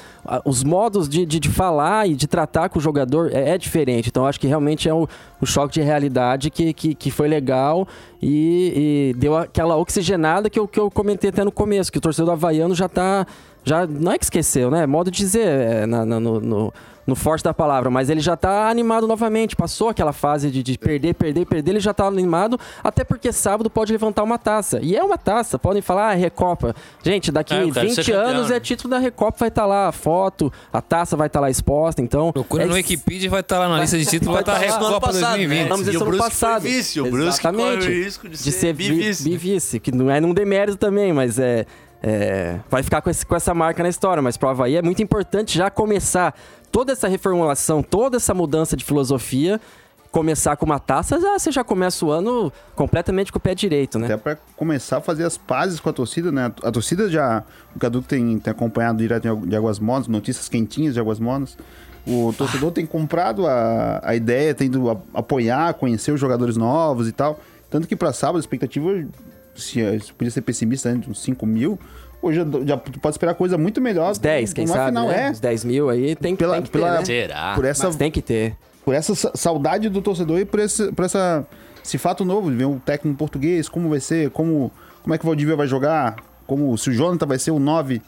os 0.46 0.64
modos 0.64 1.10
de, 1.10 1.26
de, 1.26 1.40
de, 1.40 1.50
falar 1.50 2.08
e 2.08 2.16
de 2.16 2.28
tratar 2.28 2.70
com 2.70 2.78
o 2.78 2.82
jogador 2.82 3.32
é, 3.34 3.52
é 3.52 3.58
diferente. 3.58 4.10
Então 4.10 4.28
acho 4.28 4.40
que 4.40 4.46
realmente 4.46 4.88
é 4.88 4.94
um, 4.94 5.08
um 5.42 5.46
choque 5.46 5.74
de 5.74 5.82
realidade 5.82 6.52
que, 6.52 6.74
que, 6.74 6.94
que 6.94 7.10
foi 7.10 7.28
legal 7.28 7.88
e, 8.22 9.12
e, 9.12 9.20
deu 9.20 9.36
aquela 9.36 9.76
oxigenada 9.76 10.50
que 10.50 10.60
eu, 10.60 10.68
que 10.68 10.80
eu 10.80 10.92
comentei 10.92 11.32
até 11.32 11.44
no 11.44 11.52
começo, 11.52 11.92
que 11.92 11.98
o 11.98 12.02
torcedor 12.02 12.34
havaiano 12.34 12.76
já 12.76 12.86
está 12.86 13.26
já 13.64 13.86
não 13.86 14.12
é 14.12 14.18
que 14.18 14.24
esqueceu, 14.24 14.72
né? 14.72 14.86
Modo 14.86 15.12
de 15.12 15.18
dizer, 15.18 15.46
é, 15.46 15.86
na, 15.86 16.06
na, 16.06 16.20
no, 16.20 16.40
no, 16.40 16.74
no 17.10 17.16
forte 17.16 17.44
da 17.44 17.54
palavra, 17.54 17.90
mas 17.90 18.10
ele 18.10 18.20
já 18.22 18.38
tá 18.38 18.70
animado 18.70 19.08
novamente. 19.08 19.56
Passou 19.56 19.90
aquela 19.90 20.14
fase 20.14 20.50
de, 20.52 20.62
de 20.64 20.78
perder, 20.78 21.16
perder, 21.16 21.46
perder, 21.46 21.72
ele 21.72 21.80
já 21.80 21.94
tá 21.94 22.06
animado, 22.06 22.58
até 22.84 23.04
porque 23.04 23.32
sábado 23.32 23.70
pode 23.70 23.92
levantar 23.92 24.24
uma 24.24 24.38
taça. 24.38 24.80
E 24.82 24.96
é 24.96 25.04
uma 25.04 25.18
taça, 25.18 25.58
podem 25.58 25.82
falar, 25.82 26.12
ah, 26.12 26.14
Recopa. 26.14 26.76
Gente, 27.04 27.32
daqui 27.32 27.54
É, 27.54 27.64
eu 27.64 27.72
quero 27.74 27.88
20 27.88 27.96
ser 27.96 28.06
campeão, 28.14 28.28
anos 28.30 28.50
né? 28.50 28.56
é 28.58 28.60
título 28.60 28.92
da 28.92 29.00
Recopa, 29.00 29.38
vai 29.40 29.50
estar 29.50 29.66
lá 29.66 29.88
a 29.88 29.92
foto, 29.92 30.54
a 30.72 30.82
taça 30.82 31.18
vai 31.18 31.28
estar 31.28 31.40
lá 31.40 31.50
exposta, 31.50 32.02
então... 32.02 32.32
Procura 32.32 32.64
é 32.64 32.66
no 32.68 32.74
Wikipedia 32.76 33.26
e 33.26 33.30
vai 33.30 33.42
estar 33.42 33.58
lá 33.60 33.68
na 33.68 33.82
lista 33.82 33.98
de 33.98 34.06
títulos, 34.06 34.34
vai 34.34 34.42
estar 34.44 34.54
tá 34.54 34.60
lá. 34.60 34.66
Recopa 34.66 34.86
Ano 34.86 35.02
passado, 35.02 35.38
2020. 35.38 35.58
né? 35.58 35.64
Falamos 35.68 35.88
E 35.88 35.90
isso 35.90 36.04
o 36.04 36.06
Brusque 36.06 36.24
passado. 36.30 36.62
foi 36.62 36.72
vice, 36.72 37.02
o 37.02 37.10
Brusque 37.12 37.42
corre 37.42 37.56
o 37.58 37.60
Exatamente. 37.70 37.88
risco 38.04 38.30
de 38.30 38.38
ser 38.38 38.74
bi- 38.74 38.90
bivice. 38.90 39.24
bivice, 39.24 39.80
que 39.80 39.92
não 39.92 40.10
é 40.12 40.22
num 40.22 40.34
demérito 40.34 40.78
também, 40.78 41.12
mas 41.12 41.40
é, 41.40 41.66
é, 42.02 42.60
vai 42.70 42.82
ficar 42.84 43.02
com, 43.02 43.10
esse- 43.10 43.26
com 43.26 43.36
essa 43.36 43.54
marca 43.54 43.84
na 43.84 43.90
história. 43.90 44.22
Mas 44.22 44.38
pro 44.38 44.50
Havaí 44.50 44.76
é 44.76 44.82
muito 44.82 45.02
importante 45.02 45.58
já 45.58 45.70
começar 45.70 46.34
toda 46.72 46.92
essa 46.92 47.08
reformulação, 47.08 47.82
toda 47.84 48.18
essa 48.18 48.34
mudança 48.34 48.78
de 48.78 48.84
filosofia, 48.86 49.60
começar 50.12 50.56
com 50.58 50.66
uma 50.66 50.80
taça, 50.80 51.20
você 51.20 51.52
já 51.52 51.64
começa 51.64 52.04
o 52.04 52.10
ano 52.12 52.52
completamente 52.76 53.32
com 53.32 53.38
o 53.38 53.42
pé 53.42 53.54
direito, 53.54 54.00
né? 54.00 54.06
Até 54.08 54.18
pra 54.18 54.38
começar 54.56 54.98
a 54.98 55.02
fazer 55.02 55.24
as 55.24 55.38
pazes 55.38 55.80
com 55.80 55.88
a 55.90 55.94
torcida, 55.94 56.32
né? 56.32 56.52
A 56.64 56.72
torcida 56.72 57.08
já. 57.10 57.44
O 57.76 57.80
Cadu 57.80 58.02
tem, 58.02 58.40
tem 58.40 58.50
acompanhado 58.52 58.98
direto 58.98 59.36
de 59.46 59.56
Águas 59.56 59.78
Monas, 59.78 60.08
notícias 60.08 60.50
quentinhas 60.50 60.96
de 60.96 61.00
Águas 61.00 61.20
Monas. 61.20 61.56
O 62.08 62.34
torcedor 62.36 62.72
tem 62.72 62.88
comprado 62.88 63.46
a, 63.46 64.00
a 64.04 64.16
ideia, 64.16 64.56
tem 64.56 64.66
ido 64.66 64.90
apoiar, 65.14 65.76
conhecer 65.76 66.12
os 66.12 66.20
jogadores 66.20 66.58
novos 66.58 67.08
e 67.08 67.12
tal. 67.12 67.40
Tanto 67.70 67.88
que 67.88 67.96
pra 67.96 68.12
sábado 68.12 68.38
a 68.38 68.40
expectativa, 68.40 68.90
se, 69.56 70.00
se 70.00 70.14
podia 70.14 70.32
ser 70.32 70.42
pessimista, 70.42 70.94
né, 70.94 71.02
uns 71.08 71.22
5 71.24 71.46
mil, 71.46 71.78
hoje 72.22 72.40
já, 72.66 72.78
pode 72.78 73.14
esperar 73.14 73.34
coisa 73.36 73.58
muito 73.58 73.80
melhor. 73.82 74.12
Os 74.12 74.18
10, 74.20 74.54
quem 74.54 74.68
sabe, 74.68 74.88
final, 74.88 75.08
né? 75.08 75.28
é. 75.28 75.32
Os 75.32 75.40
10 75.40 75.64
mil 75.66 75.90
aí 75.90 76.16
tem, 76.16 76.36
Pela- 76.36 76.56
tem 76.56 76.64
que 76.64 76.70
ter, 76.72 76.80
pela- 76.80 77.00
né? 77.00 77.06
Será? 77.06 77.54
Por 77.56 77.66
essa 77.66 77.88
Mas 77.88 77.96
tem 77.96 78.12
que 78.12 78.22
ter. 78.22 78.56
por 78.86 78.94
essa 78.94 79.14
sa- 79.16 79.32
saudade 79.36 79.90
do 79.90 80.02
torcedor 80.02 80.40
e 80.40 80.46
por 80.46 80.60
esse, 80.60 80.92
por 80.92 81.06
essa, 81.06 81.46
esse 81.84 81.98
fato 81.98 82.24
novo 82.26 82.50
de 82.50 82.56
ver 82.58 82.66
o 82.66 82.80
técnico 82.86 83.18
português, 83.18 83.68
como 83.70 83.90
vai 83.90 84.00
ser, 84.00 84.30
como, 84.32 84.72
como 85.04 85.14
é 85.14 85.18
que 85.18 85.26
o 85.26 85.28
Valdívia 85.28 85.56
vai 85.56 85.68
jogar, 85.68 86.16
como 86.48 86.78
se 86.78 86.90
o 86.90 86.94
Jonathan 86.94 87.26
vai 87.26 87.40
ser 87.40 87.52
o 87.52 87.60
9 87.60 88.02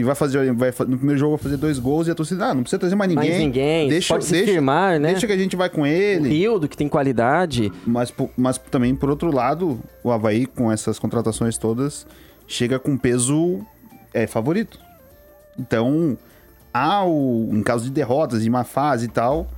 e 0.00 0.04
vai 0.04 0.14
fazer, 0.14 0.52
vai, 0.54 0.70
no 0.88 0.96
primeiro 0.96 1.18
jogo 1.18 1.36
vai 1.36 1.42
fazer 1.42 1.58
dois 1.58 1.78
gols 1.78 2.08
e 2.08 2.10
a 2.10 2.14
torcida, 2.14 2.46
ah, 2.46 2.54
não 2.54 2.62
precisa 2.62 2.80
trazer 2.80 2.94
mais 2.94 3.10
ninguém. 3.10 3.28
Mais 3.28 3.40
ninguém, 3.42 3.88
deixa, 3.88 4.14
pode 4.14 4.26
deixa, 4.26 4.50
firmar, 4.50 4.98
né? 4.98 5.10
Deixa 5.10 5.26
que 5.26 5.32
a 5.32 5.36
gente 5.36 5.54
vai 5.56 5.68
com 5.68 5.86
ele. 5.86 6.30
Rildo, 6.30 6.66
que 6.66 6.76
tem 6.76 6.88
qualidade. 6.88 7.70
Mas, 7.86 8.12
mas 8.36 8.56
também, 8.56 8.94
por 8.94 9.10
outro 9.10 9.30
lado, 9.30 9.78
o 10.02 10.10
Havaí, 10.10 10.46
com 10.46 10.72
essas 10.72 10.98
contratações 10.98 11.58
todas, 11.58 12.06
chega 12.46 12.78
com 12.78 12.96
peso 12.96 13.60
é, 14.14 14.26
favorito. 14.26 14.78
Então, 15.58 16.16
há 16.72 17.04
o, 17.04 17.50
em 17.52 17.62
caso 17.62 17.84
de 17.84 17.90
derrotas, 17.90 18.42
de 18.42 18.48
má 18.48 18.64
fase 18.64 19.04
e 19.04 19.08
tal. 19.10 19.50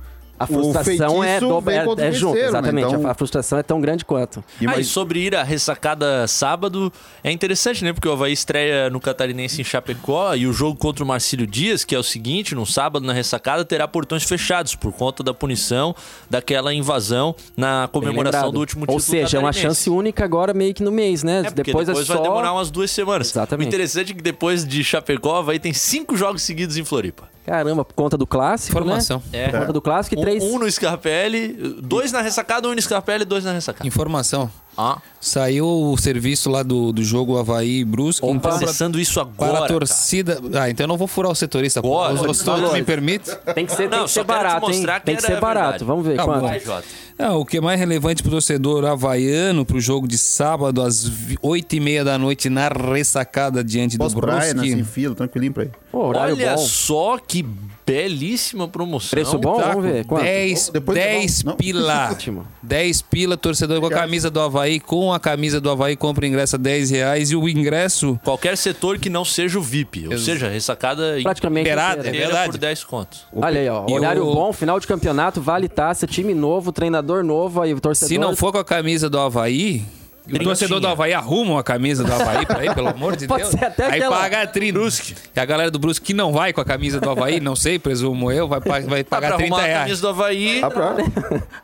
A 0.43 0.47
frustração 0.47 1.23
é, 1.23 1.39
vem 1.39 1.75
é, 1.75 1.77
é 1.77 1.81
junto, 1.81 1.95
terceiro, 1.95 2.33
né? 2.33 2.47
exatamente. 2.47 2.93
Então- 2.93 3.09
A 3.09 3.13
frustração 3.13 3.57
é 3.59 3.63
tão 3.63 3.79
grande 3.81 4.05
quanto. 4.05 4.43
E 4.59 4.65
Ah, 4.65 4.71
mais- 4.71 4.87
e 4.87 4.89
sobre 4.89 5.19
ir 5.19 5.35
à 5.35 5.43
ressacada 5.43 6.27
sábado, 6.27 6.91
é 7.23 7.31
interessante, 7.31 7.83
né? 7.83 7.93
Porque 7.93 8.07
o 8.07 8.11
Havaí 8.11 8.33
estreia 8.33 8.89
no 8.89 8.99
Catarinense 8.99 9.61
em 9.61 9.63
Chapecó 9.63 10.33
e 10.35 10.47
o 10.47 10.53
jogo 10.53 10.77
contra 10.77 11.03
o 11.03 11.07
Marcílio 11.07 11.47
Dias, 11.47 11.83
que 11.83 11.95
é 11.95 11.99
o 11.99 12.03
seguinte, 12.03 12.55
no 12.55 12.65
sábado 12.65 13.05
na 13.05 13.13
ressacada 13.13 13.63
terá 13.65 13.87
portões 13.87 14.23
fechados 14.23 14.75
por 14.75 14.91
conta 14.93 15.23
da 15.23 15.33
punição 15.33 15.95
daquela 16.29 16.73
invasão 16.73 17.35
na 17.55 17.89
comemoração 17.91 18.51
do 18.51 18.59
último 18.59 18.81
título 18.81 18.95
Ou 18.95 18.99
seja, 18.99 19.37
é 19.37 19.39
uma 19.39 19.53
chance 19.53 19.89
única 19.89 20.23
agora 20.23 20.53
meio 20.53 20.73
que 20.73 20.83
no 20.83 20.91
mês, 20.91 21.23
né? 21.23 21.43
É, 21.45 21.51
depois, 21.51 21.87
depois, 21.87 22.05
é 22.05 22.05
só... 22.05 22.13
vai 22.15 22.23
demorar 22.23 22.53
umas 22.53 22.69
duas 22.69 22.91
semanas. 22.91 23.29
Exatamente. 23.29 23.67
O 23.67 23.69
interessante 23.69 24.11
é 24.11 24.15
que 24.15 24.21
depois 24.21 24.65
de 24.65 24.83
Chapecó, 24.83 25.33
o 25.33 25.37
Havaí 25.37 25.59
tem 25.59 25.73
cinco 25.73 26.15
jogos 26.15 26.41
seguidos 26.41 26.77
em 26.77 26.83
Floripa. 26.83 27.32
Caramba, 27.45 27.83
por 27.83 27.93
conta 27.93 28.17
do 28.17 28.25
clássico, 28.25 28.77
Informação. 28.77 29.21
né? 29.31 29.43
É. 29.43 29.49
Por 29.49 29.59
conta 29.59 29.73
do 29.73 29.81
clássico 29.81 30.15
e 30.15 30.17
Um, 30.17 30.21
três... 30.21 30.43
um 30.43 30.59
no 30.59 30.71
Scarpelli, 30.71 31.49
dois 31.81 32.11
na 32.11 32.21
ressacada, 32.21 32.67
um 32.67 32.73
no 32.73 32.81
Scarpelli 32.81 33.23
e 33.23 33.25
dois 33.25 33.43
na 33.43 33.51
ressacada. 33.51 33.85
Informação. 33.87 34.49
Ah, 34.77 34.97
Saiu 35.21 35.65
o 35.65 35.95
serviço 35.97 36.49
lá 36.49 36.63
do, 36.63 36.91
do 36.91 37.01
jogo 37.03 37.37
Havaí 37.37 37.79
e 37.79 37.85
Brusque. 37.85 38.25
Opa. 38.25 38.35
Então, 38.35 38.51
pra, 38.57 38.65
acessando 38.67 38.99
isso 38.99 39.19
agora, 39.19 39.35
para 39.37 39.49
a 39.51 39.53
cara. 39.61 39.67
torcida. 39.67 40.41
Ah, 40.53 40.69
então 40.69 40.83
eu 40.83 40.87
não 40.87 40.97
vou 40.97 41.07
furar 41.07 41.31
o 41.31 41.35
setorista. 41.35 41.81
pô. 41.81 41.89
Bora. 41.89 42.13
O 42.29 42.33
setorista 42.33 42.73
me 42.73 42.83
permite? 42.83 43.29
Tem 43.55 43.65
que 43.65 43.71
ser, 43.71 43.87
tem 43.89 43.99
Não, 43.99 44.05
que 44.05 44.11
ser 44.11 44.25
quero 44.25 44.39
te 44.39 44.43
barato, 44.43 44.71
hein? 44.71 44.85
Tem 45.05 45.15
que 45.15 45.21
ser 45.21 45.39
barato. 45.39 45.61
verdade. 45.69 45.83
Vamos 45.85 46.05
ver 46.05 46.15
Tá 46.17 46.25
quanto. 46.25 46.41
Vai, 46.41 46.59
Jota. 46.59 46.83
Ah, 47.19 47.33
o 47.35 47.45
que 47.45 47.57
é 47.57 47.61
mais 47.61 47.79
relevante 47.79 48.21
pro 48.23 48.31
torcedor 48.31 48.83
havaiano 48.85 49.63
pro 49.65 49.79
jogo 49.79 50.07
de 50.07 50.17
sábado 50.17 50.81
às 50.81 51.07
vi- 51.07 51.37
oito 51.41 51.73
e 51.75 51.79
meia 51.79 52.03
da 52.03 52.17
noite 52.17 52.49
na 52.49 52.67
ressacada 52.67 53.63
diante 53.63 53.97
do 53.97 54.03
Pós-praia, 54.03 54.47
né? 54.53 54.61
Brusque. 54.61 54.69
Sem 54.75 54.83
fila, 54.83 55.15
tranquilinho 55.15 55.53
pra. 55.53 55.67
Pô, 55.91 56.07
horário 56.07 56.35
Olha 56.35 56.55
bom. 56.55 56.57
só 56.57 57.17
que 57.19 57.45
belíssima 57.85 58.67
promoção. 58.67 59.09
Preço 59.11 59.37
bom? 59.37 59.57
Tá, 59.59 59.69
Vamos 59.69 59.83
ver. 59.83 60.05
Quanto? 60.05 60.23
10, 60.23 60.69
Depois 60.69 60.97
10 60.97 61.43
não- 61.43 61.51
não. 61.51 61.57
pila. 61.57 62.09
Ótimo. 62.11 62.47
10 62.61 63.01
pila, 63.03 63.37
torcedor 63.37 63.79
com 63.79 63.87
a 63.87 63.91
camisa 63.91 64.29
do 64.29 64.39
Havaí, 64.39 64.79
com 64.79 65.13
a 65.13 65.19
camisa 65.19 65.59
do 65.59 65.69
Havaí, 65.69 65.95
compra 65.95 66.23
o 66.25 66.27
ingresso 66.27 66.55
a 66.55 66.59
10 66.59 66.89
reais. 66.91 67.31
E 67.31 67.35
o 67.35 67.47
ingresso 67.47 68.19
Qualquer 68.23 68.57
setor 68.57 68.97
que 68.97 69.09
não 69.09 69.25
seja 69.25 69.59
o 69.59 69.61
VIP, 69.61 70.07
ou 70.07 70.17
seja, 70.17 70.47
ressacada 70.49 71.17
Praticamente 71.21 71.69
inteira. 71.69 71.97
é 72.07 72.11
verdade. 72.11 72.51
por 72.51 72.57
10 72.57 72.83
contos. 72.83 73.25
Olha 73.35 73.59
aí, 73.59 73.69
ó. 73.69 73.85
Horário 73.89 74.25
o- 74.27 74.33
bom, 74.33 74.53
final 74.53 74.79
de 74.79 74.87
campeonato, 74.87 75.41
vale 75.41 75.67
taça, 75.67 76.07
time 76.07 76.33
novo, 76.33 76.71
treinador 76.71 77.23
novo, 77.23 77.61
aí 77.61 77.73
o 77.73 77.79
torcedor... 77.79 78.07
Se 78.09 78.17
não 78.17 78.35
for 78.35 78.51
com 78.51 78.57
a 78.57 78.63
camisa 78.65 79.09
do 79.09 79.19
Havaí, 79.19 79.83
o 80.23 80.29
Trintinha. 80.29 80.43
torcedor 80.45 80.79
do 80.79 80.87
Havaí 80.87 81.13
arruma 81.13 81.59
a 81.59 81.63
camisa 81.63 82.03
do 82.03 82.13
Havaí 82.13 82.45
pra 82.45 82.63
ir, 82.65 82.73
pelo 82.73 82.87
amor 82.93 83.15
de 83.15 83.27
Pode 83.27 83.43
Deus. 83.43 83.53
ser 83.53 83.65
até 83.65 83.85
Aí 83.85 83.91
aquela- 83.99 84.17
paga 84.17 84.47
30. 84.47 84.79
E 85.35 85.39
a 85.39 85.45
galera 85.45 85.69
do 85.69 85.77
Brusque 85.77 86.05
que 86.05 86.13
não 86.13 86.31
vai 86.31 86.53
com 86.53 86.61
a 86.61 86.65
camisa 86.65 86.99
do 87.01 87.09
Havaí, 87.09 87.39
não 87.39 87.55
sei, 87.55 87.77
presumo 87.77 88.31
eu, 88.31 88.47
vai, 88.47 88.59
vai 88.61 89.03
Dá 89.03 89.09
pagar 89.09 89.27
pra 89.29 89.37
30 89.37 89.43
arrumar 89.53 89.57
a 89.57 89.65
reais. 89.67 89.83
camisa 89.83 90.01
do 90.01 90.07
Havaí, 90.07 90.61
Dá 90.61 90.69
pra... 90.71 90.95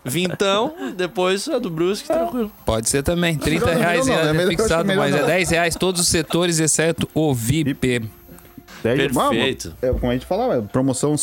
vintão, 0.04 0.74
depois 0.96 1.48
a 1.48 1.58
do 1.60 1.70
Brusque, 1.70 2.08
tranquilo. 2.08 2.52
Pode 2.66 2.90
ser 2.90 3.02
também. 3.04 3.36
30 3.38 3.66
Melhor 3.66 3.74
não, 3.76 3.82
reais 3.82 4.08
não, 4.08 4.14
é 4.16 4.30
é 4.30 4.34
melhor- 4.34 4.50
fixado, 4.50 4.94
mas 4.96 5.16
é 5.16 5.20
não. 5.22 5.26
10 5.28 5.50
reais 5.52 5.76
todos 5.76 6.02
os 6.02 6.08
setores, 6.08 6.60
exceto 6.60 7.08
o 7.14 7.34
VIP. 7.34 8.10
Perfeito. 8.82 9.76
É, 9.82 9.92
como 9.92 10.10
a 10.10 10.14
gente 10.14 10.26
falava, 10.26 10.58
é 10.58 10.62
promoção, 10.62 11.16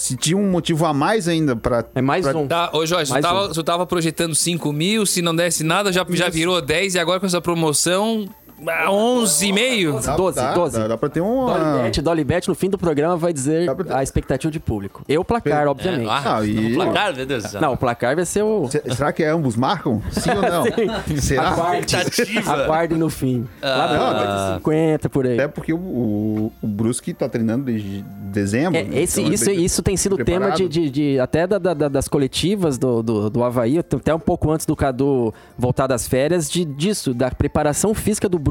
se, 0.00 0.16
tinha 0.16 0.36
um 0.36 0.50
motivo 0.50 0.86
a 0.86 0.94
mais 0.94 1.28
ainda 1.28 1.54
pra... 1.54 1.84
É 1.94 2.00
mais 2.00 2.26
pra- 2.26 2.38
um. 2.38 2.48
Tá, 2.48 2.70
ô 2.72 2.86
Jorge, 2.86 3.10
tu 3.10 3.12
Mais 3.12 3.22
tava, 3.22 3.46
um. 3.48 3.52
tu 3.52 3.62
tava 3.62 3.86
projetando 3.86 4.34
5 4.34 4.72
mil, 4.72 5.04
se 5.04 5.20
não 5.20 5.36
desse 5.36 5.62
nada, 5.62 5.92
já, 5.92 6.06
já 6.08 6.30
virou 6.30 6.58
10 6.62 6.94
e 6.94 6.98
agora 6.98 7.20
com 7.20 7.26
essa 7.26 7.40
promoção, 7.40 8.26
ah, 8.66 8.86
11,5. 8.90 10.04
Dá- 10.04 10.16
12, 10.16 10.36
dá, 10.36 10.54
12. 10.54 10.78
Dá, 10.78 10.88
dá 10.88 10.96
pra 10.98 11.08
ter 11.08 11.20
um... 11.20 11.46
Dolly 11.46 12.02
Dolly 12.02 12.24
Bet 12.24 12.48
no 12.48 12.54
fim 12.54 12.68
do 12.68 12.76
programa 12.78 13.16
vai 13.16 13.32
dizer 13.32 13.72
pra- 13.74 13.98
a 13.98 14.02
expectativa 14.02 14.50
de 14.50 14.60
público. 14.60 15.02
Eu 15.08 15.24
placar, 15.24 15.66
obviamente. 15.68 16.06
É, 16.06 16.10
ah, 16.10 16.36
Ah, 16.38 16.46
e- 16.46 16.52
no 16.70 16.74
placar, 16.74 17.14
meu 17.16 17.26
Deus 17.26 17.42
do 17.44 17.48
céu. 17.48 17.60
Não, 17.60 17.72
o 17.72 17.76
placar 17.76 18.14
vai 18.16 18.24
ser 18.24 18.42
o... 18.42 18.68
Se- 18.68 18.82
Será 18.94 19.12
que 19.12 19.24
ambos 19.24 19.56
marcam? 19.56 20.02
Sim 20.10 20.30
ou 20.30 20.42
não? 20.42 20.64
Será? 21.20 21.48
Aguarde, 21.50 21.96
Expectativa. 21.96 22.52
aguarde 22.52 22.94
no 22.94 23.10
fim. 23.10 23.46
Lá 23.62 23.92
não, 23.92 24.10
pra 24.20 24.54
50 24.56 25.08
por 25.08 25.26
aí. 25.26 25.34
Até 25.34 25.48
porque 25.48 25.72
o, 25.72 25.76
o, 25.78 26.52
o 26.62 26.66
Brusque 26.66 27.12
tá 27.14 27.28
treinando 27.28 27.64
desde 27.64 28.02
dezembro. 28.02 28.78
É, 28.78 28.82
né? 28.84 29.00
esse, 29.02 29.20
Então, 29.20 29.32
isso, 29.32 29.50
ele- 29.50 29.64
isso 29.64 29.82
tem 29.82 29.96
sido 29.96 30.16
tema 30.16 30.46
preparado. 30.46 30.56
de, 30.56 30.68
de- 30.68 30.90
de- 31.14 31.20
até 31.20 31.46
da- 31.46 31.58
da- 31.58 31.88
das 31.88 32.08
coletivas 32.08 32.78
do, 32.78 33.02
do, 33.02 33.30
do 33.30 33.42
Havaí, 33.44 33.78
até 33.78 34.14
um 34.14 34.18
pouco 34.20 34.50
antes 34.50 34.64
do 34.66 34.76
Cadu 34.76 35.32
voltar 35.58 35.86
das 35.86 36.06
férias, 36.06 36.48
de, 36.50 36.64
disso, 36.64 37.12
da 37.14 37.30
preparação 37.30 37.92
física 37.94 38.28
do 38.28 38.38
Brusque. 38.38 38.49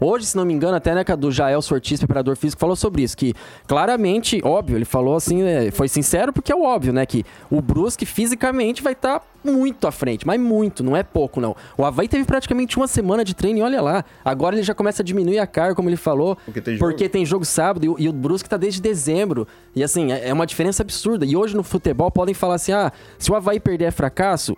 Hoje, 0.00 0.26
se 0.26 0.36
não 0.36 0.44
me 0.44 0.52
engano, 0.52 0.76
até 0.76 0.94
né, 0.94 1.02
Cadu 1.04 1.30
Jael 1.30 1.60
Sortis, 1.62 1.98
preparador 2.00 2.36
físico, 2.36 2.60
falou 2.60 2.76
sobre 2.76 3.02
isso, 3.02 3.16
que 3.16 3.34
claramente, 3.66 4.40
óbvio, 4.44 4.76
ele 4.76 4.84
falou 4.84 5.16
assim, 5.16 5.42
é, 5.42 5.70
foi 5.70 5.88
sincero 5.88 6.32
porque 6.32 6.52
é 6.52 6.54
o 6.56 6.62
óbvio, 6.62 6.92
né, 6.92 7.06
que 7.06 7.24
o 7.50 7.60
Brusque 7.60 8.04
fisicamente 8.06 8.82
vai 8.82 8.92
estar 8.92 9.22
muito 9.44 9.86
à 9.88 9.90
frente, 9.92 10.24
mas 10.26 10.38
muito, 10.38 10.84
não 10.84 10.96
é 10.96 11.02
pouco 11.02 11.40
não. 11.40 11.56
O 11.76 11.84
Havaí 11.84 12.06
teve 12.06 12.24
praticamente 12.24 12.76
uma 12.76 12.86
semana 12.86 13.24
de 13.24 13.34
treino 13.34 13.58
e 13.58 13.62
olha 13.62 13.80
lá, 13.82 14.04
agora 14.24 14.54
ele 14.54 14.62
já 14.62 14.74
começa 14.74 15.02
a 15.02 15.04
diminuir 15.04 15.38
a 15.40 15.46
carga, 15.46 15.74
como 15.74 15.88
ele 15.88 15.96
falou, 15.96 16.36
Porque 16.44 16.60
tem 16.60 16.74
jogo. 16.76 16.90
porque 16.90 17.08
tem 17.08 17.26
jogo 17.26 17.44
sábado 17.44 17.84
e, 17.84 17.88
o- 17.88 17.96
e 17.98 18.08
o 18.08 18.12
Brusque 18.12 18.48
tá 18.48 18.56
desde 18.56 18.80
dezembro. 18.80 19.48
E 19.74 19.82
assim, 19.82 20.12
é 20.12 20.28
é 20.28 20.32
uma 20.32 20.46
diferença 20.46 20.82
absurda. 20.82 21.26
E 21.26 21.34
hoje 21.34 21.56
no 21.56 21.62
futebol 21.64 22.08
podem 22.10 22.32
falar 22.34 22.54
assim: 22.54 22.70
ah, 22.72 22.92
se 23.18 23.32
o 23.32 23.34
Havaí 23.34 23.58
perder 23.58 23.86
é 23.86 23.90
fracasso. 23.90 24.56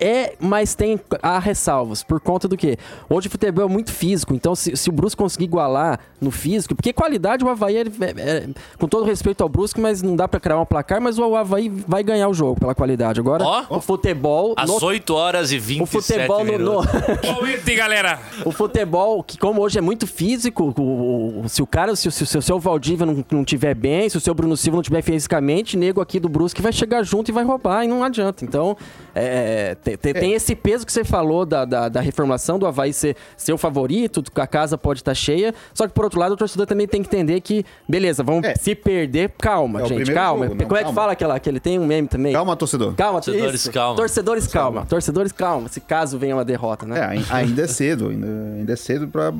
É, 0.00 0.34
mas 0.38 0.74
tem 0.74 1.00
há 1.22 1.38
ressalvas. 1.38 2.02
Por 2.02 2.20
conta 2.20 2.46
do 2.46 2.56
quê? 2.56 2.76
Hoje 3.08 3.28
o 3.28 3.30
futebol 3.30 3.64
é 3.64 3.68
muito 3.68 3.92
físico. 3.92 4.34
Então, 4.34 4.54
se, 4.54 4.76
se 4.76 4.88
o 4.88 4.92
Brusque 4.92 5.18
conseguir 5.20 5.44
igualar 5.46 5.98
no 6.20 6.30
físico, 6.30 6.74
porque 6.74 6.92
qualidade 6.92 7.44
o 7.44 7.48
Havaí, 7.48 7.76
é, 7.78 7.80
é- 7.80 7.84
é- 8.16 8.48
com 8.78 8.86
todo 8.88 9.04
respeito 9.04 9.42
ao 9.42 9.48
Brusque, 9.48 9.80
mas 9.80 10.00
não 10.02 10.14
dá 10.14 10.28
pra 10.28 10.38
criar 10.40 10.60
um 10.60 10.64
placar, 10.66 11.00
mas 11.00 11.18
o 11.18 11.34
Havaí 11.34 11.68
vai 11.68 12.02
ganhar 12.02 12.28
o 12.28 12.34
jogo 12.34 12.60
pela 12.60 12.74
qualidade. 12.74 13.18
Agora, 13.20 13.44
Ó. 13.44 13.64
o 13.70 13.80
futebol. 13.80 14.54
Às 14.56 14.68
no- 14.68 14.82
8 14.84 15.14
horas 15.14 15.50
e 15.52 15.56
o 15.56 15.60
27 15.60 15.88
futebol 15.90 16.38
no- 16.44 16.44
no, 16.44 16.58
minutos. 16.58 16.86
Palmeiras, 17.22 17.76
galera! 17.76 18.18
o 18.44 18.50
futebol, 18.52 19.22
que 19.22 19.36
como 19.38 19.60
hoje 19.62 19.78
é 19.78 19.80
muito 19.82 20.06
físico, 20.06 20.74
o- 20.78 21.40
o- 21.44 21.48
se 21.48 21.60
o 21.62 21.66
cara, 21.66 21.94
se, 21.96 22.08
o- 22.08 22.12
se, 22.12 22.22
o- 22.22 22.26
se 22.26 22.38
o 22.38 22.42
seu 22.42 22.58
Valdívia 22.60 23.04
não, 23.06 23.24
não 23.30 23.44
tiver 23.44 23.74
bem, 23.74 24.08
se 24.08 24.16
o 24.16 24.20
seu 24.20 24.34
Bruno 24.34 24.56
Silva 24.56 24.76
não 24.76 24.82
tiver 24.82 25.02
fisicamente, 25.02 25.76
nego 25.76 26.00
aqui 26.00 26.20
do 26.20 26.28
Brusque 26.28 26.62
vai 26.62 26.72
chegar 26.72 27.02
junto 27.02 27.30
e 27.30 27.32
vai 27.32 27.44
roubar, 27.44 27.84
e 27.84 27.88
não 27.88 28.02
adianta. 28.04 28.44
Então, 28.44 28.76
é, 29.14 29.76
Tem, 29.96 30.12
tem- 30.12 30.12
tem 30.14 30.32
esse 30.34 30.54
peso 30.54 30.84
que 30.84 30.92
você 30.92 31.04
falou 31.04 31.46
da, 31.46 31.64
da, 31.64 31.88
da 31.88 32.00
reformulação 32.00 32.58
do 32.58 32.66
Havaí 32.66 32.92
ser 32.92 33.16
seu 33.36 33.56
favorito, 33.56 34.22
a 34.34 34.46
casa 34.46 34.76
pode 34.76 35.00
estar 35.00 35.14
cheia. 35.14 35.54
Só 35.72 35.86
que, 35.86 35.92
por 35.94 36.04
outro 36.04 36.18
lado, 36.20 36.32
o 36.32 36.36
torcedor 36.36 36.66
também 36.66 36.86
tem 36.86 37.02
que 37.02 37.08
entender 37.08 37.40
que, 37.40 37.64
beleza, 37.88 38.22
vamos 38.22 38.44
É. 38.44 38.54
se 38.54 38.74
perder, 38.74 39.30
calma, 39.38 39.82
É 39.82 39.86
gente, 39.86 40.12
calma. 40.12 40.44
jogo, 40.46 40.56
não, 40.58 40.66
Como 40.66 40.76
é 40.76 40.80
que 40.80 40.84
calma. 40.84 41.00
fala 41.00 41.12
aquela, 41.12 41.34
aquele 41.36 41.60
tem 41.60 41.78
um 41.78 41.86
meme 41.86 42.08
também? 42.08 42.32
Calma, 42.32 42.54
torcedor. 42.56 42.94
Calma, 42.94 43.20
Torcedores, 43.20 43.60
isso. 43.60 43.72
calma. 43.72 43.96
Torcedores, 43.96 44.46
calma. 44.46 44.86
Torcedores, 44.86 45.32
calma. 45.32 45.68
Se 45.68 45.80
caso 45.80 46.18
venha 46.18 46.34
uma 46.36 46.44
derrota, 46.44 46.84
né? 46.86 46.98
É, 46.98 47.02
ai- 47.04 47.24
ainda 47.30 47.62
é 47.62 47.66
cedo, 47.66 48.08
ainda, 48.08 48.26
ainda 48.26 48.72
é 48.72 48.76
cedo 48.76 49.08
pra, 49.08 49.32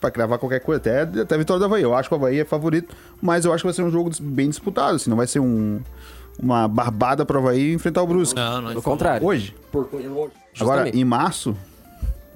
pra 0.00 0.10
cravar 0.10 0.38
qualquer 0.38 0.60
coisa. 0.60 0.80
Até, 0.80 1.02
até 1.22 1.34
a 1.34 1.38
vitória 1.38 1.58
do 1.60 1.64
Havaí. 1.64 1.82
Eu 1.82 1.94
acho 1.94 2.08
que 2.08 2.14
o 2.14 2.18
Havaí 2.18 2.40
é 2.40 2.44
favorito, 2.44 2.94
mas 3.22 3.44
eu 3.44 3.52
acho 3.52 3.62
que 3.62 3.66
vai 3.66 3.74
ser 3.74 3.82
um 3.82 3.90
jogo 3.90 4.10
bem 4.20 4.48
disputado. 4.48 4.96
Assim, 4.96 5.08
não 5.10 5.16
vai 5.16 5.26
ser 5.26 5.40
um, 5.40 5.80
uma 6.42 6.66
barbada 6.68 7.24
pro 7.24 7.38
Havaí 7.38 7.72
enfrentar 7.72 8.02
o 8.02 8.06
Brusque. 8.06 8.34
Não, 8.36 8.60
não. 8.60 8.68
Pelo 8.70 8.82
contrário. 8.82 9.26
Hoje. 9.26 9.54
Por- 9.70 9.88
Agora, 9.92 10.30
justamente. 10.54 10.98
em 10.98 11.04
março, 11.04 11.56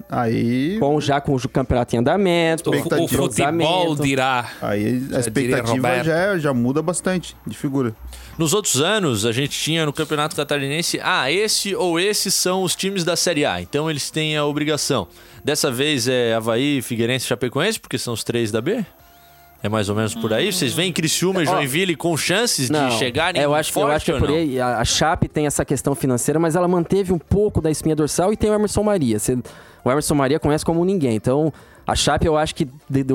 aí, 0.09 0.77
Com, 0.79 0.99
já 0.99 1.21
com 1.21 1.35
o 1.35 1.49
campeonato 1.49 1.95
em 1.95 1.99
andamento, 1.99 2.69
O, 2.69 3.07
futebol 3.07 3.95
dirá. 3.95 4.49
aí 4.61 5.07
a 5.13 5.19
expectativa 5.19 6.03
já, 6.03 6.37
já 6.37 6.53
muda 6.53 6.81
bastante 6.81 7.35
de 7.45 7.55
figura. 7.57 7.95
Nos 8.37 8.53
outros 8.53 8.81
anos, 8.81 9.25
a 9.25 9.31
gente 9.31 9.57
tinha 9.59 9.85
no 9.85 9.93
Campeonato 9.93 10.35
Catarinense, 10.35 10.99
ah, 11.03 11.31
esse 11.31 11.75
ou 11.75 11.99
esses 11.99 12.33
são 12.33 12.63
os 12.63 12.75
times 12.75 13.03
da 13.03 13.15
Série 13.15 13.45
A, 13.45 13.61
então 13.61 13.89
eles 13.89 14.09
têm 14.09 14.35
a 14.37 14.45
obrigação. 14.45 15.07
Dessa 15.43 15.69
vez 15.71 16.07
é 16.07 16.33
Havaí, 16.33 16.81
Figueirense 16.81 17.25
e 17.25 17.27
Chapecoense, 17.29 17.79
porque 17.79 17.97
são 17.97 18.13
os 18.13 18.23
três 18.23 18.51
da 18.51 18.61
B? 18.61 18.85
É 19.61 19.67
mais 19.67 19.89
ou 19.89 19.95
menos 19.95 20.15
por 20.15 20.31
aí? 20.31 20.51
Vocês 20.53 20.73
veem 20.73 20.91
Criciúma 20.93 21.43
e 21.43 21.45
Joinville 21.45 21.95
com 21.95 22.15
chances 22.15 22.69
Não, 22.69 22.87
de 22.89 22.95
chegarem 22.95 23.41
eu 23.41 23.53
acho, 23.53 23.71
que- 23.73 23.77
eu 23.77 23.81
forte 23.83 23.95
acho 23.95 24.05
que 24.05 24.11
é 24.11 24.17
por 24.19 24.29
aí. 24.29 24.59
A, 24.59 24.79
a 24.79 24.85
Chape 24.85 25.27
tem 25.27 25.45
essa 25.45 25.65
questão 25.65 25.93
financeira, 25.93 26.39
mas 26.39 26.55
ela 26.55 26.67
manteve 26.67 27.11
um 27.11 27.19
pouco 27.19 27.59
da 27.61 27.69
espinha 27.69 27.95
dorsal 27.95 28.31
e 28.31 28.37
tem 28.37 28.49
o 28.49 28.53
Emerson 28.53 28.83
Maria. 28.83 29.19
Você- 29.19 29.37
o 29.83 29.91
Emerson 29.91 30.15
Maria 30.15 30.39
conhece 30.39 30.63
como 30.63 30.85
ninguém. 30.85 31.15
Então, 31.15 31.51
a 31.85 31.93
Chape, 31.95 32.25
eu 32.25 32.37
acho 32.37 32.55
que, 32.55 32.67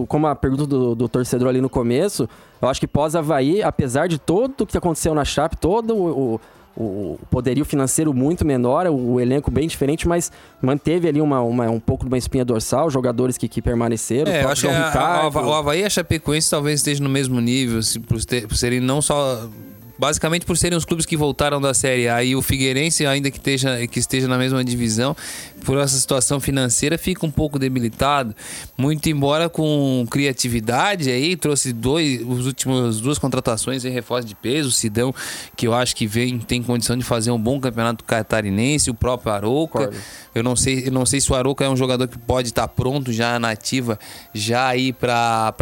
como 0.08 0.26
a 0.26 0.34
pergunta 0.34 0.66
do, 0.66 0.94
do 0.94 1.08
torcedor 1.08 1.48
ali 1.48 1.60
no 1.62 1.70
começo, 1.70 2.28
eu 2.60 2.68
acho 2.68 2.78
que 2.80 2.86
pós-Havaí, 2.86 3.62
apesar 3.62 4.06
de 4.06 4.18
tudo 4.18 4.64
o 4.64 4.66
que 4.66 4.76
aconteceu 4.76 5.14
na 5.14 5.24
Chape, 5.24 5.56
todo 5.56 5.94
o, 5.94 6.34
o- 6.34 6.40
o 6.82 7.18
poderio 7.30 7.64
financeiro 7.64 8.12
muito 8.12 8.44
menor, 8.44 8.86
o, 8.88 9.20
elenco 9.20 9.50
bem 9.50 9.68
diferente, 9.68 10.08
mas 10.08 10.32
manteve 10.60 11.06
ali 11.08 11.20
uma, 11.20 11.40
uma- 11.40 11.70
um 11.70 11.78
pouco 11.80 12.04
de 12.04 12.08
uma 12.10 12.18
espinha 12.18 12.44
dorsal, 12.44 12.90
jogadores 12.90 13.38
que, 13.38 13.46
que 13.48 13.62
permaneceram. 13.62 14.30
o 14.30 14.34
É, 14.34 14.42
eu 14.44 14.48
acho 14.48 14.62
que 14.62 14.68
a- 14.68 14.76
a- 14.84 14.88
Ricardo. 14.88 15.36
o 15.48 15.52
Havaí 15.54 15.80
e 15.82 15.84
a 15.84 15.90
Chapecoense 15.90 16.50
talvez 16.50 16.80
estejam 16.80 17.04
no 17.04 17.10
mesmo 17.10 17.40
nível, 17.40 17.82
se- 17.82 18.00
por, 18.00 18.22
ter- 18.24 18.48
por 18.48 18.56
serem 18.56 18.80
não 18.80 19.00
só. 19.00 19.48
Basicamente 19.96 20.44
por 20.44 20.56
serem 20.58 20.76
os 20.76 20.84
clubes 20.84 21.06
que 21.06 21.16
voltaram 21.16 21.60
da 21.60 21.72
Série 21.72 22.08
A 22.08 22.22
e 22.24 22.34
o 22.34 22.42
Figueirense, 22.42 23.06
ainda 23.06 23.30
que 23.30 23.36
esteja, 23.38 23.86
que 23.86 24.00
esteja 24.00 24.26
na 24.26 24.36
mesma 24.36 24.64
divisão, 24.64 25.16
por 25.64 25.78
essa 25.78 25.96
situação 25.96 26.38
financeira, 26.38 26.98
fica 26.98 27.24
um 27.24 27.30
pouco 27.30 27.58
debilitado. 27.58 28.34
Muito 28.76 29.08
embora 29.08 29.48
com 29.48 30.06
criatividade 30.10 31.10
aí, 31.10 31.36
trouxe 31.36 31.72
dois, 31.72 32.20
os 32.26 32.46
últimos 32.46 33.00
duas 33.00 33.18
contratações 33.18 33.84
em 33.84 33.90
reforço 33.90 34.28
de 34.28 34.34
peso, 34.34 34.68
o 34.68 34.72
Sidão, 34.72 35.14
que 35.56 35.66
eu 35.66 35.74
acho 35.74 35.96
que 35.96 36.06
vem, 36.06 36.38
tem 36.38 36.62
condição 36.62 36.96
de 36.96 37.04
fazer 37.04 37.30
um 37.30 37.38
bom 37.38 37.58
campeonato 37.58 38.04
catarinense, 38.04 38.90
o 38.90 38.94
próprio 38.94 39.32
Arouca. 39.32 39.90
Eu 40.34 40.42
não 40.42 40.54
sei, 40.54 40.86
eu 40.86 40.92
não 40.92 41.06
sei 41.06 41.20
se 41.20 41.32
o 41.32 41.34
Arouca 41.34 41.64
é 41.64 41.68
um 41.68 41.76
jogador 41.76 42.06
que 42.06 42.18
pode 42.18 42.48
estar 42.48 42.68
pronto 42.68 43.12
já 43.12 43.38
na 43.38 43.50
ativa, 43.50 43.98
já 44.32 44.68
aí 44.68 44.92
para 44.92 45.54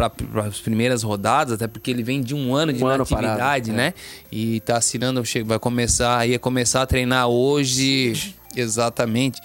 as 0.45 0.59
primeiras 0.59 1.03
rodadas, 1.03 1.53
até 1.53 1.67
porque 1.67 1.89
ele 1.89 2.03
vem 2.03 2.21
de 2.21 2.35
um 2.35 2.53
ano 2.53 2.73
de 2.73 2.83
Um 2.83 2.87
ano 2.87 3.03
atividade, 3.03 3.37
parado, 3.37 3.69
é. 3.71 3.73
né? 3.73 3.93
E 4.31 4.59
tá 4.61 4.77
assinando, 4.77 5.23
vai 5.45 5.59
começar, 5.59 6.27
ia 6.27 6.39
começar 6.39 6.81
a 6.81 6.85
treinar 6.85 7.27
hoje, 7.27 8.35
exatamente. 8.55 9.39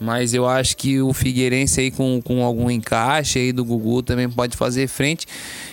Mas 0.00 0.32
eu 0.32 0.46
acho 0.46 0.76
que 0.76 1.00
o 1.02 1.12
Figueirense 1.12 1.80
aí 1.80 1.90
com, 1.90 2.20
com 2.22 2.44
algum 2.44 2.70
encaixe 2.70 3.38
aí 3.38 3.52
do 3.52 3.64
Gugu 3.64 4.00
também 4.02 4.28
pode 4.30 4.56
fazer 4.56 4.86
frente. 4.86 5.26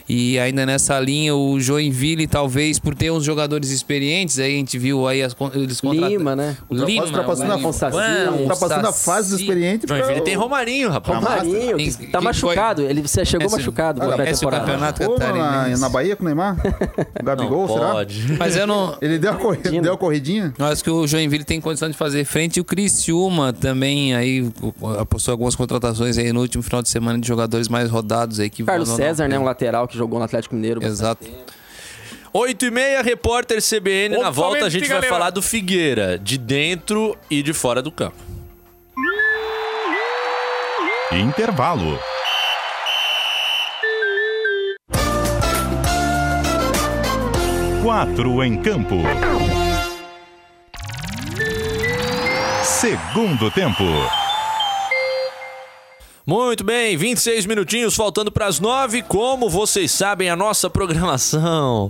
E 0.10 0.38
ainda 0.40 0.66
nessa 0.66 1.00
linha, 1.00 1.36
o 1.36 1.60
Joinville, 1.60 2.26
talvez, 2.28 2.78
por 2.80 2.94
ter 2.96 3.12
uns 3.12 3.24
jogadores 3.24 3.70
experientes, 3.72 4.38
aí 4.40 4.54
a 4.54 4.58
gente 4.58 4.78
viu 4.80 5.08
aí 5.08 5.22
as, 5.24 5.36
eles 5.54 5.80
contratam- 5.82 6.10
Lima, 6.10 6.36
né? 6.36 6.56
O 6.70 6.76
Lima, 6.76 7.06
Ultrapassando 7.06 7.52
a- 7.52 7.56
o 7.56 7.60
Lima. 7.60 7.74
Saci, 7.74 7.98
Mano, 7.98 8.48
Tá 8.48 8.56
passando 8.56 8.88
a 8.88 8.94
fase 8.94 9.30
do 9.32 9.40
experiente 9.42 9.86
pra... 9.88 9.98
Joinville 9.98 10.22
tem 10.22 10.36
Romarinho, 10.36 10.90
rapaz. 10.90 11.20
Romarinho, 11.24 11.78
que 11.78 12.08
tá 12.08 12.20
foi? 12.20 12.22
machucado. 12.22 12.82
Ele 12.84 13.02
você 13.02 13.26
chegou 13.26 13.48
Esse- 13.48 13.58
machucado 13.58 14.00
pra 14.00 14.10
é 14.10 14.14
o 14.14 14.16
pré-temporada. 14.16 14.66
campeonato 14.66 15.04
Pô, 15.06 15.18
na, 15.20 15.68
na 15.78 15.90
Bahia 15.90 16.16
com 16.16 16.24
o 16.24 16.26
Neymar? 16.26 16.58
O 17.20 17.24
Gabigol, 17.26 17.68
Não 17.68 17.74
será? 17.76 17.92
pode. 17.94 18.34
Mas 18.38 18.56
eu 18.56 18.68
não. 18.68 18.96
Ele 19.02 19.18
deu 19.18 19.32
a, 19.32 19.36
corri- 19.36 19.82
deu 19.82 19.94
a 19.94 19.98
corridinha? 19.98 20.54
Eu 20.60 20.66
acho 20.66 20.84
que 20.84 20.90
o 20.90 21.08
Joinville 21.08 21.44
tem 21.44 21.60
condição 21.60 21.90
de 21.90 21.98
fazer 21.98 22.24
frente. 22.26 22.58
E 22.58 22.62
o 22.62 22.64
Criciúma 22.64 23.52
também 23.52 24.15
aí 24.16 24.52
apostou 25.00 25.32
algumas 25.32 25.56
contratações 25.56 26.18
aí 26.18 26.32
no 26.34 26.42
último 26.42 26.64
final 26.64 26.82
de 26.82 26.90
semana 26.90 27.20
de 27.20 27.28
jogadores 27.28 27.68
mais 27.68 27.90
rodados 27.90 28.40
aí 28.40 28.50
que 28.50 28.64
Carlos 28.64 28.90
César, 28.90 29.28
né? 29.28 29.38
Um 29.38 29.44
lateral 29.44 29.88
que 29.88 29.98
jogou 29.98 30.20
no 30.20 30.26
Atlético 30.26 30.56
Mineiro. 30.56 30.84
Exato. 30.84 31.26
8 32.34 32.66
e 32.66 32.72
meia, 32.72 33.02
repórter 33.02 33.62
CBN. 33.62 34.18
Na 34.18 34.24
Opa, 34.24 34.32
volta 34.32 34.66
a 34.66 34.70
gente 34.70 34.82
vai 34.82 34.96
galera. 34.98 35.14
falar 35.14 35.30
do 35.30 35.42
Figueira, 35.42 36.20
de 36.20 36.38
dentro 36.38 37.16
e 37.30 37.42
de 37.42 37.54
fora 37.54 37.82
do 37.82 37.92
campo. 37.92 38.18
Intervalo. 41.12 41.98
Quatro 47.82 48.44
em 48.44 48.62
campo. 48.62 48.96
Segundo 52.86 53.50
tempo. 53.50 53.84
Muito 56.24 56.64
bem, 56.64 56.96
26 56.96 57.48
minutinhos 57.48 57.96
faltando 57.96 58.32
para 58.32 58.46
as 58.46 58.60
9. 58.60 59.02
Como 59.02 59.50
vocês 59.50 59.92
sabem, 59.92 60.30
a 60.30 60.36
nossa 60.36 60.70
programação 60.70 61.90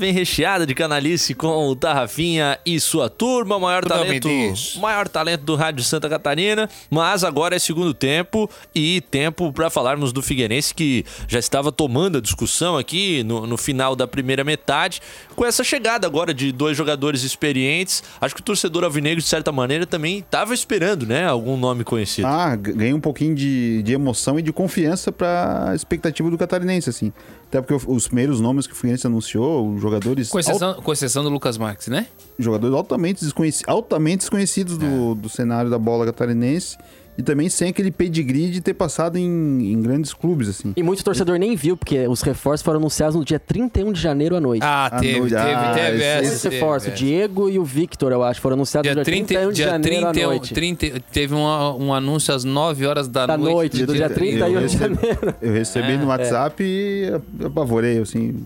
vem 0.00 0.12
recheada 0.12 0.66
de 0.66 0.74
canalice 0.74 1.34
com 1.34 1.68
o 1.68 1.76
Tarrafinha 1.76 2.58
e 2.64 2.80
sua 2.80 3.10
turma, 3.10 3.56
o 3.56 3.60
maior 3.60 3.84
Tu 3.84 3.88
não 3.90 4.04
me 4.06 4.18
talento, 4.18 4.80
maior 4.80 5.06
talento 5.06 5.42
do 5.42 5.54
Rádio 5.54 5.84
Santa 5.84 6.08
Catarina. 6.08 6.68
Mas 6.90 7.22
agora 7.22 7.54
é 7.54 7.58
segundo 7.58 7.92
tempo 7.92 8.48
e 8.74 9.02
tempo 9.02 9.52
para 9.52 9.68
falarmos 9.68 10.10
do 10.10 10.22
Figueirense 10.22 10.74
que 10.74 11.04
já 11.28 11.38
estava 11.38 11.70
tomando 11.70 12.16
a 12.16 12.20
discussão 12.20 12.78
aqui 12.78 13.22
no, 13.22 13.46
no 13.46 13.58
final 13.58 13.94
da 13.94 14.08
primeira 14.08 14.42
metade, 14.42 15.02
com 15.36 15.44
essa 15.44 15.62
chegada 15.62 16.06
agora 16.06 16.32
de 16.32 16.50
dois 16.50 16.76
jogadores 16.76 17.22
experientes. 17.22 18.02
Acho 18.20 18.34
que 18.34 18.40
o 18.40 18.44
torcedor 18.44 18.84
alvinegro 18.84 19.20
de 19.20 19.28
certa 19.28 19.52
maneira 19.52 19.84
também 19.84 20.20
estava 20.20 20.54
esperando, 20.54 21.04
né, 21.04 21.26
algum 21.26 21.58
nome 21.58 21.84
conhecido. 21.84 22.26
Ah, 22.26 22.56
ganhei 22.56 22.94
um 22.94 23.00
pouquinho 23.00 23.34
de, 23.34 23.82
de 23.82 23.92
emoção 23.92 24.38
e 24.38 24.42
de 24.42 24.52
confiança 24.52 25.12
pra 25.12 25.72
expectativa 25.74 26.30
do 26.30 26.38
catarinense, 26.38 26.88
assim. 26.88 27.12
Até 27.50 27.60
porque 27.60 27.84
os 27.90 28.06
primeiros 28.06 28.40
nomes 28.40 28.64
que 28.64 28.72
o 28.72 28.76
Fluminense 28.76 29.04
anunciou, 29.08 29.74
os 29.74 29.82
jogadores, 29.82 30.28
Com 30.28 30.38
exceção, 30.38 30.74
com 30.74 30.92
exceção 30.92 31.24
do 31.24 31.28
Lucas 31.30 31.58
Marques, 31.58 31.88
né? 31.88 32.06
jogadores 32.38 32.76
altamente, 32.76 33.24
desconheci- 33.24 33.64
altamente 33.66 34.18
desconhecidos 34.18 34.78
do, 34.78 35.16
do 35.16 35.28
cenário 35.28 35.68
da 35.68 35.76
bola 35.78 36.06
catarinense 36.06 36.78
e 37.20 37.22
também 37.22 37.48
sem 37.48 37.68
aquele 37.68 37.90
pedigree 37.90 38.50
de 38.50 38.60
ter 38.60 38.74
passado 38.74 39.16
em, 39.16 39.72
em 39.72 39.80
grandes 39.80 40.12
clubes, 40.12 40.48
assim. 40.48 40.72
E 40.76 40.82
muito 40.82 41.04
torcedor 41.04 41.38
nem 41.38 41.54
viu, 41.54 41.76
porque 41.76 42.06
os 42.08 42.22
reforços 42.22 42.64
foram 42.64 42.78
anunciados 42.78 43.14
no 43.14 43.24
dia 43.24 43.38
31 43.38 43.92
de 43.92 44.00
janeiro 44.00 44.34
à 44.36 44.40
noite. 44.40 44.62
Ah, 44.64 44.86
Ah, 44.92 44.98
teve, 45.00 45.20
no- 45.20 45.24
teve, 45.28 45.36
ah, 45.36 45.72
teve 45.74 45.96
esse- 45.98 46.04
essa. 46.04 46.24
Esses 46.26 46.42
teve, 46.42 46.54
reforços, 46.56 46.88
o 46.88 46.90
é. 46.92 46.94
Diego 46.94 47.48
e 47.50 47.58
o 47.58 47.64
Victor, 47.64 48.10
eu 48.12 48.22
acho, 48.22 48.40
foram 48.40 48.54
anunciados 48.54 48.86
Dia 48.86 48.94
no 48.94 49.04
dia 49.04 49.12
30, 49.12 49.26
31 49.28 49.48
de 49.50 49.54
dia 49.56 49.66
janeiro 49.66 49.96
à 50.06 50.10
31, 50.12 50.28
noite. 50.30 50.54
30, 50.54 51.00
teve 51.12 51.34
um, 51.34 51.44
um 51.84 51.94
anúncio 51.94 52.34
às 52.34 52.42
9 52.44 52.86
horas 52.86 53.06
da, 53.06 53.26
Da 53.26 53.36
noite, 53.38 53.84
do 53.84 53.92
dia 53.94 54.06
Eu 54.06 54.14
31 54.14 54.46
de 54.48 54.54
recebi- 54.58 54.94
janeiro. 54.96 55.34
Eu 55.42 55.52
recebi 55.52 55.96
no 55.98 56.06
WhatsApp 56.06 56.62
e 56.64 57.10
apavorei, 57.44 57.98
assim. 57.98 58.44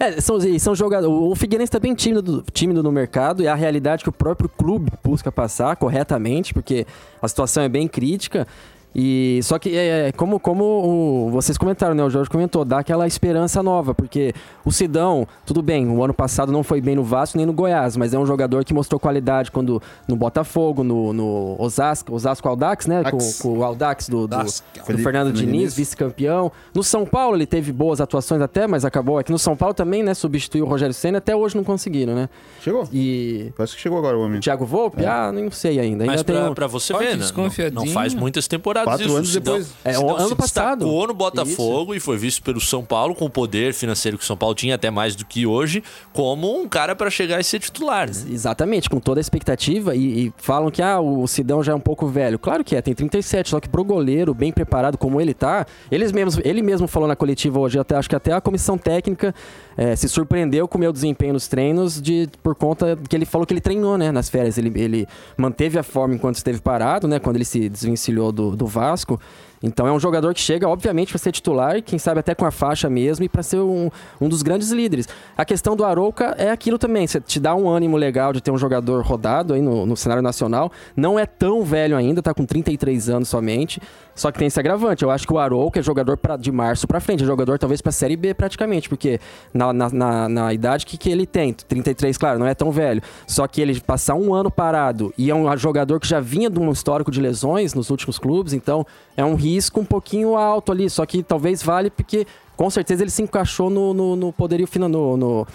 É, 0.00 0.20
são, 0.20 0.38
são 0.58 0.74
jogadores. 0.74 1.12
O 1.12 1.34
Figueirense 1.34 1.72
tá 1.72 1.80
bem 1.80 1.94
tímido, 1.94 2.44
tímido 2.52 2.82
no 2.82 2.92
mercado 2.92 3.42
e 3.42 3.46
é 3.46 3.50
a 3.50 3.54
realidade 3.54 4.02
que 4.02 4.08
o 4.08 4.12
próprio 4.12 4.48
clube 4.48 4.92
busca 5.02 5.32
passar 5.32 5.76
corretamente, 5.76 6.54
porque 6.54 6.86
a 7.20 7.26
situação 7.26 7.62
é 7.62 7.68
bem 7.68 7.88
crítica. 7.88 8.46
E 8.94 9.40
só 9.42 9.58
que 9.58 9.76
é, 9.76 10.08
é, 10.08 10.12
como, 10.12 10.40
como 10.40 10.64
o- 10.64 11.30
vocês 11.30 11.56
comentaram, 11.58 11.94
né? 11.94 12.02
O 12.02 12.10
Jorge 12.10 12.28
comentou, 12.30 12.64
dá 12.64 12.78
aquela 12.80 13.06
esperança 13.06 13.62
nova, 13.62 13.94
porque 13.94 14.32
o 14.64 14.72
Sidão, 14.72 15.26
tudo 15.46 15.62
bem, 15.62 15.86
o 15.88 16.02
ano 16.02 16.14
passado 16.14 16.50
não 16.50 16.62
foi 16.64 16.80
bem 16.80 16.96
no 16.96 17.04
Vasco 17.04 17.36
nem 17.36 17.46
no 17.46 17.52
Goiás, 17.52 17.96
mas 17.96 18.12
é 18.14 18.18
um 18.18 18.26
jogador 18.26 18.64
que 18.64 18.72
mostrou 18.74 18.98
qualidade 18.98 19.50
quando 19.50 19.80
no 20.08 20.16
Botafogo, 20.16 20.82
no, 20.82 21.12
no 21.12 21.56
Osasco, 21.58 22.12
Osasco 22.14 22.48
Aldax, 22.48 22.86
né? 22.86 23.02
Com, 23.10 23.18
com 23.42 23.58
o 23.58 23.62
Aldax 23.64 24.08
do, 24.08 24.26
do, 24.26 24.36
do 24.44 24.50
Felipe 24.84 25.02
Fernando 25.04 25.32
Diniz. 25.32 25.74
Vice-campeão. 25.76 26.50
No 26.74 26.82
São 26.82 27.04
Paulo 27.04 27.36
ele 27.36 27.46
teve 27.46 27.70
boas 27.72 28.00
atuações 28.00 28.40
até, 28.40 28.66
mas 28.66 28.84
acabou 28.84 29.18
aqui 29.18 29.30
no 29.30 29.38
São 29.38 29.54
Paulo 29.56 29.74
também, 29.74 30.02
né? 30.02 30.14
Substituiu 30.14 30.64
o 30.64 30.68
Rogério 30.68 30.94
Senna, 30.94 31.18
até 31.18 31.36
hoje 31.36 31.56
não 31.56 31.62
conseguiram, 31.62 32.14
né? 32.14 32.28
Chegou? 32.62 32.88
E 32.92 33.52
Parece 33.56 33.74
que 33.76 33.80
chegou 33.82 33.98
agora 33.98 34.16
o 34.16 34.22
homem. 34.22 34.40
Thiago 34.40 34.64
Volpe, 34.64 35.04
ah, 35.04 35.30
não 35.30 35.50
sei 35.50 35.78
ainda. 35.78 36.04
ainda 36.04 36.06
Mas 36.06 36.22
tem 36.22 36.34
pra, 36.34 36.50
um- 36.50 36.54
pra 36.54 36.66
você 36.66 36.92
ver, 36.94 37.16
né? 37.16 37.26
não, 37.72 37.84
não 37.84 37.86
faz 37.92 38.14
muitas 38.14 38.48
temporadas 38.48 38.77
Quatro 38.84 39.06
isso. 39.06 39.16
anos 39.16 39.32
depois. 39.32 39.72
É, 39.84 39.92
Sidão 39.92 40.16
ano 40.16 40.28
se 40.28 40.34
passado. 40.34 40.78
destacou 40.78 41.06
no 41.06 41.14
Botafogo 41.14 41.94
e 41.94 42.00
foi 42.00 42.16
visto 42.16 42.42
pelo 42.42 42.60
São 42.60 42.84
Paulo 42.84 43.14
com 43.14 43.24
o 43.26 43.30
poder 43.30 43.74
financeiro 43.74 44.18
que 44.18 44.24
o 44.24 44.26
São 44.26 44.36
Paulo 44.36 44.54
tinha 44.54 44.74
até 44.74 44.90
mais 44.90 45.14
do 45.14 45.24
que 45.24 45.46
hoje, 45.46 45.82
como 46.12 46.60
um 46.60 46.68
cara 46.68 46.94
para 46.94 47.10
chegar 47.10 47.40
e 47.40 47.44
ser 47.44 47.58
titular, 47.60 48.08
né? 48.08 48.14
Exatamente, 48.30 48.88
com 48.88 49.00
toda 49.00 49.20
a 49.20 49.22
expectativa. 49.22 49.94
E, 49.94 50.26
e 50.26 50.32
falam 50.36 50.70
que 50.70 50.82
ah, 50.82 51.00
o 51.00 51.26
Sidão 51.26 51.62
já 51.62 51.72
é 51.72 51.74
um 51.74 51.80
pouco 51.80 52.06
velho. 52.06 52.38
Claro 52.38 52.64
que 52.64 52.76
é, 52.76 52.82
tem 52.82 52.94
37, 52.94 53.50
só 53.50 53.60
que 53.60 53.68
pro 53.68 53.84
goleiro, 53.84 54.34
bem 54.34 54.52
preparado 54.52 54.98
como 54.98 55.20
ele 55.20 55.34
tá, 55.34 55.66
eles 55.90 56.12
mesmos, 56.12 56.38
ele 56.44 56.62
mesmo 56.62 56.86
falou 56.86 57.08
na 57.08 57.16
coletiva 57.16 57.58
hoje, 57.58 57.78
até, 57.78 57.96
acho 57.96 58.08
que 58.08 58.16
até 58.16 58.32
a 58.32 58.40
comissão 58.40 58.76
técnica 58.76 59.34
eh, 59.76 59.94
se 59.94 60.08
surpreendeu 60.08 60.66
com 60.66 60.76
o 60.76 60.80
meu 60.80 60.92
desempenho 60.92 61.32
nos 61.32 61.46
treinos 61.46 62.02
de, 62.02 62.28
por 62.42 62.54
conta 62.54 62.98
que 63.08 63.14
ele 63.14 63.24
falou 63.24 63.46
que 63.46 63.54
ele 63.54 63.60
treinou, 63.60 63.96
né, 63.96 64.10
nas 64.10 64.28
férias. 64.28 64.58
Ele, 64.58 64.72
ele 64.74 65.06
manteve 65.36 65.78
a 65.78 65.82
forma 65.82 66.14
enquanto 66.14 66.36
esteve 66.36 66.60
parado, 66.60 67.06
né, 67.06 67.18
quando 67.18 67.36
ele 67.36 67.44
se 67.44 67.68
desvencilhou 67.68 68.32
do, 68.32 68.56
do 68.56 68.66
Vasco. 68.68 69.20
Então 69.62 69.86
é 69.86 69.92
um 69.92 69.98
jogador 69.98 70.32
que 70.34 70.40
chega, 70.40 70.68
obviamente, 70.68 71.10
para 71.10 71.18
ser 71.18 71.32
titular, 71.32 71.82
quem 71.82 71.98
sabe 71.98 72.20
até 72.20 72.34
com 72.34 72.44
a 72.44 72.50
faixa 72.50 72.88
mesmo, 72.88 73.24
e 73.24 73.28
para 73.28 73.42
ser 73.42 73.58
um, 73.58 73.90
um 74.20 74.28
dos 74.28 74.42
grandes 74.42 74.70
líderes. 74.70 75.08
A 75.36 75.44
questão 75.44 75.74
do 75.74 75.84
Arouca 75.84 76.34
é 76.38 76.50
aquilo 76.50 76.78
também, 76.78 77.06
você 77.06 77.20
te 77.20 77.40
dá 77.40 77.54
um 77.54 77.68
ânimo 77.68 77.96
legal 77.96 78.32
de 78.32 78.40
ter 78.40 78.50
um 78.50 78.58
jogador 78.58 79.02
rodado 79.04 79.54
aí 79.54 79.60
no, 79.60 79.86
no 79.86 79.96
cenário 79.96 80.22
nacional. 80.22 80.70
Não 80.96 81.18
é 81.18 81.26
tão 81.26 81.64
velho 81.64 81.96
ainda, 81.96 82.22
tá 82.22 82.32
com 82.32 82.44
33 82.44 83.08
anos 83.08 83.28
somente. 83.28 83.80
Só 84.18 84.32
que 84.32 84.38
tem 84.38 84.48
esse 84.48 84.58
agravante. 84.58 85.04
Eu 85.04 85.10
acho 85.10 85.26
que 85.26 85.32
o 85.32 85.38
Arouca 85.38 85.78
é 85.78 85.82
jogador 85.82 86.16
pra, 86.16 86.36
de 86.36 86.50
março 86.50 86.88
pra 86.88 86.98
frente, 86.98 87.22
é 87.22 87.26
jogador 87.26 87.56
talvez 87.56 87.80
pra 87.80 87.92
Série 87.92 88.16
B 88.16 88.34
praticamente, 88.34 88.88
porque 88.88 89.20
na, 89.54 89.72
na, 89.72 89.88
na, 89.90 90.28
na 90.28 90.52
idade 90.52 90.84
que, 90.84 90.98
que 90.98 91.08
ele 91.08 91.24
tem, 91.24 91.52
33, 91.52 92.18
claro, 92.18 92.38
não 92.38 92.46
é 92.46 92.54
tão 92.54 92.72
velho. 92.72 93.00
Só 93.26 93.46
que 93.46 93.60
ele 93.60 93.80
passar 93.80 94.16
um 94.16 94.34
ano 94.34 94.50
parado 94.50 95.14
e 95.16 95.30
é 95.30 95.34
um 95.34 95.56
jogador 95.56 96.00
que 96.00 96.08
já 96.08 96.18
vinha 96.18 96.50
de 96.50 96.58
um 96.58 96.70
histórico 96.72 97.12
de 97.12 97.20
lesões 97.20 97.74
nos 97.74 97.90
últimos 97.90 98.18
clubes, 98.18 98.52
então 98.52 98.84
é 99.18 99.24
um 99.24 99.34
risco 99.34 99.80
um 99.80 99.84
pouquinho 99.84 100.36
alto 100.36 100.70
ali. 100.70 100.88
Só 100.88 101.04
que 101.04 101.22
talvez 101.22 101.60
vale 101.62 101.90
porque 101.90 102.24
com 102.56 102.70
certeza 102.70 103.02
ele 103.02 103.10
se 103.10 103.20
encaixou 103.22 103.68
no, 103.68 103.92
no, 103.92 104.14
no 104.16 104.32
poderio 104.32 104.66
final. 104.66 104.88
No, 104.88 105.16
no- 105.16 105.46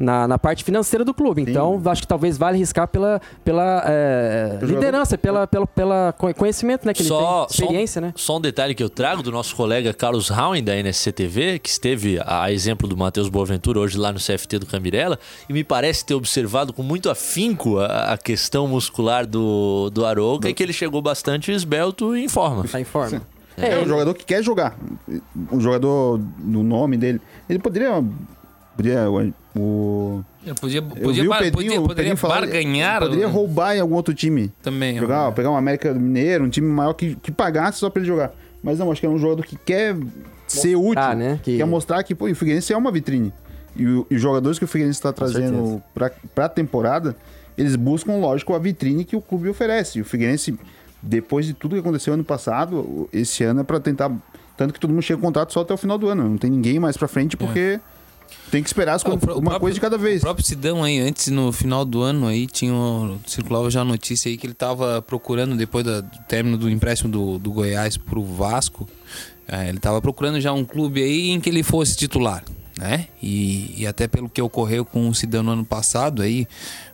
na, 0.00 0.26
na 0.26 0.38
parte 0.38 0.64
financeira 0.64 1.04
do 1.04 1.12
clube. 1.14 1.42
Então, 1.42 1.80
acho 1.84 2.00
que 2.02 2.08
talvez 2.08 2.36
vale 2.38 2.56
arriscar 2.56 2.88
pela, 2.88 3.20
pela 3.44 3.84
é, 3.86 4.56
Pelo 4.58 4.72
liderança, 4.72 5.18
pela, 5.18 5.46
pela, 5.46 5.66
pela 5.66 6.14
co- 6.16 6.32
conhecimento 6.34 6.86
né, 6.86 6.94
que 6.94 7.02
ele 7.02 7.08
Só, 7.10 7.44
tem, 7.44 7.54
experiência, 7.60 8.00
só, 8.00 8.04
um, 8.04 8.08
né? 8.08 8.14
só 8.16 8.36
um 8.38 8.40
detalhe 8.40 8.74
que 8.74 8.82
eu 8.82 8.88
trago 8.88 9.22
do 9.22 9.30
nosso 9.30 9.54
colega 9.54 9.92
Carlos 9.92 10.30
Howen, 10.30 10.64
da 10.64 10.74
NSCTV, 10.74 11.58
que 11.58 11.68
esteve, 11.68 12.18
a 12.18 12.40
a 12.40 12.50
exemplo 12.52 12.88
do 12.88 12.96
Matheus 12.96 13.28
Boaventura, 13.28 13.78
hoje 13.78 13.98
lá 13.98 14.10
no 14.10 14.18
CFT 14.18 14.58
do 14.60 14.64
Camirela, 14.66 15.18
e 15.48 15.52
me 15.52 15.62
parece 15.62 16.04
ter 16.06 16.14
observado 16.14 16.72
com 16.72 16.82
muito 16.82 17.10
afinco 17.10 17.78
a, 17.78 18.14
a 18.14 18.18
questão 18.18 18.66
muscular 18.66 19.26
do, 19.26 19.90
do 19.90 20.06
Arouca 20.06 20.48
e 20.48 20.54
que 20.54 20.62
ele 20.62 20.72
chegou 20.72 21.02
bastante 21.02 21.52
esbelto 21.52 22.16
e 22.16 22.24
em 22.24 22.28
forma. 22.28 22.64
Tá 22.64 22.80
em 22.80 22.84
forma. 22.84 23.20
É, 23.58 23.78
um 23.78 23.86
jogador 23.86 24.14
que 24.14 24.24
quer 24.24 24.42
jogar. 24.42 24.74
Um 25.52 25.60
jogador 25.60 26.16
do 26.18 26.62
nome 26.62 26.96
dele. 26.96 27.20
Ele 27.48 27.58
poderia. 27.58 28.02
Poderia. 28.82 29.10
O, 29.10 29.32
o- 29.58 30.24
Eu 30.46 30.54
podia, 30.54 30.78
eu 30.78 30.84
podia, 30.84 31.28
bar- 31.28 31.38
Pedrinho, 31.38 31.52
podia, 31.52 31.80
o 31.80 31.86
poderia 31.88 32.16
falar. 32.16 32.40
barganhar 32.40 33.00
Poderia 33.00 33.28
o- 33.28 33.30
roubar 33.30 33.76
em 33.76 33.80
algum 33.80 33.94
outro 33.94 34.14
time. 34.14 34.50
também. 34.62 34.98
Jogar, 34.98 35.30
pegar 35.32 35.50
um 35.50 35.56
América 35.56 35.92
Mineiro, 35.92 36.44
um 36.44 36.48
time 36.48 36.66
maior 36.66 36.92
que, 36.94 37.14
que 37.16 37.30
pagasse 37.30 37.78
só 37.78 37.90
pra 37.90 38.00
ele 38.00 38.08
jogar. 38.08 38.32
Mas 38.62 38.78
não, 38.78 38.90
acho 38.90 39.00
que 39.00 39.06
é 39.06 39.10
um 39.10 39.18
jogador 39.18 39.44
que 39.44 39.56
quer 39.56 39.96
ser 40.46 40.76
útil. 40.76 41.14
né? 41.16 41.38
Que- 41.42 41.56
Quer 41.58 41.64
mostrar 41.66 42.02
que 42.02 42.14
pô, 42.14 42.26
o 42.28 42.34
Figueirense 42.34 42.72
é 42.72 42.76
uma 42.76 42.90
vitrine. 42.90 43.32
E, 43.76 43.86
o- 43.86 44.06
e 44.10 44.14
os 44.16 44.20
jogadores 44.20 44.58
que 44.58 44.64
o 44.64 44.68
Figueirense 44.68 44.98
está 44.98 45.12
trazendo 45.12 45.82
pra, 45.94 46.10
pra 46.34 46.48
temporada, 46.48 47.14
eles 47.56 47.76
buscam, 47.76 48.16
lógico, 48.16 48.54
a 48.54 48.58
vitrine 48.58 49.04
que 49.04 49.14
o 49.16 49.20
clube 49.20 49.48
oferece. 49.48 49.98
E 49.98 50.02
o 50.02 50.04
Figueirense, 50.04 50.58
depois 51.02 51.44
de 51.46 51.54
tudo 51.54 51.74
que 51.74 51.80
aconteceu 51.80 52.14
ano 52.14 52.24
passado, 52.24 53.08
esse 53.12 53.44
ano 53.44 53.60
é 53.60 53.64
pra 53.64 53.78
tentar. 53.80 54.10
Tanto 54.56 54.74
que 54.74 54.80
todo 54.80 54.90
mundo 54.90 55.02
chega 55.02 55.18
com 55.18 55.26
contrato 55.26 55.52
só 55.54 55.60
até 55.60 55.72
o 55.72 55.76
final 55.78 55.96
do 55.96 56.08
ano. 56.08 56.28
Não 56.28 56.36
tem 56.36 56.50
ninguém 56.50 56.78
mais 56.78 56.96
pra 56.96 57.08
frente 57.08 57.34
porque 57.36 57.80
tem 58.50 58.62
que 58.62 58.68
esperar 58.68 58.94
as 58.94 59.04
Ah, 59.04 59.08
o 59.08 59.10
coisas- 59.12 59.28
o 59.28 59.32
uma 59.32 59.40
próprio- 59.42 59.60
coisa 59.60 59.74
de 59.74 59.80
cada 59.80 59.98
vez. 59.98 60.18
O 60.18 60.24
próprio 60.26 60.44
Sidão 60.46 60.82
aí, 60.82 60.98
antes, 60.98 61.28
no 61.28 61.52
final 61.52 61.84
do 61.84 62.02
ano, 62.02 62.26
aí 62.26 62.46
tinha 62.46 62.72
circulava 63.26 63.70
já 63.70 63.82
a 63.82 63.84
notícia 63.84 64.28
aí 64.30 64.36
que 64.36 64.46
ele 64.46 64.54
tava 64.54 65.00
procurando, 65.02 65.56
depois 65.56 65.84
da- 65.84 66.00
do 66.00 66.18
término 66.28 66.56
do 66.58 66.68
empréstimo 66.70 67.10
do, 67.10 67.38
do 67.38 67.50
Goiás 67.52 67.96
pro 67.96 68.22
Vasco, 68.24 68.88
é, 69.48 69.68
ele 69.68 69.78
tava 69.78 70.00
procurando 70.00 70.40
já 70.40 70.52
um 70.52 70.64
clube 70.64 71.02
aí 71.02 71.30
em 71.30 71.40
que 71.40 71.48
ele 71.50 71.62
fosse 71.62 71.96
titular. 71.96 72.42
Né? 72.78 73.08
E, 73.22 73.74
e 73.76 73.86
até 73.86 74.08
pelo 74.08 74.26
que 74.26 74.40
ocorreu 74.40 74.86
com 74.86 75.06
o 75.06 75.14
Sidão 75.14 75.42
no 75.42 75.50
ano 75.50 75.64
passado, 75.66 76.22
aí 76.22 76.46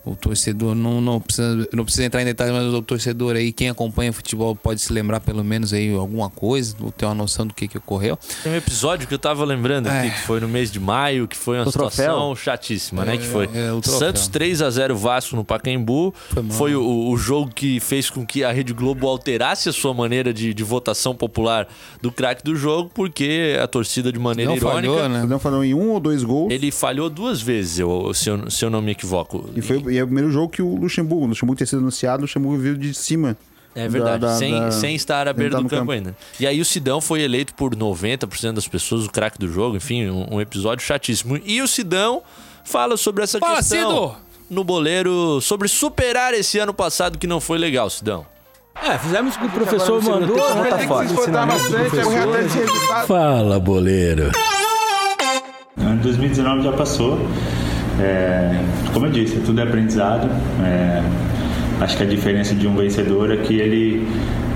o 0.06 0.14
torcedor 0.14 0.74
não, 0.74 1.00
não, 1.00 1.20
precisa, 1.20 1.68
não 1.72 1.84
precisa 1.84 2.04
entrar 2.06 2.22
em 2.22 2.24
detalhes, 2.24 2.54
mas 2.54 2.72
o 2.72 2.80
torcedor 2.80 3.34
aí, 3.36 3.52
quem 3.52 3.68
acompanha 3.68 4.12
futebol 4.12 4.54
pode 4.54 4.80
se 4.80 4.92
lembrar 4.92 5.20
pelo 5.20 5.42
menos 5.44 5.72
aí 5.72 5.92
alguma 5.94 6.30
coisa, 6.30 6.74
ou 6.80 6.90
ter 6.92 7.04
uma 7.06 7.14
noção 7.14 7.46
do 7.46 7.52
que, 7.52 7.66
que 7.68 7.76
ocorreu. 7.76 8.16
Tem 8.42 8.52
um 8.52 8.56
episódio 8.56 9.06
que 9.08 9.12
eu 9.12 9.18
tava 9.18 9.44
lembrando 9.44 9.88
aqui, 9.88 10.06
É. 10.06 10.10
que 10.10 10.20
foi 10.20 10.38
no 10.40 10.48
mês 10.48 10.70
de 10.70 10.78
maio, 10.80 11.26
que 11.26 11.36
foi 11.36 11.58
uma 11.58 11.66
O 11.66 11.72
situação 11.72 12.04
troféu? 12.30 12.36
chatíssima, 12.36 13.04
né? 13.04 13.14
É, 13.14 13.18
Que 13.18 13.26
foi 13.26 13.48
é, 13.52 13.72
o 13.72 13.80
troféu. 13.80 13.98
Santos 13.98 14.28
3 14.28 14.62
a 14.62 14.70
0 14.70 14.96
Vasco 14.96 15.34
no 15.36 15.44
Pacaembu. 15.44 16.14
Foi. 16.30 16.44
Foi 16.50 16.74
o, 16.76 17.08
o 17.10 17.16
jogo 17.16 17.50
que 17.54 17.80
fez 17.80 18.08
com 18.08 18.24
que 18.24 18.44
a 18.44 18.52
Rede 18.52 18.72
Globo 18.72 19.08
alterasse 19.08 19.68
a 19.68 19.72
sua 19.72 19.92
maneira 19.92 20.32
de, 20.32 20.54
de 20.54 20.62
votação 20.62 21.14
popular 21.14 21.66
do 22.00 22.12
craque 22.12 22.42
do 22.44 22.54
jogo, 22.54 22.90
porque 22.94 23.56
a 23.62 23.66
torcida, 23.66 24.12
de 24.12 24.18
maneira 24.18 24.50
Não 24.50 24.56
irônica, 24.56 24.92
falhou, 24.92 25.08
né? 25.08 25.22
Estão 25.24 25.38
falando 25.38 25.64
em 25.64 25.74
um 25.74 25.90
ou 25.90 26.00
dois 26.00 26.22
gols. 26.22 26.52
ele 26.52 26.70
falhou 26.70 27.10
duas 27.10 27.40
vezes, 27.42 27.78
eu- 27.78 28.12
se, 28.14 28.28
eu, 28.30 28.50
se 28.50 28.64
eu 28.64 28.70
não 28.70 28.80
me 28.80 28.92
equivoco. 28.92 29.48
E, 29.56 29.60
foi, 29.62 29.82
e 29.96 29.98
é 30.00 30.02
o 30.04 30.06
primeiro 30.06 30.30
jogo 30.30 30.48
que 30.50 30.62
o 30.62 30.76
Luxemburgo, 30.76 31.24
o 31.24 31.28
Luxemburgo 31.28 31.58
ter 31.58 31.66
sido 31.66 31.78
anunciado, 31.78 32.18
o 32.18 32.22
Luxemburgo 32.22 32.58
viu 32.58 32.76
de 32.76 32.92
cima. 32.94 33.36
É 33.74 33.86
verdade, 33.88 34.20
da- 34.20 34.28
da- 34.28 34.36
sem, 34.38 34.52
da- 34.52 34.70
sem 34.70 34.94
estar 34.94 35.28
à 35.28 35.32
beira 35.34 35.56
do 35.56 35.62
no 35.64 35.68
campo, 35.68 35.80
campo. 35.80 35.92
ainda. 35.92 36.16
E 36.40 36.46
aí 36.46 36.60
o 36.60 36.64
Sidão 36.64 36.98
foi 37.00 37.20
eleito 37.20 37.52
por 37.54 37.74
90% 37.76 38.54
das 38.54 38.66
pessoas 38.66 39.04
o 39.04 39.10
craque 39.10 39.38
do 39.38 39.46
jogo, 39.52 39.76
enfim, 39.76 40.08
um, 40.08 40.36
um 40.36 40.40
episódio 40.40 40.82
chatíssimo. 40.84 41.38
E 41.44 41.60
o 41.60 41.68
Sidão 41.68 42.22
fala 42.64 42.96
sobre 42.96 43.22
essa 43.22 43.38
Fala, 43.38 43.56
questão 43.58 43.90
Cido! 44.10 44.16
no 44.48 44.64
boleiro, 44.64 45.40
sobre 45.42 45.68
superar 45.68 46.32
esse 46.32 46.58
ano 46.58 46.72
passado 46.72 47.18
que 47.18 47.26
não 47.26 47.38
foi 47.38 47.58
legal, 47.58 47.90
Sidão. 47.90 48.24
É, 48.82 48.96
fizemos 48.98 49.36
o 49.36 49.40
que 49.40 49.46
o 49.46 49.50
professor 49.50 50.02
mandou, 50.02 50.36
tempo, 50.36 50.54
né? 50.62 50.70
tá 50.70 50.78
fora. 50.86 51.08
Fala, 53.06 53.58
boleiro. 53.60 54.30
Ano 55.76 56.02
2019 56.02 56.62
já 56.62 56.72
passou. 56.72 57.18
É, 57.98 58.62
como 58.92 59.06
eu 59.06 59.10
disse, 59.10 59.36
tudo 59.40 59.60
é 59.60 59.64
aprendizado. 59.64 60.28
É, 60.62 61.02
acho 61.80 61.96
que 61.96 62.02
a 62.02 62.06
diferença 62.06 62.54
de 62.54 62.66
um 62.66 62.74
vencedor 62.74 63.32
é 63.32 63.36
que 63.36 63.58
ele, 63.58 64.06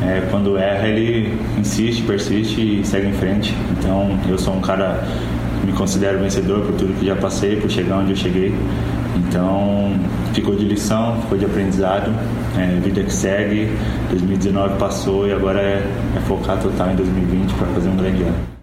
é, 0.03 0.23
quando 0.31 0.57
erra, 0.57 0.89
ele 0.89 1.39
insiste, 1.59 2.03
persiste 2.03 2.81
e 2.81 2.87
segue 2.87 3.09
em 3.09 3.13
frente. 3.13 3.55
Então, 3.79 4.19
eu 4.29 4.39
sou 4.39 4.55
um 4.55 4.61
cara 4.61 5.03
que 5.61 5.67
me 5.67 5.73
considero 5.73 6.19
vencedor 6.19 6.61
por 6.61 6.75
tudo 6.75 6.99
que 6.99 7.07
já 7.07 7.17
passei, 7.17 7.57
por 7.57 7.71
chegar 7.71 7.99
onde 7.99 8.11
eu 8.11 8.17
cheguei. 8.17 8.55
Então, 9.17 9.93
ficou 10.33 10.55
de 10.55 10.65
lição, 10.65 11.21
ficou 11.23 11.39
de 11.39 11.45
aprendizado. 11.45 12.13
É, 12.59 12.81
vida 12.81 13.03
que 13.03 13.13
segue. 13.13 13.71
2019 14.11 14.77
passou 14.79 15.27
e 15.27 15.33
agora 15.33 15.61
é, 15.61 15.83
é 16.17 16.21
focar 16.27 16.59
total 16.59 16.91
em 16.91 16.97
2020 16.97 17.55
para 17.55 17.67
fazer 17.69 17.89
um 17.89 17.97
grande 17.97 18.23
ano. 18.23 18.60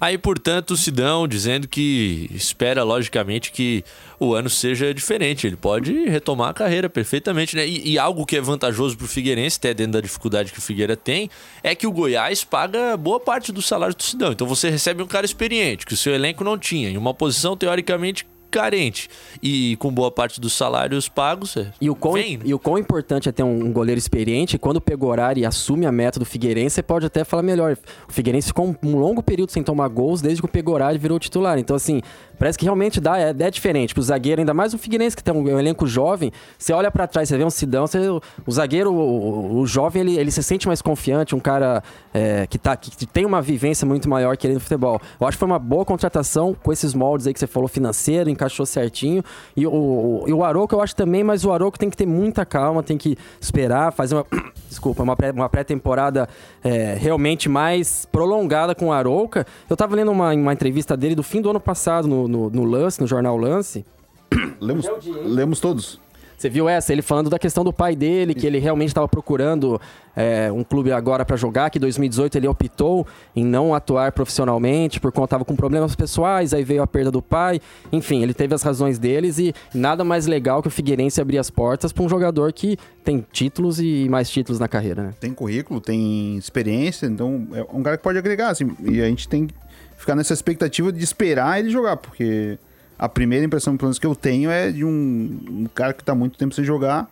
Aí, 0.00 0.16
portanto, 0.16 0.70
o 0.70 0.76
Sidão 0.76 1.28
dizendo 1.28 1.68
que 1.68 2.30
espera, 2.32 2.82
logicamente, 2.82 3.52
que 3.52 3.84
o 4.18 4.34
ano 4.34 4.48
seja 4.48 4.94
diferente. 4.94 5.46
Ele 5.46 5.56
pode 5.56 5.92
retomar 6.08 6.48
a 6.48 6.54
carreira 6.54 6.88
perfeitamente, 6.88 7.54
né? 7.54 7.66
E, 7.66 7.92
e 7.92 7.98
algo 7.98 8.24
que 8.24 8.36
é 8.36 8.40
vantajoso 8.40 8.96
pro 8.96 9.06
Figueirense, 9.06 9.58
até 9.58 9.74
dentro 9.74 9.92
da 9.92 10.00
dificuldade 10.00 10.52
que 10.52 10.58
o 10.58 10.62
Figueira 10.62 10.96
tem, 10.96 11.28
é 11.62 11.74
que 11.74 11.86
o 11.86 11.92
Goiás 11.92 12.42
paga 12.44 12.96
boa 12.96 13.20
parte 13.20 13.52
do 13.52 13.60
salário 13.60 13.94
do 13.94 14.02
Sidão. 14.02 14.32
Então 14.32 14.46
você 14.46 14.70
recebe 14.70 15.02
um 15.02 15.06
cara 15.06 15.26
experiente, 15.26 15.84
que 15.84 15.92
o 15.92 15.96
seu 15.96 16.14
elenco 16.14 16.42
não 16.42 16.56
tinha, 16.56 16.88
em 16.88 16.96
uma 16.96 17.12
posição 17.12 17.54
teoricamente 17.54 18.26
carente. 18.50 19.08
E 19.42 19.76
com 19.76 19.90
boa 19.92 20.10
parte 20.10 20.40
dos 20.40 20.52
salários 20.52 21.08
pagos, 21.08 21.56
é, 21.56 21.72
E 21.80 21.88
o, 21.88 21.94
quão, 21.94 22.14
vem, 22.14 22.36
né? 22.36 22.42
e 22.46 22.52
o 22.54 22.58
quão 22.58 22.76
importante 22.76 23.28
é 23.28 23.32
ter 23.32 23.42
um, 23.42 23.72
goleiro 23.72 23.98
experiente, 23.98 24.58
quando 24.58 24.76
o 24.76 24.80
Pegorari 24.80 25.44
assume 25.46 25.86
a 25.86 25.92
meta 25.92 26.18
do 26.18 26.24
Figueirense, 26.26 26.74
você 26.76 26.82
pode 26.82 27.06
até 27.06 27.24
falar 27.24 27.42
melhor. 27.42 27.76
O 28.08 28.12
Figueirense 28.12 28.48
ficou 28.48 28.76
um, 28.82 28.96
longo 28.98 29.22
período 29.22 29.50
sem 29.52 29.62
tomar 29.62 29.88
gols 29.88 30.20
desde 30.20 30.42
que 30.42 30.46
o 30.46 30.50
Pegorari 30.50 30.98
virou 30.98 31.18
titular. 31.18 31.58
Então, 31.58 31.74
assim, 31.76 32.00
parece 32.38 32.58
que 32.58 32.64
realmente 32.64 33.00
dá, 33.00 33.18
é, 33.18 33.30
é 33.38 33.50
diferente. 33.50 33.94
Pro 33.94 34.02
zagueiro, 34.02 34.40
ainda 34.40 34.52
mais 34.52 34.74
o 34.74 34.78
Figueirense, 34.78 35.16
que 35.16 35.22
tem 35.24 35.32
um, 35.34 35.42
um 35.42 35.58
elenco 35.58 35.86
jovem, 35.86 36.32
você 36.58 36.72
olha 36.72 36.90
pra 36.90 37.06
trás, 37.06 37.28
você 37.28 37.36
vê 37.38 37.44
um 37.44 37.50
Sidão, 37.50 37.86
você- 37.86 38.08
o 38.08 38.50
zagueiro, 38.52 38.92
o, 38.92 38.96
o- 38.98 39.60
o 39.60 39.66
jovem, 39.66 40.00
ele, 40.02 40.18
ele 40.18 40.30
se 40.30 40.42
sente 40.42 40.66
mais 40.66 40.82
confiante, 40.82 41.34
um 41.34 41.40
cara 41.40 41.82
é, 42.12 42.46
que, 42.46 42.58
tá, 42.58 42.76
que 42.76 43.06
tem 43.06 43.24
uma 43.24 43.40
vivência 43.40 43.86
muito 43.86 44.08
maior 44.08 44.36
que 44.36 44.46
ele 44.46 44.54
no 44.54 44.60
futebol. 44.60 45.00
Eu 45.20 45.26
acho 45.26 45.36
que 45.36 45.40
foi 45.40 45.46
uma 45.48 45.58
boa 45.58 45.84
contratação 45.84 46.54
com 46.60 46.72
esses 46.72 46.94
moldes 46.94 47.26
aí 47.26 47.32
que 47.32 47.38
você 47.40 47.46
falou, 47.46 47.68
financeiro, 47.68 48.28
encaixou 48.40 48.64
certinho. 48.64 49.22
E 49.56 49.66
o, 49.66 49.70
o, 49.72 50.32
o 50.32 50.44
Aroco 50.44 50.74
eu 50.74 50.80
acho 50.80 50.96
também, 50.96 51.22
mas 51.22 51.44
o 51.44 51.52
Aroco 51.52 51.78
tem 51.78 51.90
que 51.90 51.96
ter 51.96 52.06
muita 52.06 52.44
calma, 52.46 52.82
tem 52.82 52.96
que 52.96 53.16
esperar, 53.40 53.92
fazer 53.92 54.14
uma. 54.14 54.26
Desculpa, 54.70 55.02
uma 55.02 55.16
pré- 55.16 55.32
uma 55.32 55.48
pré-temporada 55.48 56.28
é, 56.62 56.94
realmente 56.98 57.48
mais 57.48 58.06
prolongada 58.06 58.74
com 58.74 58.86
o 58.86 58.92
Arouca. 58.92 59.46
Eu 59.68 59.76
tava 59.76 59.96
lendo 59.96 60.10
uma, 60.12 60.32
uma 60.32 60.52
entrevista 60.52 60.96
dele 60.96 61.14
do 61.14 61.22
fim 61.24 61.40
do 61.42 61.50
ano 61.50 61.60
passado 61.60 62.06
no, 62.06 62.28
no, 62.28 62.48
no 62.50 62.64
Lance, 62.64 63.00
no 63.00 63.06
jornal 63.06 63.36
Lance. 63.36 63.84
Lemos, 64.60 64.86
lemos 65.24 65.60
todos. 65.60 66.00
Você 66.40 66.48
viu 66.48 66.70
essa? 66.70 66.90
Ele 66.90 67.02
falando 67.02 67.28
da 67.28 67.38
questão 67.38 67.62
do 67.62 67.70
pai 67.70 67.94
dele, 67.94 68.32
que 68.32 68.46
ele 68.46 68.58
realmente 68.58 68.88
estava 68.88 69.06
procurando 69.06 69.78
é, 70.16 70.50
um 70.50 70.64
clube 70.64 70.90
agora 70.90 71.22
para 71.22 71.36
jogar, 71.36 71.68
que 71.68 71.76
em 71.76 71.80
2018 71.82 72.34
ele 72.38 72.48
optou 72.48 73.06
em 73.36 73.44
não 73.44 73.74
atuar 73.74 74.10
profissionalmente, 74.12 74.98
por 74.98 75.12
conta 75.12 75.26
estava 75.26 75.44
com 75.44 75.54
problemas 75.54 75.94
pessoais, 75.94 76.54
aí 76.54 76.64
veio 76.64 76.82
a 76.82 76.86
perda 76.86 77.10
do 77.10 77.20
pai. 77.20 77.60
Enfim, 77.92 78.22
ele 78.22 78.32
teve 78.32 78.54
as 78.54 78.62
razões 78.62 78.98
deles 78.98 79.38
e 79.38 79.54
nada 79.74 80.02
mais 80.02 80.26
legal 80.26 80.62
que 80.62 80.68
o 80.68 80.70
Figueirense 80.70 81.20
abrir 81.20 81.36
as 81.36 81.50
portas 81.50 81.92
para 81.92 82.02
um 82.02 82.08
jogador 82.08 82.54
que 82.54 82.78
tem 83.04 83.22
títulos 83.30 83.78
e 83.78 84.08
mais 84.08 84.30
títulos 84.30 84.58
na 84.58 84.66
carreira, 84.66 85.02
né? 85.02 85.14
Tem 85.20 85.34
currículo, 85.34 85.78
tem 85.78 86.38
experiência, 86.38 87.04
então 87.04 87.48
é 87.52 87.66
um 87.70 87.82
cara 87.82 87.98
que 87.98 88.02
pode 88.02 88.16
agregar, 88.16 88.48
assim, 88.48 88.74
e 88.82 89.02
a 89.02 89.06
gente 89.06 89.28
tem 89.28 89.46
que 89.46 89.54
ficar 89.94 90.16
nessa 90.16 90.32
expectativa 90.32 90.90
de 90.90 91.04
esperar 91.04 91.60
ele 91.60 91.68
jogar, 91.68 91.98
porque 91.98 92.58
a 93.00 93.08
primeira 93.08 93.46
impressão 93.46 93.78
pelo 93.78 93.86
menos, 93.88 93.98
que 93.98 94.06
eu 94.06 94.14
tenho 94.14 94.50
é 94.50 94.70
de 94.70 94.84
um, 94.84 95.40
um 95.48 95.66
cara 95.74 95.94
que 95.94 96.02
está 96.02 96.14
muito 96.14 96.36
tempo 96.38 96.54
sem 96.54 96.62
jogar 96.62 97.08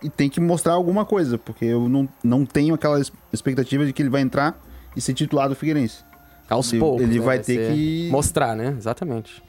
e 0.00 0.08
tem 0.08 0.30
que 0.30 0.38
mostrar 0.38 0.74
alguma 0.74 1.04
coisa, 1.04 1.36
porque 1.36 1.64
eu 1.64 1.88
não, 1.88 2.08
não 2.22 2.46
tenho 2.46 2.72
aquela 2.76 3.00
expectativa 3.32 3.84
de 3.84 3.92
que 3.92 4.00
ele 4.00 4.08
vai 4.08 4.20
entrar 4.20 4.56
e 4.96 5.00
ser 5.00 5.14
titular 5.14 5.48
do 5.48 5.56
Figueirense. 5.56 6.04
Aos 6.48 6.70
Ele- 6.72 6.78
poucos. 6.80 7.02
ele 7.02 7.18
né? 7.18 7.24
vai 7.24 7.38
ter 7.40 7.72
que- 7.74 8.08
Mostrar, 8.10 8.54
né? 8.54 8.72
Exatamente. 8.78 9.42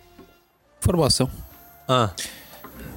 Informação. 0.80 1.30
Ah, 1.88 2.10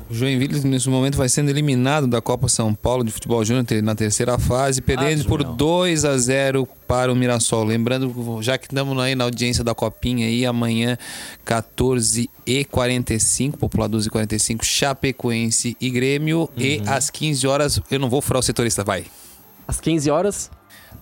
O 0.08 0.14
Joinville, 0.14 0.60
nesse 0.60 0.88
momento, 0.88 1.18
vai 1.18 1.28
sendo 1.28 1.50
eliminado 1.50 2.06
da 2.06 2.22
Copa 2.22 2.48
São 2.48 2.72
Paulo 2.72 3.02
de 3.02 3.10
Futebol 3.10 3.44
Júnior 3.44 3.66
na 3.82 3.92
terceira 3.94 4.38
fase, 4.38 4.80
perdendo 4.80 5.22
Ah, 5.22 5.24
por 5.24 5.40
Junião. 5.40 5.56
2 5.56 6.04
a 6.04 6.16
0 6.16 6.68
para 6.86 7.12
o 7.12 7.16
Mirassol. 7.16 7.64
Lembrando, 7.64 8.40
já 8.40 8.56
que 8.56 8.66
estamos 8.66 8.96
aí 9.02 9.16
na 9.16 9.24
audiência 9.24 9.64
da 9.64 9.74
Copinha 9.74 10.28
aí, 10.28 10.46
amanhã, 10.46 10.96
14h45, 11.44 13.56
Popular 13.56 13.88
12h45, 13.88 14.62
Chapecoense 14.62 15.76
e 15.80 15.90
Grêmio. 15.90 16.48
E 16.56 16.80
às 16.86 17.10
15 17.10 17.46
horas, 17.46 17.80
eu 17.90 17.98
não 17.98 18.08
vou 18.08 18.20
furar 18.20 18.40
o 18.40 18.42
setorista, 18.42 18.84
vai. 18.84 19.04
Às 19.66 19.80
15 19.80 20.10
horas, 20.10 20.50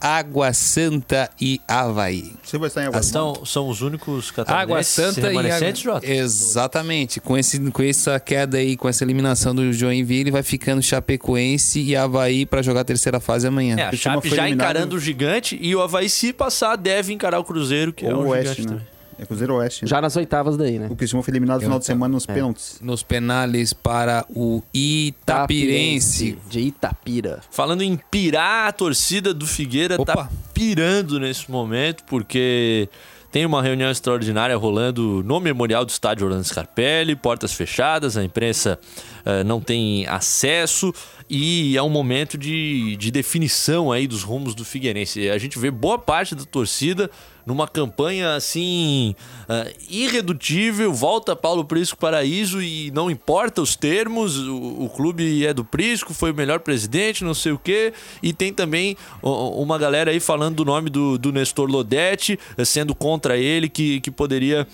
Água 0.00 0.52
Santa 0.52 1.30
e 1.40 1.60
Havaí. 1.66 2.32
Você 2.42 2.58
vai 2.58 2.68
estar 2.68 2.82
em 2.82 2.86
alguma 2.86 3.02
são, 3.02 3.44
são 3.44 3.68
os 3.68 3.82
únicos 3.82 4.32
Água 4.46 4.82
Santa 4.82 5.32
e 5.32 5.50
Água... 5.50 5.74
Jota? 5.74 6.06
Exatamente. 6.06 7.20
Com, 7.20 7.36
esse, 7.36 7.58
com 7.70 7.82
essa 7.82 8.18
queda 8.20 8.58
aí, 8.58 8.76
com 8.76 8.88
essa 8.88 9.04
eliminação 9.04 9.54
do 9.54 9.72
Joinville, 9.72 10.30
vai 10.30 10.42
ficando 10.42 10.82
Chapecoense 10.82 11.80
e 11.80 11.96
Havaí 11.96 12.46
para 12.46 12.62
jogar 12.62 12.80
a 12.80 12.84
terceira 12.84 13.20
fase 13.20 13.46
amanhã. 13.46 13.76
É, 13.78 13.82
a 13.84 13.92
Chape 13.92 14.28
já 14.28 14.46
eliminado- 14.46 14.70
encarando 14.70 14.96
o 14.96 15.00
gigante 15.00 15.58
e 15.60 15.74
o 15.74 15.82
Havaí, 15.82 16.08
se 16.08 16.32
passar, 16.32 16.76
deve 16.76 17.12
encarar 17.12 17.38
o 17.38 17.44
Cruzeiro, 17.44 17.92
que 17.92 18.06
é 18.06 18.14
Ou 18.14 18.24
um 18.24 18.28
Oeste, 18.28 18.62
gigante 18.62 18.62
né? 18.62 18.68
também. 18.78 18.93
É 19.18 19.26
Cruzeiro 19.26 19.54
Oeste. 19.54 19.84
né? 19.84 19.88
já 19.88 20.00
nas 20.00 20.16
oitavas 20.16 20.56
daí, 20.56 20.78
né? 20.78 20.88
O 20.90 20.96
Criciúma 20.96 21.22
foi 21.22 21.32
eliminado 21.32 21.56
no 21.56 21.62
final 21.62 21.78
de 21.78 21.86
semana 21.86 22.12
nos 22.12 22.26
pênaltis. 22.26 22.78
Nos 22.80 23.02
penales 23.02 23.72
para 23.72 24.24
o 24.28 24.62
Itapirense. 24.72 26.38
De 26.48 26.60
Itapira. 26.60 27.40
Falando 27.50 27.82
em 27.82 27.96
pirar, 28.10 28.68
a 28.68 28.72
torcida 28.72 29.32
do 29.32 29.46
Figueira 29.46 30.00
Opa. 30.00 30.14
tá 30.14 30.28
pirando 30.52 31.18
nesse 31.18 31.50
momento, 31.50 32.04
porque 32.04 32.88
tem 33.34 33.44
uma 33.44 33.60
reunião 33.60 33.90
extraordinária 33.90 34.56
rolando 34.56 35.20
no 35.24 35.40
Memorial 35.40 35.84
do 35.84 35.88
Estádio 35.88 36.24
Orlando 36.24 36.44
Scarpelli, 36.44 37.16
portas 37.16 37.52
fechadas, 37.52 38.16
a 38.16 38.22
imprensa 38.22 38.78
eh, 39.24 39.42
não 39.42 39.60
tem 39.60 40.06
acesso 40.06 40.94
e 41.28 41.76
é 41.76 41.82
um 41.82 41.88
momento 41.88 42.38
de, 42.38 42.94
de 42.96 43.10
definição 43.10 43.90
aí 43.90 44.06
dos 44.06 44.22
rumos 44.22 44.54
do 44.54 44.64
Figueirense. 44.64 45.28
A 45.30 45.38
gente 45.38 45.58
vê 45.58 45.68
boa 45.68 45.98
parte 45.98 46.36
da 46.36 46.44
torcida 46.44 47.10
numa 47.46 47.68
campanha 47.68 48.34
assim 48.34 49.14
eh, 49.48 49.74
irredutível, 49.88 50.92
volta 50.92 51.36
Paulo 51.36 51.64
Prisco 51.64 51.98
Paraíso 51.98 52.62
e 52.62 52.90
não 52.92 53.10
importa 53.10 53.60
os 53.60 53.76
termos, 53.76 54.38
o, 54.38 54.84
o 54.84 54.88
clube 54.88 55.44
é 55.44 55.52
do 55.52 55.64
Prisco, 55.64 56.14
foi 56.14 56.32
o 56.32 56.34
melhor 56.34 56.60
presidente, 56.60 57.24
não 57.24 57.34
sei 57.34 57.52
o 57.52 57.58
quê, 57.58 57.92
e 58.22 58.32
tem 58.32 58.52
também 58.52 58.96
uma 59.22 59.78
galera 59.78 60.10
aí 60.10 60.20
falando 60.20 60.56
do 60.56 60.64
nome 60.64 60.90
do, 60.90 61.18
do 61.18 61.32
Nestor 61.32 61.70
Lodete, 61.70 62.38
eh, 62.56 62.64
sendo 62.64 62.94
contra 62.94 63.36
ele, 63.36 63.68
que, 63.68 64.00
que 64.00 64.10
poderia 64.10 64.66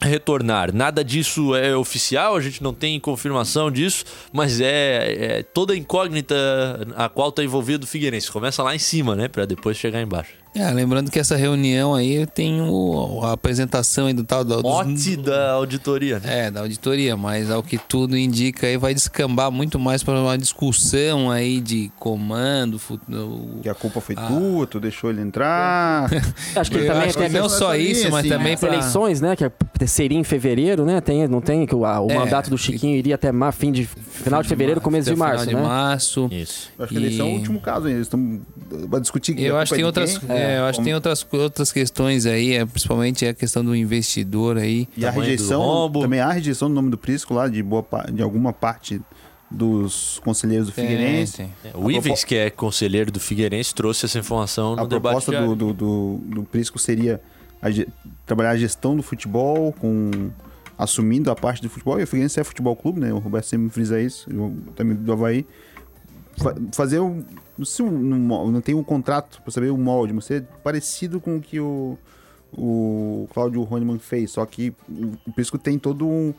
retornar. 0.00 0.72
Nada 0.72 1.02
disso 1.02 1.54
é 1.54 1.76
oficial, 1.76 2.36
a 2.36 2.40
gente 2.40 2.62
não 2.62 2.72
tem 2.72 2.98
confirmação 3.00 3.70
disso, 3.70 4.04
mas 4.32 4.60
é, 4.60 5.38
é 5.38 5.42
toda 5.42 5.76
incógnita 5.76 6.34
a 6.94 7.08
qual 7.08 7.30
está 7.30 7.42
envolvido 7.42 7.84
o 7.84 7.86
Figueirense. 7.86 8.30
Começa 8.30 8.62
lá 8.62 8.74
em 8.74 8.78
cima, 8.78 9.16
né, 9.16 9.28
para 9.28 9.44
depois 9.44 9.76
chegar 9.76 10.00
embaixo. 10.00 10.32
É, 10.58 10.70
lembrando 10.72 11.10
que 11.10 11.18
essa 11.18 11.36
reunião 11.36 11.94
aí 11.94 12.26
tem 12.26 12.60
o- 12.60 13.20
a 13.22 13.32
apresentação 13.32 14.06
aí 14.06 14.12
do 14.12 14.24
tal 14.24 14.42
do, 14.44 14.56
dos- 14.56 14.62
Mote 14.62 15.16
da 15.16 15.52
auditoria, 15.52 16.18
né? 16.18 16.46
É, 16.46 16.50
da 16.50 16.60
auditoria, 16.60 17.16
mas 17.16 17.50
ao 17.50 17.62
que 17.62 17.78
tudo 17.78 18.16
indica 18.18 18.66
aí 18.66 18.76
vai 18.76 18.92
descambar 18.92 19.50
muito 19.52 19.78
mais 19.78 20.02
para 20.02 20.20
uma 20.20 20.36
discussão 20.36 21.30
aí 21.30 21.60
de 21.60 21.90
comando, 21.98 22.80
Que 23.62 23.68
a 23.68 23.74
culpa 23.74 24.00
foi 24.00 24.14
Ah. 24.18 24.26
tua, 24.26 24.66
tu 24.66 24.80
deixou 24.80 25.10
ele 25.10 25.20
entrar. 25.22 26.08
Acho 26.56 26.70
que 26.70 26.76
ele 26.78 26.86
também 26.86 27.08
acho 27.08 27.18
tem 27.18 27.28
que 27.30 27.38
não 27.38 27.48
só 27.48 27.76
isso, 27.76 28.10
mas 28.10 28.20
assim, 28.20 28.28
também 28.28 28.54
as 28.54 28.60
para 28.60 28.68
eleições, 28.74 29.20
né? 29.20 29.36
Que 29.36 29.44
é- 29.44 29.52
seria 29.86 30.18
em 30.18 30.24
fevereiro, 30.24 30.84
né? 30.84 31.00
Tem, 31.00 31.28
não 31.28 31.40
tem 31.40 31.64
que 31.66 31.74
o, 31.74 31.84
a- 31.84 32.00
o 32.00 32.10
É, 32.10 32.14
mandato 32.18 32.50
do 32.50 32.58
Chiquinho 32.58 32.96
iria 32.96 33.14
até 33.14 33.30
ma- 33.30 33.52
fim 33.52 33.70
de 33.70 33.86
final 33.86 34.42
de 34.42 34.48
fevereiro, 34.48 34.80
começo 34.80 35.08
de 35.08 35.14
final 35.14 35.28
março, 35.28 35.46
de 35.46 35.54
né? 35.54 35.62
março. 35.62 36.28
Isso. 36.32 36.70
Eu 36.76 36.84
acho 36.84 36.92
que 36.92 36.98
a 36.98 37.00
eleição 37.02 37.26
é 37.26 37.30
o 37.30 37.32
último 37.34 37.60
caso 37.60 37.86
ainda. 37.86 37.98
Eles 37.98 38.06
estão 38.06 38.40
pra 38.90 38.98
discutir 38.98 39.38
Eu 39.40 39.56
a 39.56 39.62
acho 39.62 39.72
que 39.72 39.76
tem 39.76 39.80
é 39.80 39.82
de 39.82 39.86
outras, 39.86 40.18
quem. 40.18 40.28
É, 40.48 40.58
eu 40.58 40.64
acho 40.64 40.78
que 40.78 40.84
tem 40.84 40.94
outras, 40.94 41.26
outras 41.32 41.70
questões 41.72 42.26
aí, 42.26 42.54
é, 42.54 42.64
principalmente 42.64 43.26
a 43.26 43.34
questão 43.34 43.64
do 43.64 43.74
investidor 43.74 44.56
aí. 44.58 44.88
E 44.96 45.04
a 45.06 45.10
rejeição, 45.10 45.90
também 45.92 46.20
há 46.20 46.30
rejeição 46.32 46.68
do 46.68 46.74
nome 46.74 46.90
do 46.90 46.98
Prisco 46.98 47.34
lá, 47.34 47.48
de, 47.48 47.62
boa, 47.62 47.84
de 48.12 48.22
alguma 48.22 48.52
parte 48.52 49.00
dos 49.50 50.20
conselheiros 50.24 50.66
do 50.68 50.72
Tem, 50.72 50.86
Figueirense. 50.86 51.36
tem. 51.62 51.72
O 51.74 51.90
Ivens, 51.90 52.22
que 52.24 52.34
é 52.34 52.50
conselheiro 52.50 53.10
do 53.10 53.18
Figueirense, 53.18 53.74
trouxe 53.74 54.04
essa 54.06 54.18
informação 54.18 54.76
no 54.76 54.82
A 54.82 54.86
debate 54.86 55.00
proposta 55.02 55.30
diário. 55.30 55.54
do, 55.56 55.72
do, 55.72 55.74
do, 55.74 56.34
do 56.34 56.42
Prisco 56.44 56.78
seria 56.78 57.20
a 57.62 57.68
trabalhar 58.26 58.50
a 58.50 58.56
gestão 58.56 58.94
do 58.96 59.02
futebol, 59.02 59.72
com 59.72 60.30
assumindo 60.76 61.30
a 61.30 61.34
parte 61.34 61.62
do 61.62 61.68
futebol. 61.70 61.98
E 61.98 62.02
o 62.04 62.06
Figueirense 62.06 62.38
é 62.38 62.44
futebol 62.44 62.76
clube, 62.76 63.00
né? 63.00 63.12
O 63.12 63.18
Roberto 63.18 63.46
sempre 63.46 63.68
frisa 63.70 64.00
isso, 64.00 64.28
eu, 64.30 64.54
também 64.76 64.94
do 64.94 65.12
Havaí. 65.12 65.46
Fa- 66.36 66.54
fazer 66.72 67.00
um. 67.00 67.24
Se 67.64 67.82
um, 67.82 67.90
não, 67.90 68.60
tem 68.60 68.74
um 68.74 68.82
contrato 68.84 69.40
para 69.42 69.50
saber 69.52 69.70
o 69.70 69.76
molde, 69.76 70.12
mas 70.12 70.24
ser 70.24 70.44
parecido 70.62 71.20
com 71.20 71.36
o 71.36 71.40
que 71.40 71.58
o, 71.58 71.98
o 72.52 73.28
Cláudio 73.32 73.66
Honeman 73.68 73.98
fez, 73.98 74.30
só 74.32 74.44
que 74.46 74.72
o, 74.88 75.14
o 75.26 75.32
Prisco 75.32 75.58
tem 75.58 75.78
todo 75.78 76.06
um. 76.06 76.32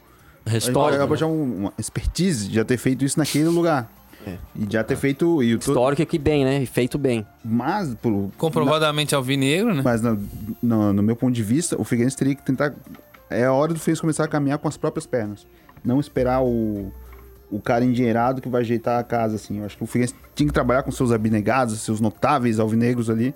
Histórico, 0.47 1.05
né? 1.05 1.17
já 1.17 1.27
um- 1.27 1.57
uma 1.59 1.73
expertise 1.77 2.47
de 2.47 2.55
já 2.55 2.65
ter 2.65 2.77
feito 2.77 3.03
isso 3.05 3.19
naquele 3.19 3.49
lugar. 3.49 3.91
É. 4.25 4.37
E 4.55 4.67
já 4.69 4.83
ter 4.83 4.95
feito. 4.95 5.41
E 5.43 5.53
Histórico 5.55 6.05
que 6.05 6.17
bem, 6.17 6.43
né? 6.43 6.61
E 6.61 6.65
feito 6.65 6.97
bem. 6.97 7.25
mas, 7.43 7.93
por, 7.95 8.31
Comprovadamente 8.37 9.15
alvinegro, 9.15 9.73
né? 9.73 9.81
mas 9.83 10.01
no, 10.01 10.19
no, 10.61 10.93
no 10.93 11.03
meu 11.03 11.15
ponto 11.15 11.33
de 11.33 11.43
vista, 11.43 11.79
o 11.79 11.83
Figueirense 11.83 12.17
teria 12.17 12.35
que 12.35 12.43
tentar. 12.43 12.73
É 13.29 13.45
a 13.45 13.53
hora 13.53 13.73
do 13.73 13.79
Figueirense 13.79 14.01
começar 14.01 14.23
a 14.23 14.27
caminhar 14.27 14.57
com 14.57 14.67
as 14.67 14.75
próprias 14.77 15.05
pernas. 15.05 15.45
Não 15.83 15.99
esperar 15.99 16.41
o, 16.43 16.91
o 17.51 17.59
cara 17.59 17.83
endinheirado 17.83 18.41
que 18.41 18.49
vai 18.49 18.61
ajeitar 18.61 18.99
a 18.99 19.03
casa, 19.03 19.35
assim. 19.35 19.59
Eu 19.59 19.65
acho 19.65 19.77
que 19.77 19.83
o 19.83 19.87
Figueirense 19.87 20.15
tinha 20.35 20.47
que 20.47 20.53
trabalhar 20.53 20.83
com 20.83 20.91
seus 20.91 21.11
abnegados, 21.11 21.79
seus 21.79 21.99
notáveis 21.99 22.59
alvinegros 22.59 23.09
ali, 23.09 23.33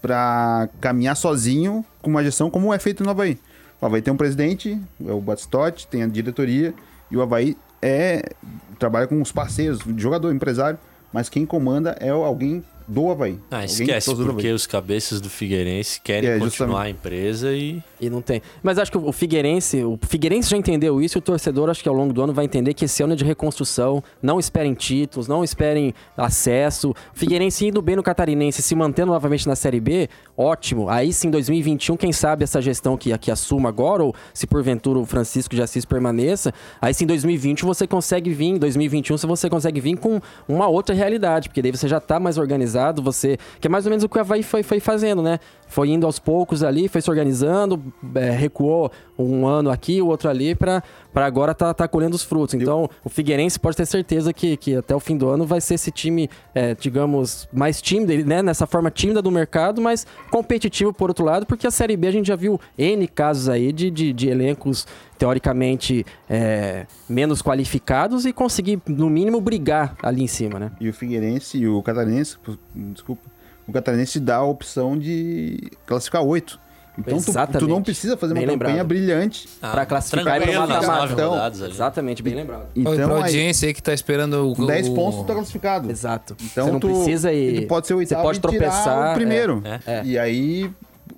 pra 0.00 0.68
caminhar 0.80 1.16
sozinho 1.16 1.84
com 2.02 2.10
uma 2.10 2.22
gestão 2.22 2.50
como 2.50 2.72
é 2.72 2.78
feito 2.78 3.02
no 3.02 3.10
Havaí. 3.10 3.38
O 3.80 3.86
Havaí 3.86 4.02
tem 4.02 4.12
um 4.12 4.16
presidente, 4.16 4.80
é 5.04 5.12
o 5.12 5.20
Batistotti, 5.20 5.86
tem 5.86 6.02
a 6.02 6.06
diretoria, 6.06 6.74
e 7.10 7.16
o 7.16 7.22
Havaí 7.22 7.56
é, 7.80 8.30
trabalha 8.78 9.06
com 9.06 9.20
os 9.20 9.32
parceiros, 9.32 9.80
jogador, 9.96 10.32
empresário, 10.32 10.78
mas 11.12 11.28
quem 11.28 11.46
comanda 11.46 11.96
é 12.00 12.10
alguém 12.10 12.64
do 12.88 13.10
Havaí. 13.10 13.38
Ah, 13.50 13.64
esquece, 13.64 14.14
do 14.14 14.24
porque 14.26 14.50
os 14.52 14.66
cabeças 14.66 15.20
do 15.20 15.28
Figueirense 15.28 16.00
querem 16.00 16.30
É, 16.30 16.38
continuar 16.38 16.48
justamente. 16.50 16.86
a 16.86 16.90
empresa 16.90 17.52
e 17.52 17.82
E 18.00 18.10
não 18.10 18.20
tem. 18.20 18.42
Mas 18.62 18.78
acho 18.78 18.90
que 18.92 18.98
o 18.98 19.12
Figueirense, 19.12 19.82
o 19.82 19.98
Figueirense 20.06 20.50
já 20.50 20.56
entendeu 20.56 21.00
isso 21.00 21.16
e 21.16 21.20
o 21.20 21.22
torcedor, 21.22 21.70
acho 21.70 21.82
que 21.82 21.88
ao 21.88 21.94
longo 21.94 22.12
do 22.12 22.22
ano 22.22 22.32
vai 22.32 22.44
entender 22.44 22.74
que 22.74 22.84
esse 22.84 23.02
ano 23.02 23.14
é 23.14 23.16
de 23.16 23.24
reconstrução. 23.24 24.02
Não 24.22 24.38
esperem 24.38 24.74
títulos, 24.74 25.26
não 25.26 25.42
esperem 25.42 25.94
acesso. 26.16 26.90
O 26.90 26.94
Figueirense 27.14 27.66
indo 27.66 27.80
bem 27.80 27.96
no 27.96 28.02
Catarinense, 28.02 28.60
se 28.62 28.74
mantendo 28.74 29.12
novamente 29.12 29.46
na 29.48 29.56
Série 29.56 29.80
B, 29.80 30.08
ótimo. 30.36 30.88
Aí 30.88 31.12
sim, 31.12 31.30
2021, 31.30 31.96
quem 31.96 32.12
sabe 32.12 32.44
essa 32.44 32.60
gestão 32.60 32.96
que, 32.96 33.16
que 33.18 33.30
assuma 33.30 33.68
agora, 33.68 34.04
ou 34.04 34.14
se 34.34 34.46
porventura 34.46 34.98
o 34.98 35.06
Francisco 35.06 35.54
de 35.54 35.62
Assis 35.62 35.84
permaneça, 35.84 36.52
aí 36.80 36.92
sim, 36.92 37.06
2020 37.06 37.62
você 37.64 37.86
consegue 37.86 38.30
vir, 38.32 38.46
em 38.46 38.58
2021 38.58 39.16
se 39.18 39.26
você 39.26 39.48
consegue 39.48 39.80
vir 39.80 39.96
com 39.96 40.20
uma 40.46 40.66
outra 40.68 40.94
realidade, 40.94 41.48
porque 41.48 41.62
daí 41.62 41.72
você 41.72 41.88
já 41.88 41.98
tá 42.00 42.20
mais 42.20 42.36
organizado, 42.38 42.75
você. 43.02 43.38
Que 43.60 43.66
é 43.66 43.70
mais 43.70 43.86
ou 43.86 43.90
menos 43.90 44.04
o 44.04 44.08
que 44.08 44.16
o 44.16 44.20
Havaí 44.20 44.42
foi, 44.42 44.62
foi 44.62 44.80
fazendo, 44.80 45.22
né? 45.22 45.38
Foi 45.68 45.88
indo 45.88 46.06
aos 46.06 46.18
poucos 46.18 46.62
ali, 46.62 46.88
foi 46.88 47.00
se 47.00 47.10
organizando, 47.10 47.82
é, 48.14 48.30
recuou 48.30 48.90
um 49.18 49.46
ano 49.46 49.70
aqui, 49.70 50.00
o 50.00 50.06
outro 50.06 50.28
ali, 50.28 50.54
para 50.54 50.82
agora 51.14 51.54
tá, 51.54 51.72
tá 51.74 51.88
colhendo 51.88 52.14
os 52.14 52.22
frutos. 52.22 52.54
Então, 52.54 52.88
o 53.04 53.08
Figueirense 53.08 53.58
pode 53.58 53.76
ter 53.76 53.86
certeza 53.86 54.32
que, 54.32 54.56
que 54.56 54.76
até 54.76 54.94
o 54.94 55.00
fim 55.00 55.16
do 55.16 55.28
ano 55.28 55.44
vai 55.44 55.60
ser 55.60 55.74
esse 55.74 55.90
time, 55.90 56.30
é, 56.54 56.74
digamos, 56.74 57.48
mais 57.52 57.82
tímido, 57.82 58.12
né? 58.26 58.42
Nessa 58.42 58.66
forma 58.66 58.90
tímida 58.90 59.20
do 59.20 59.30
mercado, 59.30 59.80
mas 59.80 60.06
competitivo 60.30 60.92
por 60.92 61.10
outro 61.10 61.24
lado, 61.24 61.46
porque 61.46 61.66
a 61.66 61.70
Série 61.70 61.96
B 61.96 62.06
a 62.06 62.12
gente 62.12 62.26
já 62.26 62.36
viu 62.36 62.60
N 62.78 63.08
casos 63.08 63.48
aí 63.48 63.72
de, 63.72 63.90
de, 63.90 64.12
de 64.12 64.28
elencos 64.28 64.86
teoricamente 65.18 66.04
é, 66.28 66.86
menos 67.08 67.42
qualificados 67.42 68.24
e 68.26 68.32
conseguir, 68.32 68.80
no 68.86 69.08
mínimo, 69.10 69.40
brigar 69.40 69.96
ali 70.02 70.22
em 70.22 70.26
cima, 70.26 70.58
né? 70.58 70.70
E 70.80 70.88
o 70.88 70.92
Figueirense 70.92 71.58
e 71.58 71.68
o 71.68 71.82
Catarinense, 71.82 72.36
desculpa, 72.74 73.22
o 73.66 73.72
Catarinense 73.72 74.20
dá 74.20 74.36
a 74.36 74.44
opção 74.44 74.98
de 74.98 75.70
classificar 75.86 76.22
oito. 76.22 76.60
Então 76.98 77.18
tu, 77.20 77.58
tu, 77.58 77.68
não 77.68 77.82
precisa 77.82 78.16
fazer 78.16 78.32
uma 78.32 78.40
Bem 78.40 78.48
campanha 78.48 78.70
lembrado. 78.76 78.86
brilhante. 78.88 79.46
Pra 79.60 79.84
classificar 79.84 80.38
e 80.38 80.40
pro 80.44 80.50
tranquilo, 80.50 80.66
nas 80.66 80.86
mata-mata. 80.86 81.26
nove 81.26 81.56
Então. 81.56 81.68
Exatamente, 81.68 82.22
bem 82.22 82.34
lembrado. 82.34 82.68
Então, 82.74 82.94
pra 82.94 83.16
aí, 83.16 83.22
audiência 83.22 83.68
aí 83.68 83.74
que 83.74 83.82
tá 83.82 83.92
esperando 83.92 84.50
o. 84.50 84.56
com 84.56 84.64
10 84.64 84.88
o- 84.88 84.94
pontos 84.94 85.18
tu 85.20 85.24
tá 85.26 85.34
classificado. 85.34 85.90
Exato. 85.90 86.34
Então 86.42 86.64
você 86.64 86.72
não 86.72 86.80
tu, 86.80 86.86
precisa 86.88 87.30
ir. 87.34 87.60
tu 87.60 87.66
pode 87.66 87.86
ser 87.86 87.92
o 87.92 87.96
Você 87.98 88.14
oitavo 88.14 88.22
pode 88.22 88.38
e 88.38 88.40
tirar 88.40 88.50
tropeçar. 88.70 89.10
o 89.10 89.14
primeiro. 89.14 89.62
é, 89.66 89.80
é. 89.92 90.02
E 90.06 90.18
aí 90.18 90.70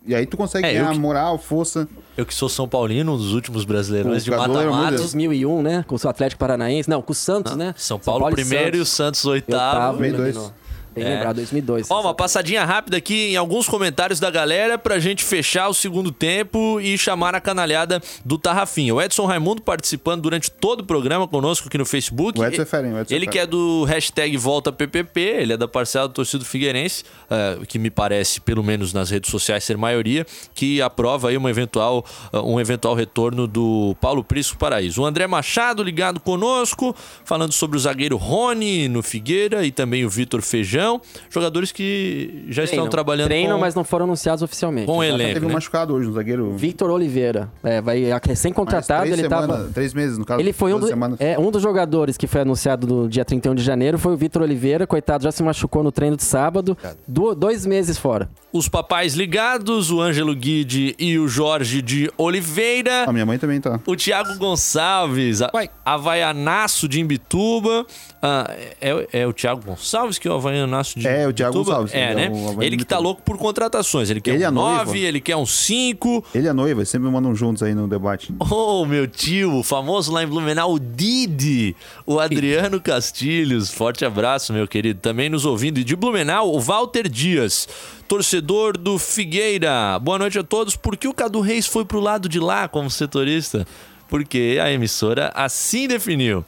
e 0.05 0.17
aí 0.17 0.27
tu 0.27 0.37
consegue 0.37 0.67
É, 0.67 0.73
ganhar 0.73 0.91
que- 0.93 0.99
moral, 0.99 1.39
força. 1.39 1.87
Eu 2.19 2.27
que 2.27 2.35
sou 2.35 2.49
São 2.49 2.67
Paulino, 2.69 3.15
um 3.15 3.17
dos 3.17 3.33
últimos 3.33 3.65
brasileiros 3.65 4.25
de 4.25 4.31
mata-mata. 4.33 4.67
muito- 4.73 4.97
2001, 4.97 5.63
né? 5.63 5.85
Com 5.87 5.95
o 5.95 6.09
Atlético 6.09 6.41
Paranaense. 6.41 6.91
Não, 6.91 7.01
com 7.01 7.13
o 7.13 7.15
Santos, 7.15 7.55
né? 7.55 7.73
São 7.79 7.97
Paulo, 7.97 8.29
primeiro 8.33 8.77
e 8.77 8.81
o 8.81 8.85
Santos 8.85 9.25
oitavo. 9.25 10.03
oitavo. 10.03 10.53
Bem 10.99 11.07
É. 11.13 11.15
lembrado, 11.17 11.37
2002. 11.37 11.91
Ó, 11.91 12.01
uma 12.01 12.15
passadinha 12.15 12.65
rápida 12.65 12.97
aqui 12.97 13.33
em 13.33 13.37
alguns 13.37 13.69
comentários 13.69 14.21
da 14.21 14.31
galera 14.31 14.79
pra 14.79 14.99
gente 14.99 15.25
fechar 15.25 15.69
o 15.69 15.75
segundo 15.75 16.11
tempo 16.13 16.81
e 16.81 16.97
chamar 16.99 17.35
a 17.35 17.41
canalhada 17.41 18.01
do 18.25 18.39
Tarrafinha. 18.39 18.95
O 18.95 19.01
Edson 19.03 19.27
Raimundo 19.27 19.63
participando 19.63 20.23
durante 20.23 20.51
todo 20.51 20.81
o 20.81 20.85
programa 20.85 21.27
conosco 21.29 21.69
aqui 21.69 21.79
no 21.79 21.87
Facebook. 21.87 22.39
O 22.39 22.45
Edson 22.45 22.63
é 22.77 22.87
hein? 22.87 22.93
O 22.95 23.01
Edson 23.01 23.15
Ele 23.15 23.27
é 23.27 23.29
que 23.29 23.39
é 23.39 23.47
do 23.47 23.85
hashtag 23.85 24.37
Volta 24.37 24.73
PPP, 24.73 25.21
ele 25.21 25.53
é 25.53 25.57
da 25.57 25.69
parcela 25.69 26.09
do 26.09 26.15
torcido 26.15 26.45
Figueirense, 26.45 27.05
eh, 27.31 27.59
que 27.67 27.79
me 27.79 27.91
parece, 27.91 28.41
pelo 28.41 28.63
menos 28.63 28.93
nas 28.93 29.11
redes 29.11 29.31
sociais, 29.31 29.65
ser 29.65 29.77
maioria, 29.77 30.27
que 30.55 30.81
aprova 30.81 31.29
aí 31.29 31.37
uma 31.37 31.51
eventual, 31.51 32.05
eh, 32.33 32.39
um 32.39 32.61
eventual 32.61 32.95
retorno 32.95 33.47
do 33.47 33.97
Paulo 34.01 34.23
Prisco 34.25 34.57
Paraíso. 34.57 35.03
O 35.03 35.07
André 35.07 35.27
Machado 35.27 35.83
ligado 35.83 36.21
conosco, 36.21 36.95
falando 37.25 37.53
sobre 37.53 37.77
o 37.77 37.81
zagueiro 37.81 38.17
Rony 38.17 38.89
no 38.89 39.03
Figueira 39.03 39.65
e 39.67 39.71
também 39.71 40.05
o 40.05 40.09
Vitor 40.11 40.43
Feijão, 40.43 40.88
jogadores 41.29 41.71
que 41.73 42.45
já 42.49 42.63
estão 42.65 42.77
Treinam. 42.77 42.91
trabalhando 42.91 43.27
Treinam, 43.29 43.57
com, 43.57 43.61
mas 43.61 43.75
não 43.75 43.85
foram 43.85 44.05
anunciados 44.07 44.43
oficialmente. 44.43 44.87
com 44.87 44.99
o 44.99 45.05
Exato. 45.05 45.21
elenco. 45.21 45.35
Teve 45.35 45.47
um 45.47 45.49
né? 45.49 45.55
machucado 45.55 45.95
hoje, 45.95 46.09
um 46.09 46.13
zagueiro. 46.13 46.53
Victor 46.57 46.91
Oliveira. 46.91 47.51
É, 47.63 47.81
vai 47.81 48.05
recém-contratado, 48.25 49.03
três 49.03 49.19
ele 49.19 49.29
semanas, 49.29 49.49
tava. 49.57 49.71
Três 49.75 49.93
meses, 49.95 50.17
no 50.19 50.25
caso. 50.25 50.41
Ele 50.41 50.53
foi 50.53 50.73
um, 50.73 50.79
do- 50.81 50.87
semanas. 50.87 51.21
é, 51.21 51.39
um 51.39 51.51
dos 51.51 51.63
jogadores 51.63 52.17
que 52.17 52.27
foi 52.27 52.41
anunciado 52.43 52.87
no 52.87 53.09
dia 53.09 53.25
31 53.25 53.55
de 53.55 53.63
janeiro, 53.63 53.99
foi 53.99 54.13
o 54.13 54.17
Vitor 54.17 54.43
Oliveira. 54.43 54.87
Coitado, 54.87 55.25
já 55.25 55.33
se 55.33 55.43
machucou 55.43 55.83
no 55.83 55.91
treino 55.93 56.17
de 56.17 56.23
sábado. 56.25 56.77
Du- 57.07 57.35
dois 57.35 57.67
meses 57.67 57.99
fora. 57.99 58.29
Os 58.53 58.69
papais 58.69 59.15
ligados, 59.15 59.91
o 59.91 60.01
Ângelo 60.01 60.35
Guide 60.35 60.95
e 60.99 61.19
o 61.19 61.29
Jorge 61.29 61.83
de 61.83 62.11
Oliveira. 62.17 63.05
A 63.07 63.13
minha 63.13 63.27
mãe 63.27 63.39
também 63.39 63.61
tá. 63.61 63.79
O 63.87 63.95
Thiago 63.95 64.37
Gonçalves, 64.39 65.43
a- 65.43 65.51
Vai. 65.53 65.69
Havaianaço 65.85 66.89
de 66.89 67.01
Imbituba. 67.01 67.87
Ah, 68.21 68.51
é, 68.81 69.09
é 69.13 69.27
o 69.27 69.33
Thiago 69.33 69.63
Gonçalves 69.65 70.19
que 70.19 70.27
é 70.27 70.31
o 70.31 70.35
Havaianaço 70.35 70.99
de 70.99 71.07
É, 71.07 71.29
o 71.29 71.33
Thiago? 71.33 71.59
Gonçalves, 71.59 71.95
É, 71.95 72.11
é 72.11 72.15
né? 72.15 72.27
Havaiano 72.27 72.63
ele 72.63 72.77
que 72.77 72.85
tá 72.85 72.99
louco 72.99 73.23
por 73.23 73.39
contratações. 73.39 74.11
Ele 74.11 74.21
quer 74.21 74.35
Ele 74.35 74.45
um 74.45 74.49
é 74.49 74.51
noiva. 74.51 74.85
9, 74.87 74.99
ele 74.99 75.21
quer 75.21 75.37
um 75.37 75.47
5. 75.47 76.25
Ele 76.35 76.49
a 76.49 76.55
noiva, 76.55 76.85
sempre 76.85 77.09
mandam 77.09 77.35
juntos 77.35 77.63
aí 77.63 77.75
no 77.75 77.87
debate. 77.87 78.35
Oh, 78.51 78.85
meu 78.85 79.07
tio, 79.07 79.57
o 79.59 79.63
famoso 79.63 80.13
lá 80.13 80.23
em 80.23 80.27
Blumenau, 80.27 80.73
o 80.75 80.79
Didi, 80.79 81.77
o 82.05 82.19
Adriano 82.19 82.81
Castilhos. 82.81 83.71
Forte 83.71 84.05
abraço, 84.05 84.53
meu 84.53 84.67
querido. 84.67 84.99
Também 85.01 85.29
nos 85.29 85.45
ouvindo. 85.45 85.79
E 85.79 85.85
de 85.85 85.95
Blumenau, 85.95 86.53
o 86.53 86.59
Walter 86.61 87.09
Dias, 87.09 87.69
torcedor 88.09 88.77
do 88.77 88.99
Figueira. 88.99 89.99
Boa 90.01 90.19
noite 90.19 90.39
a 90.39 90.43
todos. 90.43 90.75
Por 90.77 90.97
que 90.97 91.07
o 91.07 91.15
Cadu 91.15 91.41
Reis 91.41 91.67
foi 91.67 91.85
pro 91.85 92.01
lado 92.01 92.29
de 92.29 92.41
lá 92.41 92.67
como 92.69 92.91
setorista? 92.91 93.67
Porque 94.09 94.59
a 94.63 94.73
emissora 94.73 95.31
assim 95.35 95.87
definiu. 95.87 96.45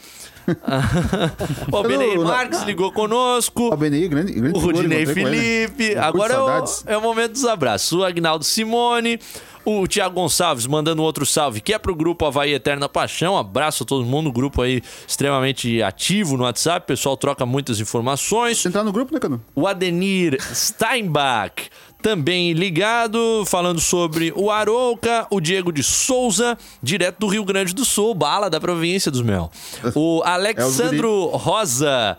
o 1.72 1.82
Benei. 1.82 2.18
Marques 2.18 2.62
ligou 2.62 2.92
conosco. 2.92 3.72
O 3.72 3.76
Benei, 3.76 4.08
grande, 4.08 4.32
grande 4.32 4.56
O 4.56 4.60
Rudinei 4.60 5.02
ele. 5.02 5.14
Felipe. 5.14 5.96
Agora 5.96 6.34
é 6.34 6.38
o, 6.38 6.64
é 6.86 6.96
o 6.96 7.00
momento 7.00 7.32
dos 7.32 7.44
abraços. 7.44 7.92
O 7.92 8.04
Agnaldo 8.04 8.44
Simone. 8.44 9.18
O 9.62 9.86
Thiago 9.86 10.14
Gonçalves 10.14 10.66
mandando 10.66 11.02
outro 11.02 11.26
salve, 11.26 11.60
que 11.60 11.74
é 11.74 11.78
pro 11.78 11.94
grupo 11.94 12.24
Havaí 12.24 12.54
Eterna 12.54 12.88
Paixão. 12.88 13.36
Abraço 13.36 13.82
a 13.82 13.86
todo 13.86 14.06
mundo, 14.06 14.32
grupo 14.32 14.62
aí 14.62 14.82
extremamente 15.06 15.82
ativo 15.82 16.36
no 16.38 16.44
WhatsApp. 16.44 16.84
O 16.84 16.86
pessoal 16.86 17.14
troca 17.14 17.44
muitas 17.44 17.78
informações. 17.78 18.56
Você 18.58 18.68
entrar 18.68 18.82
no 18.82 18.90
grupo, 18.90 19.12
né, 19.12 19.20
Cadu? 19.20 19.40
O 19.54 19.66
Adenir 19.66 20.38
Steinbach 20.54 21.68
também 22.00 22.52
ligado, 22.52 23.44
falando 23.46 23.80
sobre 23.80 24.32
o 24.34 24.50
Arouca, 24.50 25.26
o 25.30 25.40
Diego 25.40 25.72
de 25.72 25.82
Souza, 25.82 26.56
direto 26.82 27.18
do 27.20 27.26
Rio 27.26 27.44
Grande 27.44 27.74
do 27.74 27.84
Sul, 27.84 28.14
bala 28.14 28.48
da 28.50 28.60
província 28.60 29.10
dos 29.10 29.22
Mel. 29.22 29.50
O 29.94 30.22
Alexandro 30.24 31.26
Rosa. 31.28 32.16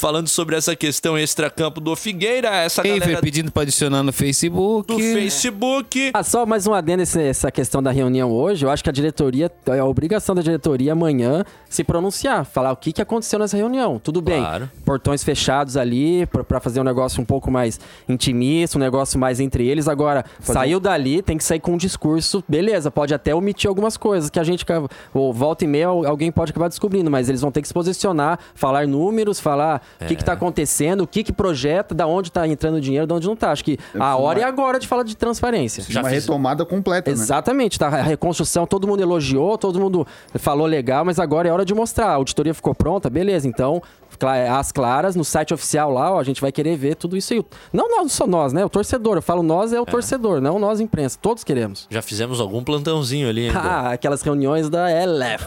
Falando 0.00 0.28
sobre 0.28 0.54
essa 0.54 0.76
questão 0.76 1.18
extracampo 1.18 1.80
do 1.80 1.96
Figueira, 1.96 2.50
essa 2.54 2.86
Eifer 2.86 3.00
galera 3.00 3.20
pedindo 3.20 3.50
pra 3.50 3.64
adicionar 3.64 4.00
no 4.04 4.12
Facebook. 4.12 4.86
do 4.94 4.96
Facebook. 4.96 6.12
Ah, 6.14 6.22
só 6.22 6.46
mais 6.46 6.68
um 6.68 6.72
adendo 6.72 7.02
essa 7.02 7.50
questão 7.50 7.82
da 7.82 7.90
reunião 7.90 8.30
hoje. 8.30 8.64
Eu 8.64 8.70
acho 8.70 8.84
que 8.84 8.88
a 8.88 8.92
diretoria, 8.92 9.50
é 9.66 9.78
a 9.80 9.84
obrigação 9.84 10.36
da 10.36 10.40
diretoria 10.40 10.92
amanhã 10.92 11.42
se 11.68 11.82
pronunciar, 11.82 12.44
falar 12.44 12.70
o 12.70 12.76
que, 12.76 12.92
que 12.92 13.02
aconteceu 13.02 13.40
nessa 13.40 13.56
reunião. 13.56 13.98
Tudo 13.98 14.22
bem, 14.22 14.38
Claro. 14.40 14.70
portões 14.84 15.24
fechados 15.24 15.76
ali 15.76 16.26
pra- 16.26 16.44
pra 16.44 16.60
fazer 16.60 16.80
um 16.80 16.84
negócio 16.84 17.20
um 17.20 17.24
pouco 17.26 17.50
mais 17.50 17.80
intimista, 18.08 18.78
um 18.78 18.80
negócio 18.80 19.18
mais 19.18 19.40
entre 19.40 19.66
eles. 19.66 19.88
Agora, 19.88 20.24
saiu 20.38 20.78
dali, 20.78 21.22
tem 21.22 21.36
que 21.36 21.42
sair 21.42 21.58
com 21.58 21.72
um 21.72 21.76
discurso. 21.76 22.44
Beleza, 22.48 22.88
pode 22.88 23.12
até 23.14 23.34
omitir 23.34 23.66
algumas 23.68 23.96
coisas 23.96 24.30
que 24.30 24.38
a 24.38 24.44
gente, 24.44 24.64
ou 25.12 25.32
volta 25.32 25.64
e 25.64 25.66
meia, 25.66 25.88
al- 25.88 26.06
alguém 26.06 26.30
pode 26.30 26.52
acabar 26.52 26.68
descobrindo, 26.68 27.10
mas 27.10 27.28
eles 27.28 27.40
vão 27.40 27.50
ter 27.50 27.62
que 27.62 27.66
se 27.66 27.74
posicionar, 27.74 28.38
falar 28.54 28.86
números, 28.86 29.40
falar 29.40 29.82
o 30.00 30.04
que, 30.06 30.16
que 30.16 30.24
tá 30.24 30.32
acontecendo, 30.32 31.02
o 31.02 31.06
que, 31.06 31.24
que 31.24 31.32
projeta, 31.32 31.94
da 31.94 32.06
onde 32.06 32.30
tá 32.30 32.46
entrando 32.46 32.80
dinheiro, 32.80 33.06
de 33.06 33.12
onde 33.12 33.26
não 33.26 33.34
tá. 33.36 33.50
Acho 33.50 33.64
que 33.64 33.78
a 33.98 34.16
hora 34.16 34.40
é 34.40 34.44
agora 34.44 34.78
de 34.78 34.86
falar 34.86 35.02
de 35.02 35.16
transparência. 35.16 35.82
Já 35.88 36.00
uma 36.00 36.08
fiz- 36.10 36.22
retomada 36.24 36.64
completa, 36.64 37.10
né? 37.10 37.14
Exatamente, 37.16 37.78
tá? 37.78 37.88
A 37.88 38.02
reconstrução, 38.02 38.66
todo 38.66 38.86
mundo 38.86 39.00
elogiou, 39.02 39.58
todo 39.58 39.80
mundo 39.80 40.06
falou 40.36 40.66
legal, 40.66 41.04
mas 41.04 41.18
agora 41.18 41.48
é 41.48 41.52
hora 41.52 41.64
de 41.64 41.74
mostrar. 41.74 42.06
A 42.08 42.14
auditoria 42.14 42.54
ficou 42.54 42.74
pronta, 42.74 43.10
beleza. 43.10 43.48
Então, 43.48 43.82
as 44.26 44.72
claras, 44.72 45.14
no 45.16 45.24
site 45.24 45.52
oficial 45.54 45.90
lá, 45.90 46.12
ó, 46.12 46.20
a 46.20 46.24
gente 46.24 46.40
vai 46.40 46.50
querer 46.52 46.76
ver 46.76 46.94
tudo 46.96 47.16
isso 47.16 47.32
aí. 47.32 47.44
Não 47.72 47.88
nós, 47.88 48.12
só 48.12 48.26
nós, 48.26 48.52
né? 48.52 48.64
O 48.64 48.68
torcedor. 48.68 49.16
Eu 49.16 49.22
falo 49.22 49.42
nós 49.42 49.72
é 49.72 49.80
o 49.80 49.86
torcedor, 49.86 50.40
não 50.40 50.58
nós, 50.58 50.80
imprensa. 50.80 51.18
Todos 51.20 51.44
queremos. 51.44 51.86
Já 51.90 52.02
fizemos 52.02 52.40
algum 52.40 52.62
plantãozinho 52.64 53.28
ali 53.28 53.46
ainda. 53.48 53.58
Ah, 53.68 53.90
aquelas 53.92 54.22
reuniões 54.22 54.68
da 54.70 54.88
LF. 54.90 55.44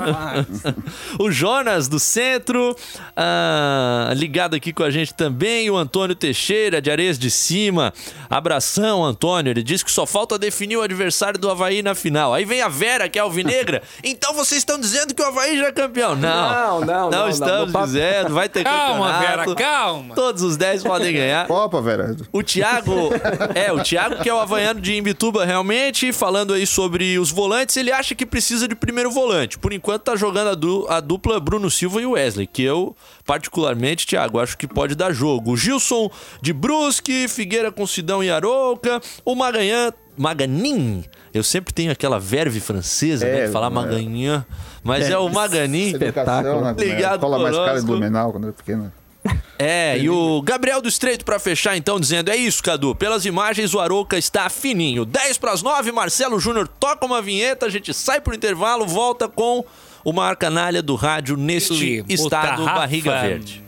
o 1.19 1.31
Jonas 1.31 1.87
do 1.87 1.99
Centro, 1.99 2.75
ah, 3.15 4.13
ligado 4.15 4.55
aqui 4.55 4.71
com 4.73 4.83
a 4.83 4.89
gente 4.91 5.13
também, 5.13 5.69
o 5.69 5.77
Antônio 5.77 6.15
Teixeira 6.15 6.81
de 6.81 6.91
Areias 6.91 7.17
de 7.17 7.31
Cima. 7.31 7.93
Abração, 8.29 9.03
Antônio. 9.03 9.51
Ele 9.51 9.63
disse 9.63 9.83
que 9.83 9.91
só 9.91 10.05
falta 10.05 10.37
definir 10.37 10.77
o 10.77 10.81
adversário 10.81 11.39
do 11.39 11.49
Havaí 11.49 11.81
na 11.81 11.95
final. 11.95 12.33
Aí 12.33 12.45
vem 12.45 12.61
a 12.61 12.67
Vera, 12.67 13.09
que 13.09 13.17
é 13.17 13.21
alvinegra. 13.21 13.81
então 14.03 14.33
vocês 14.33 14.59
estão 14.61 14.79
dizendo 14.79 15.13
que 15.15 15.21
o 15.21 15.25
Havaí 15.25 15.57
já 15.57 15.67
é 15.67 15.71
campeão. 15.71 16.15
Não, 16.15 16.19
Não, 16.21 16.79
não, 16.81 16.85
não, 16.85 17.09
não. 17.09 17.29
estamos 17.29 17.71
papo- 17.71 17.85
dizendo. 17.87 18.33
Vai 18.33 18.49
ter 18.49 18.60
Calma, 18.63 19.11
campeonato. 19.13 19.55
Vera, 19.55 19.55
calma. 19.55 20.15
Todos 20.15 20.41
os 20.43 20.57
10 20.57 20.83
podem 20.83 21.13
ganhar. 21.13 21.47
Copa, 21.49 21.81
Vera. 21.81 22.15
O 22.31 22.41
Thiago, 22.43 23.09
é, 23.55 23.71
o 23.71 23.81
Thiago 23.83 24.17
que 24.21 24.29
é 24.29 24.33
o 24.33 24.39
havaiano 24.39 24.79
de 24.81 24.95
Imbituba 24.95 25.45
realmente, 25.45 26.11
falando 26.11 26.53
aí 26.53 26.65
sobre 26.67 27.17
os 27.19 27.31
volantes, 27.31 27.75
ele 27.77 27.91
acha 27.91 28.13
que 28.15 28.25
precisa 28.25 28.67
de 28.67 28.75
primeiro 28.75 29.11
volante. 29.11 29.57
Por 29.59 29.73
enquanto 29.73 30.03
tá 30.03 30.15
jogando 30.15 30.49
a, 30.49 30.55
du- 30.55 30.85
a 30.89 30.99
dupla 30.99 31.39
Bruno 31.39 31.69
Silva 31.69 32.01
e 32.01 32.05
Wesley, 32.05 32.47
que 32.47 32.63
eu, 32.63 32.95
particularmente, 33.25 34.05
Thiago, 34.05 34.39
acho 34.39 34.57
que 34.57 34.67
pode 34.67 34.95
dar 34.95 35.11
jogo. 35.11 35.51
O 35.51 35.57
Gilson 35.57 36.09
de 36.41 36.53
Brusque, 36.53 37.27
Figueira 37.27 37.71
com 37.71 37.85
Sidão 37.87 38.23
e 38.23 38.29
Arouca, 38.29 39.01
o 39.25 39.35
Maganhã, 39.35 39.91
Maganin, 40.17 41.03
eu 41.33 41.43
sempre 41.43 41.73
tenho 41.73 41.91
aquela 41.91 42.19
verve 42.19 42.59
francesa, 42.59 43.25
né, 43.25 43.41
É, 43.41 43.45
de 43.45 43.51
falar 43.51 43.67
é. 43.67 43.69
Maganhã, 43.69 44.45
mas 44.83 45.09
é, 45.09 45.17
o 45.17 45.29
Maganin. 45.29 45.93
Educação, 45.95 46.61
né? 46.61 46.75
Ligado 46.77 47.15
Escola 47.15 47.39
mais 47.39 47.55
cara. 47.55 47.81
Blumenau, 47.81 48.31
quando 48.31 48.45
era 48.45 48.53
pequeno. 48.53 48.91
É, 49.63 49.95
e 49.99 50.09
o 50.09 50.41
Gabriel 50.41 50.81
do 50.81 50.89
Estreito 50.89 51.23
pra 51.23 51.37
fechar 51.37 51.77
então 51.77 51.99
dizendo: 51.99 52.31
"É 52.31 52.35
isso, 52.35 52.63
Cadu. 52.63 52.95
Pelas 52.95 53.25
imagens 53.25 53.75
o 53.75 53.79
Arouca 53.79 54.17
está 54.17 54.49
fininho. 54.49 55.05
10 55.05 55.37
pras 55.37 55.61
9, 55.61 55.91
Marcelo 55.91 56.39
Júnior 56.39 56.67
toca 56.67 57.05
uma 57.05 57.21
vinheta, 57.21 57.67
a 57.67 57.69
gente 57.69 57.93
sai 57.93 58.19
pro 58.19 58.33
intervalo, 58.33 58.87
volta 58.87 59.27
com 59.27 59.63
o 60.03 60.11
maior 60.11 60.35
canalha 60.35 60.81
do 60.81 60.95
rádio 60.95 61.37
neste 61.37 62.01
o 62.01 62.05
estado 62.11 62.65
barriga 62.65 63.21
verde. 63.21 63.63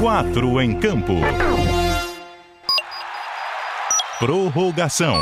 Quatro 0.00 0.60
em 0.60 0.74
campo. 0.80 1.12
Prorrogação. 4.22 5.16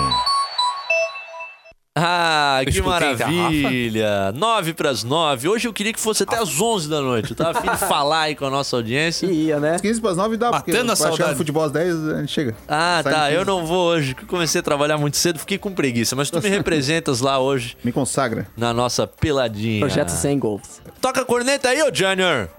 Ah, 1.96 2.60
que 2.64 2.68
escutei 2.68 3.16
da 3.16 3.26
maravilha! 3.30 4.32
Nove 4.32 4.74
pras 4.74 5.02
nove. 5.02 5.48
Hoje 5.48 5.66
eu 5.66 5.72
queria 5.72 5.90
que 5.94 5.98
fosse 5.98 6.22
até 6.24 6.36
às 6.36 6.60
onze 6.60 6.86
da 6.86 7.00
noite. 7.00 7.30
Eu 7.30 7.36
tava 7.36 7.58
afim 7.58 7.70
de 7.70 7.78
falar 7.88 8.20
aí 8.24 8.34
com 8.36 8.44
a 8.44 8.50
nossa 8.50 8.76
audiência. 8.76 9.26
Ia, 9.26 9.58
né? 9.58 9.78
15 9.78 10.02
para 10.02 10.10
as 10.10 10.16
9 10.18 10.36
dá, 10.36 10.50
porque 10.50 10.70
Matando 10.70 10.92
a 10.92 10.94
vai 10.94 10.96
chegar 10.96 11.08
saudade. 11.16 11.30
no 11.30 11.36
futebol 11.38 11.62
às 11.64 11.72
10, 11.72 12.08
a 12.08 12.20
gente 12.20 12.30
chega. 12.30 12.54
Ah, 12.68 13.00
Sai 13.02 13.10
tá. 13.10 13.32
Eu 13.32 13.38
15. 13.38 13.46
não 13.46 13.64
vou 13.64 13.88
hoje, 13.88 14.12
porque 14.12 14.26
eu 14.26 14.28
comecei 14.28 14.58
a 14.58 14.62
trabalhar 14.62 14.98
muito 14.98 15.16
cedo, 15.16 15.38
fiquei 15.38 15.56
com 15.56 15.72
preguiça. 15.72 16.14
Mas 16.14 16.28
tu 16.28 16.38
me 16.42 16.48
representas 16.50 17.22
lá 17.22 17.38
hoje 17.38 17.78
Me 17.82 17.92
consagra. 17.92 18.46
na 18.54 18.74
nossa 18.74 19.06
peladinha. 19.06 19.80
Projeto 19.80 20.10
100 20.10 20.38
gols. 20.38 20.82
Toca 21.00 21.22
a 21.22 21.24
corneta 21.24 21.70
aí, 21.70 21.82
ô 21.82 21.88
Junior. 21.90 22.50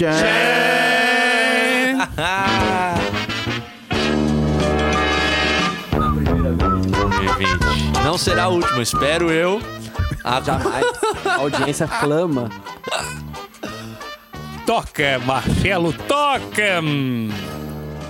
Não 8.04 8.16
será 8.16 8.44
a 8.44 8.48
última, 8.48 8.82
espero 8.82 9.30
eu. 9.30 9.60
Ah, 10.24 10.40
Jamais. 10.40 10.86
A 11.26 11.34
audiência 11.36 11.86
clama. 11.86 12.48
Toca, 14.64 15.18
Marcelo, 15.26 15.92
toca! 15.92 16.80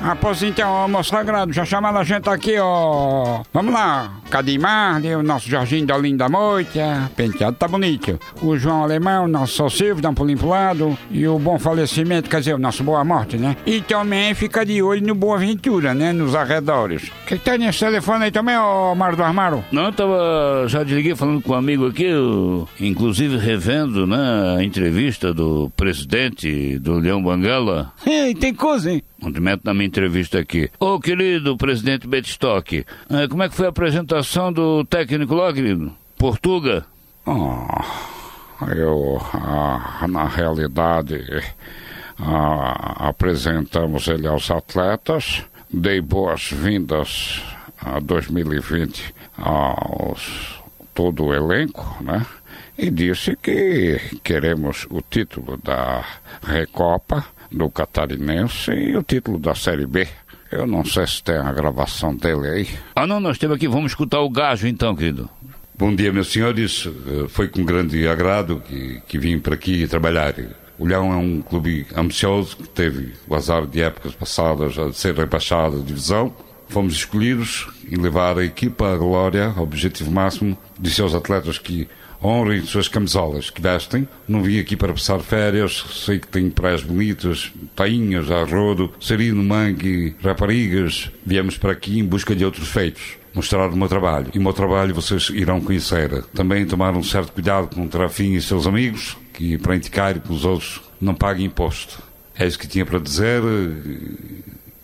Ah, 0.02 0.16
pois 0.16 0.42
então, 0.42 0.70
ó, 0.70 1.02
sagrado, 1.02 1.52
já 1.52 1.64
chamaram 1.64 1.98
a 1.98 2.04
gente 2.04 2.28
aqui, 2.28 2.56
ó. 2.58 3.42
Vamos 3.52 3.74
lá. 3.74 4.10
Cadimar, 4.30 5.00
o 5.04 5.22
nosso 5.22 5.48
Jorginho 5.48 5.86
da 5.86 5.98
Linda 5.98 6.26
Moita. 6.28 7.10
Penteado 7.14 7.56
tá 7.56 7.68
bonito. 7.68 8.18
O 8.40 8.56
João 8.56 8.82
Alemão, 8.82 9.28
nosso 9.28 9.54
São 9.56 9.68
Silvio, 9.68 10.02
dá 10.02 10.08
um 10.08 10.14
pulinho 10.14 10.38
pro 10.38 10.48
lado. 10.48 10.96
E 11.10 11.26
o 11.28 11.38
Bom 11.38 11.58
Falecimento, 11.58 12.30
quer 12.30 12.38
dizer, 12.38 12.54
o 12.54 12.58
nosso 12.58 12.82
Boa 12.82 13.04
Morte, 13.04 13.36
né? 13.36 13.56
E 13.66 13.82
também 13.82 14.32
fica 14.34 14.64
de 14.64 14.82
olho 14.82 15.06
no 15.06 15.14
Boa 15.14 15.36
Ventura, 15.38 15.92
né? 15.92 16.12
Nos 16.12 16.34
arredores. 16.34 17.08
O 17.08 17.26
que, 17.26 17.36
que 17.36 17.44
tá 17.44 17.58
nesse 17.58 17.80
telefone 17.80 18.24
aí 18.24 18.30
também, 18.30 18.56
ó, 18.56 18.94
Mário 18.94 19.18
do 19.18 19.22
Armário? 19.22 19.62
Não, 19.70 19.84
eu 19.84 19.92
tava. 19.92 20.64
Já 20.66 20.82
desliguei 20.82 21.14
falando 21.14 21.42
com 21.42 21.52
um 21.52 21.56
amigo 21.56 21.86
aqui, 21.86 22.04
eu, 22.04 22.66
inclusive 22.80 23.36
revendo, 23.36 24.06
né, 24.06 24.56
a 24.58 24.64
entrevista 24.64 25.34
do 25.34 25.70
presidente 25.76 26.78
do 26.78 26.94
Leão 26.94 27.22
Banguela. 27.22 27.92
Ei, 28.06 28.34
tem 28.34 28.54
coisa, 28.54 28.90
hein? 28.90 29.02
Cumprimento 29.20 29.62
na 29.64 29.74
minha 29.74 29.86
entrevista 29.86 30.38
aqui. 30.38 30.70
Ô, 30.78 30.98
querido 30.98 31.56
presidente 31.56 32.06
Betstock, 32.06 32.84
eh, 33.10 33.28
como 33.28 33.42
é 33.42 33.48
que 33.48 33.54
foi 33.54 33.66
a 33.66 33.68
apresentação 33.68 34.52
do 34.52 34.84
técnico 34.84 35.34
lá, 35.34 35.52
querido? 35.52 35.92
Portuga? 36.16 36.84
Ah, 37.26 37.84
eu, 38.74 39.20
ah, 39.34 40.06
na 40.08 40.24
realidade, 40.26 41.22
ah, 42.18 43.08
apresentamos 43.08 44.08
ele 44.08 44.26
aos 44.26 44.50
atletas, 44.50 45.44
dei 45.72 46.00
boas-vindas 46.00 47.42
a 47.78 48.00
2020 48.00 49.14
aos 49.38 50.60
todo 50.94 51.26
o 51.26 51.34
elenco, 51.34 51.96
né? 52.02 52.24
E 52.76 52.90
disse 52.90 53.36
que 53.36 54.18
queremos 54.24 54.86
o 54.90 55.02
título 55.02 55.58
da 55.58 56.04
Recopa 56.42 57.24
do 57.50 57.68
Catarinense 57.70 58.70
e 58.72 58.96
o 58.96 59.02
título 59.02 59.38
da 59.38 59.54
Série 59.54 59.86
B. 59.86 60.06
Eu 60.50 60.66
não 60.66 60.84
sei 60.84 61.06
se 61.06 61.22
tem 61.22 61.36
a 61.36 61.52
gravação 61.52 62.14
dele 62.14 62.48
aí. 62.48 62.68
Ah, 62.96 63.06
não, 63.06 63.20
nós 63.20 63.38
temos 63.38 63.56
aqui, 63.56 63.68
vamos 63.68 63.92
escutar 63.92 64.20
o 64.20 64.28
gajo 64.28 64.66
então, 64.66 64.94
querido. 64.96 65.28
Bom 65.78 65.94
dia, 65.94 66.12
meus 66.12 66.30
senhores. 66.32 66.86
Eh, 66.86 67.28
Foi 67.28 67.48
com 67.48 67.64
grande 67.64 68.06
agrado 68.08 68.60
que, 68.66 69.00
que 69.06 69.18
vim 69.18 69.38
para 69.38 69.54
aqui 69.54 69.86
trabalhar. 69.86 70.34
O 70.78 70.86
Leão 70.86 71.12
é 71.12 71.16
um 71.16 71.40
clube 71.40 71.86
ambicioso 71.94 72.56
que 72.56 72.68
teve 72.68 73.12
o 73.28 73.34
azar 73.34 73.66
de 73.66 73.80
épocas 73.80 74.14
passadas 74.14 74.78
a 74.78 74.92
ser 74.92 75.14
rebaixado 75.14 75.78
de 75.78 75.84
divisão. 75.86 76.34
Fomos 76.68 76.94
escolhidos 76.94 77.68
em 77.90 77.96
levar 77.96 78.38
a 78.38 78.44
equipa 78.44 78.92
à 78.92 78.96
glória, 78.96 79.52
ao 79.56 79.62
objetivo 79.62 80.10
máximo 80.10 80.56
de 80.78 80.90
seus 80.90 81.14
atletas 81.14 81.58
que 81.58 81.88
honrem 82.22 82.62
suas 82.64 82.88
camisolas 82.88 83.50
que 83.50 83.60
vestem. 83.60 84.08
Não 84.28 84.42
vim 84.42 84.58
aqui 84.58 84.76
para 84.76 84.92
passar 84.92 85.18
férias, 85.20 85.84
sei 86.04 86.18
que 86.18 86.28
tem 86.28 86.50
praias 86.50 86.82
bonitas, 86.82 87.52
tainhas, 87.74 88.30
arrodo, 88.30 88.92
serino, 89.00 89.42
mangue, 89.42 90.14
raparigas. 90.22 91.10
Viemos 91.24 91.56
para 91.56 91.72
aqui 91.72 91.98
em 91.98 92.04
busca 92.04 92.34
de 92.34 92.44
outros 92.44 92.68
feitos 92.68 93.18
mostrar 93.34 93.68
o 93.68 93.76
meu 93.76 93.88
trabalho. 93.88 94.30
E 94.34 94.38
o 94.38 94.42
meu 94.42 94.52
trabalho 94.52 94.94
vocês 94.94 95.30
irão 95.30 95.60
conhecer. 95.60 96.24
Também 96.34 96.66
tomar 96.66 96.94
um 96.96 97.02
certo 97.02 97.32
cuidado 97.32 97.74
com 97.74 97.84
o 97.84 97.88
Trafim 97.88 98.34
e 98.34 98.42
seus 98.42 98.66
amigos, 98.66 99.16
que 99.32 99.56
para 99.58 99.76
indicar 99.76 100.18
que 100.18 100.32
os 100.32 100.44
outros 100.44 100.80
não 101.00 101.14
paguem 101.14 101.46
imposto. 101.46 102.02
É 102.36 102.46
isso 102.46 102.58
que 102.58 102.66
tinha 102.66 102.86
para 102.86 102.98
dizer. 102.98 103.42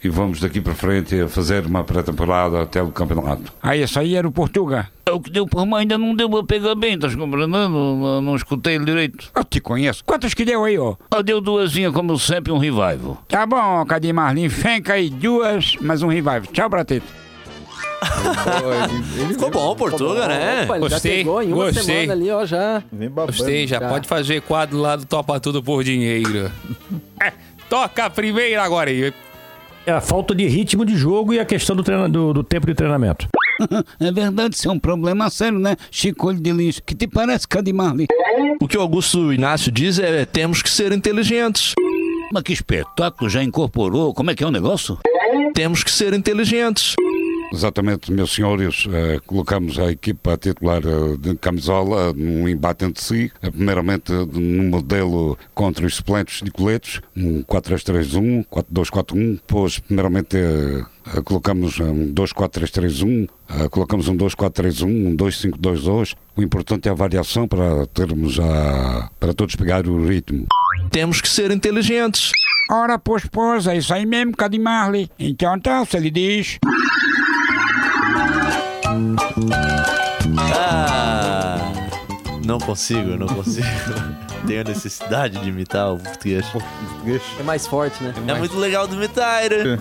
E 0.04 0.08
vamos 0.08 0.40
daqui 0.40 0.60
para 0.60 0.74
frente 0.74 1.18
a 1.20 1.26
fazer 1.28 1.64
uma 1.66 1.82
pré-temporada 1.82 2.62
até 2.62 2.82
o 2.82 2.88
campeonato. 2.92 3.52
Aí, 3.62 3.80
esse 3.82 3.98
aí 3.98 4.14
era 4.14 4.28
o 4.28 4.30
Portuga. 4.30 4.88
É 5.06 5.10
o 5.10 5.18
que 5.20 5.30
deu 5.30 5.46
por 5.46 5.64
mãe, 5.66 5.80
ainda 5.82 5.96
não 5.96 6.14
deu 6.14 6.28
para 6.28 6.44
pegar 6.44 6.74
bem, 6.74 6.94
estás 6.94 7.14
compreendendo? 7.14 7.68
Não, 7.68 7.96
não, 7.96 8.20
não 8.20 8.36
escutei 8.36 8.74
ele 8.74 8.84
direito. 8.84 9.30
Eu 9.34 9.42
te 9.44 9.58
conheço. 9.60 10.04
Quantos 10.04 10.34
que 10.34 10.44
deu 10.44 10.64
aí, 10.64 10.78
ó? 10.78 10.96
Ah, 11.10 11.22
deu 11.22 11.40
duasinha, 11.40 11.90
como 11.90 12.18
sempre, 12.18 12.52
um 12.52 12.58
revival. 12.58 13.18
Tá 13.28 13.46
bom, 13.46 13.84
Cadê 13.86 14.12
Marlin? 14.12 14.48
Fenca 14.48 14.94
aí 14.94 15.08
duas, 15.10 15.76
mais 15.80 16.02
um 16.02 16.08
revival. 16.08 16.42
Tchau, 16.52 16.68
Bratito. 16.68 17.06
Ficou 19.28 19.50
bom, 19.50 19.74
Portuga, 19.74 20.28
né? 20.28 20.64
Opa, 20.64 20.76
ele 20.76 20.88
já 20.88 20.94
Gostei, 20.96 21.16
pegou 21.18 21.42
em 21.42 21.52
uma 21.52 21.64
gostei. 21.64 21.82
semana 21.82 22.12
ali, 22.12 22.30
ó, 22.30 22.44
já. 22.44 22.82
Vem 22.92 23.08
babando. 23.08 23.36
Gostei, 23.36 23.66
já 23.66 23.80
Já. 23.80 23.88
pode 23.88 24.06
fazer 24.06 24.42
quadro 24.42 24.78
lá 24.78 24.96
do 24.96 25.04
Topa 25.06 25.40
Tudo 25.40 25.62
por 25.62 25.82
Dinheiro. 25.82 26.50
É, 27.18 27.32
toca 27.70 28.04
a 28.04 28.10
primeira 28.10 28.62
agora 28.62 28.90
aí. 28.90 29.12
É 29.86 29.92
a 29.92 30.00
falta 30.00 30.34
de 30.34 30.46
ritmo 30.46 30.84
de 30.84 30.96
jogo 30.96 31.32
e 31.32 31.38
a 31.38 31.44
questão 31.44 31.76
do, 31.76 31.82
treina- 31.82 32.08
do- 32.08 32.32
do 32.32 32.42
tempo 32.42 32.66
de 32.66 32.74
treinamento. 32.74 33.28
É 33.98 34.12
verdade, 34.12 34.54
isso 34.54 34.68
é 34.68 34.70
um 34.72 34.78
problema 34.78 35.30
sério, 35.30 35.58
né? 35.58 35.76
Chico 35.90 36.26
olho 36.28 36.38
de 36.38 36.52
lixo. 36.52 36.82
Que 36.84 36.94
te 36.94 37.06
parece, 37.06 37.48
Cadê 37.48 37.72
Marlin? 37.72 38.04
O 38.60 38.68
que 38.68 38.76
o 38.76 38.82
Augusto 38.82 39.32
Inácio 39.32 39.72
diz 39.72 39.98
é 39.98 40.26
temos 40.26 40.60
que 40.60 40.68
ser 40.68 40.92
inteligentes. 40.92 41.72
Mas 42.30 42.42
que 42.42 42.52
espetáculo, 42.52 43.30
já 43.30 43.42
incorporou? 43.42 44.12
Como 44.12 44.30
é 44.30 44.34
que 44.34 44.44
é 44.44 44.46
o 44.46 44.50
negócio? 44.50 44.98
Temos 45.54 45.82
que 45.82 45.90
ser 45.90 46.12
inteligentes. 46.12 46.94
Exatamente, 47.52 48.12
meus 48.12 48.34
senhores, 48.34 48.86
eh, 48.92 49.20
colocamos 49.24 49.78
a 49.78 49.90
equipa 49.90 50.36
titular 50.36 50.82
eh, 50.84 51.16
de 51.18 51.36
camisola 51.36 52.12
num 52.12 52.48
embate 52.48 52.84
entre 52.84 53.02
si, 53.02 53.32
eh, 53.40 53.50
primeiramente 53.50 54.12
eh, 54.12 54.26
num 54.32 54.68
modelo 54.68 55.38
contra 55.54 55.86
os 55.86 55.94
suplentes 55.94 56.42
de 56.42 56.50
coletes, 56.50 57.00
um 57.16 57.42
4-3-3-1, 57.44 58.46
4-2-4-1, 58.50 59.34
depois 59.36 59.78
primeiramente 59.78 60.36
eh, 60.36 60.84
eh, 61.14 61.22
colocamos 61.22 61.78
um 61.78 62.12
2-4-3-3-1, 62.12 63.28
eh, 63.48 63.68
colocamos 63.68 64.08
um 64.08 64.16
2-4-3-1, 64.16 64.84
um 64.84 65.16
2-5-2-2, 65.16 66.14
o 66.36 66.42
importante 66.42 66.88
é 66.88 66.90
a 66.90 66.94
variação 66.94 67.46
para 67.46 67.86
termos 67.86 68.40
a, 68.40 69.08
para 69.20 69.32
todos 69.32 69.54
pegar 69.54 69.86
o 69.86 70.06
ritmo. 70.06 70.46
Temos 70.90 71.20
que 71.20 71.28
ser 71.28 71.50
inteligentes. 71.52 72.30
Ora, 72.70 72.98
pois, 72.98 73.24
pois, 73.26 73.68
é 73.68 73.76
isso 73.76 73.94
aí 73.94 74.04
mesmo, 74.04 74.36
Cadê 74.36 74.58
Marlin? 74.58 75.08
Então, 75.18 75.58
tá, 75.60 75.84
se 75.84 75.96
ele 75.96 76.10
diz. 76.10 76.58
Ah, 80.38 81.58
não 82.44 82.58
consigo, 82.58 83.16
não 83.16 83.26
consigo. 83.26 83.66
Tenho 84.46 84.60
a 84.60 84.64
necessidade 84.64 85.38
de 85.40 85.48
imitar 85.48 85.92
o 85.92 85.98
português. 85.98 86.46
É 87.38 87.42
mais 87.42 87.66
forte, 87.66 88.02
né? 88.02 88.14
É 88.28 88.34
muito 88.34 88.56
legal 88.56 88.86
de 88.86 88.94
imitar. 88.94 89.42
né? 89.50 89.78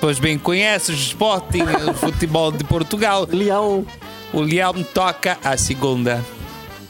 Pois 0.00 0.18
bem, 0.18 0.38
conhece 0.38 0.92
o 0.92 0.94
Sporting, 0.94 1.62
o 1.88 1.94
futebol 1.94 2.52
de 2.52 2.64
Portugal. 2.64 3.26
Leão. 3.30 3.84
O 4.32 4.40
Leão 4.40 4.74
toca 4.94 5.38
a 5.44 5.56
segunda. 5.56 6.22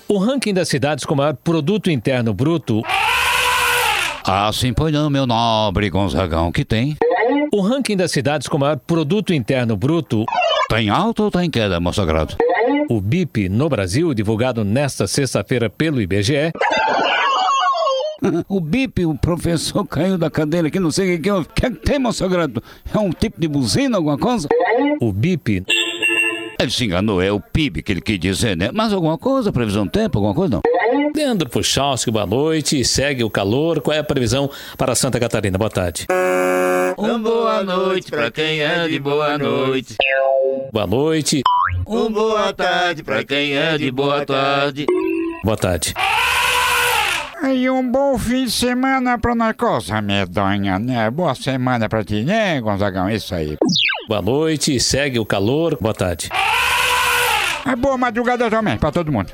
O 0.08 0.18
ranking 0.18 0.54
das 0.54 0.68
cidades 0.68 1.04
com 1.04 1.14
maior 1.16 1.34
produto 1.34 1.90
interno 1.90 2.32
bruto. 2.32 2.82
Ah, 4.24 4.50
sim, 4.52 4.72
pois 4.72 4.92
não, 4.92 5.08
meu 5.10 5.26
nobre 5.26 5.88
Gonzagão, 5.90 6.50
que 6.52 6.64
tem? 6.64 6.96
O 7.52 7.60
ranking 7.60 7.96
das 7.96 8.10
cidades 8.12 8.48
com 8.48 8.58
maior 8.58 8.76
produto 8.76 9.32
interno 9.32 9.76
bruto. 9.76 10.24
Tem 10.68 10.88
alta 10.90 11.22
ou 11.22 11.30
tá 11.30 11.44
em 11.44 11.50
queda, 11.50 11.78
meu 11.80 11.92
sagrado? 11.92 12.36
O 12.90 13.00
BIP 13.00 13.48
no 13.48 13.68
Brasil, 13.68 14.12
divulgado 14.12 14.64
nesta 14.64 15.06
sexta-feira 15.06 15.70
pelo 15.70 16.00
IBGE, 16.00 16.52
O 18.48 18.60
Bip, 18.60 19.04
o 19.04 19.14
professor 19.14 19.84
caiu 19.86 20.16
da 20.18 20.30
cadeira 20.30 20.68
aqui, 20.68 20.80
não 20.80 20.90
sei 20.90 21.14
o 21.14 21.18
que 21.18 21.30
que 21.30 21.44
que 21.54 21.66
é 21.66 21.70
que 21.70 21.76
tem, 21.76 21.98
meu 21.98 22.12
sagrado? 22.12 22.62
É 22.92 22.98
um 22.98 23.10
tipo 23.10 23.40
de 23.40 23.46
buzina, 23.46 23.98
alguma 23.98 24.18
coisa? 24.18 24.48
o 25.00 25.12
BIP 25.12 25.62
Ele 26.58 26.70
se 26.70 26.84
enganou, 26.84 27.20
é 27.20 27.30
o 27.30 27.38
PIB 27.38 27.82
que 27.82 27.92
ele 27.92 28.00
quis 28.00 28.18
dizer, 28.18 28.56
né? 28.56 28.70
Mas 28.72 28.92
alguma 28.92 29.18
coisa, 29.18 29.52
previsão 29.52 29.84
do 29.84 29.90
tempo, 29.90 30.18
alguma 30.18 30.34
coisa 30.34 30.56
não? 30.56 30.62
Leandro 31.14 31.48
Puchalski, 31.48 32.10
boa 32.10 32.26
noite. 32.26 32.84
Segue 32.84 33.24
o 33.24 33.30
calor. 33.30 33.80
Qual 33.80 33.94
é 33.94 33.98
a 33.98 34.04
previsão 34.04 34.50
para 34.76 34.94
Santa 34.94 35.20
Catarina? 35.20 35.58
Boa 35.58 35.70
tarde. 35.70 36.06
Um 36.98 37.20
boa 37.20 37.62
noite 37.62 38.10
pra 38.10 38.30
quem 38.30 38.60
é 38.60 38.88
de 38.88 38.98
boa 38.98 39.36
noite. 39.36 39.96
Boa 40.72 40.86
noite. 40.86 41.42
Um 41.86 42.10
boa 42.10 42.52
tarde 42.52 43.02
pra 43.02 43.22
quem 43.24 43.56
é 43.56 43.76
de 43.76 43.90
boa 43.90 44.24
tarde. 44.24 44.86
Boa 45.44 45.56
tarde. 45.56 45.94
E 47.44 47.68
um 47.70 47.88
bom 47.90 48.18
fim 48.18 48.44
de 48.46 48.50
semana 48.50 49.18
pra 49.18 49.34
nós. 49.34 49.54
Coisa 49.56 50.00
medonha, 50.00 50.78
né? 50.78 51.10
Boa 51.10 51.34
semana 51.34 51.88
pra 51.88 52.02
ti, 52.04 52.22
né, 52.24 52.60
Gonzagão? 52.60 53.08
Isso 53.10 53.34
aí. 53.34 53.56
Boa 54.08 54.22
noite, 54.22 54.78
segue 54.80 55.18
o 55.18 55.26
calor. 55.26 55.76
Boa 55.80 55.94
tarde. 55.94 56.28
É 57.66 57.76
boa 57.76 57.96
madrugada 57.98 58.48
também, 58.50 58.76
pra 58.78 58.90
todo 58.90 59.12
mundo. 59.12 59.32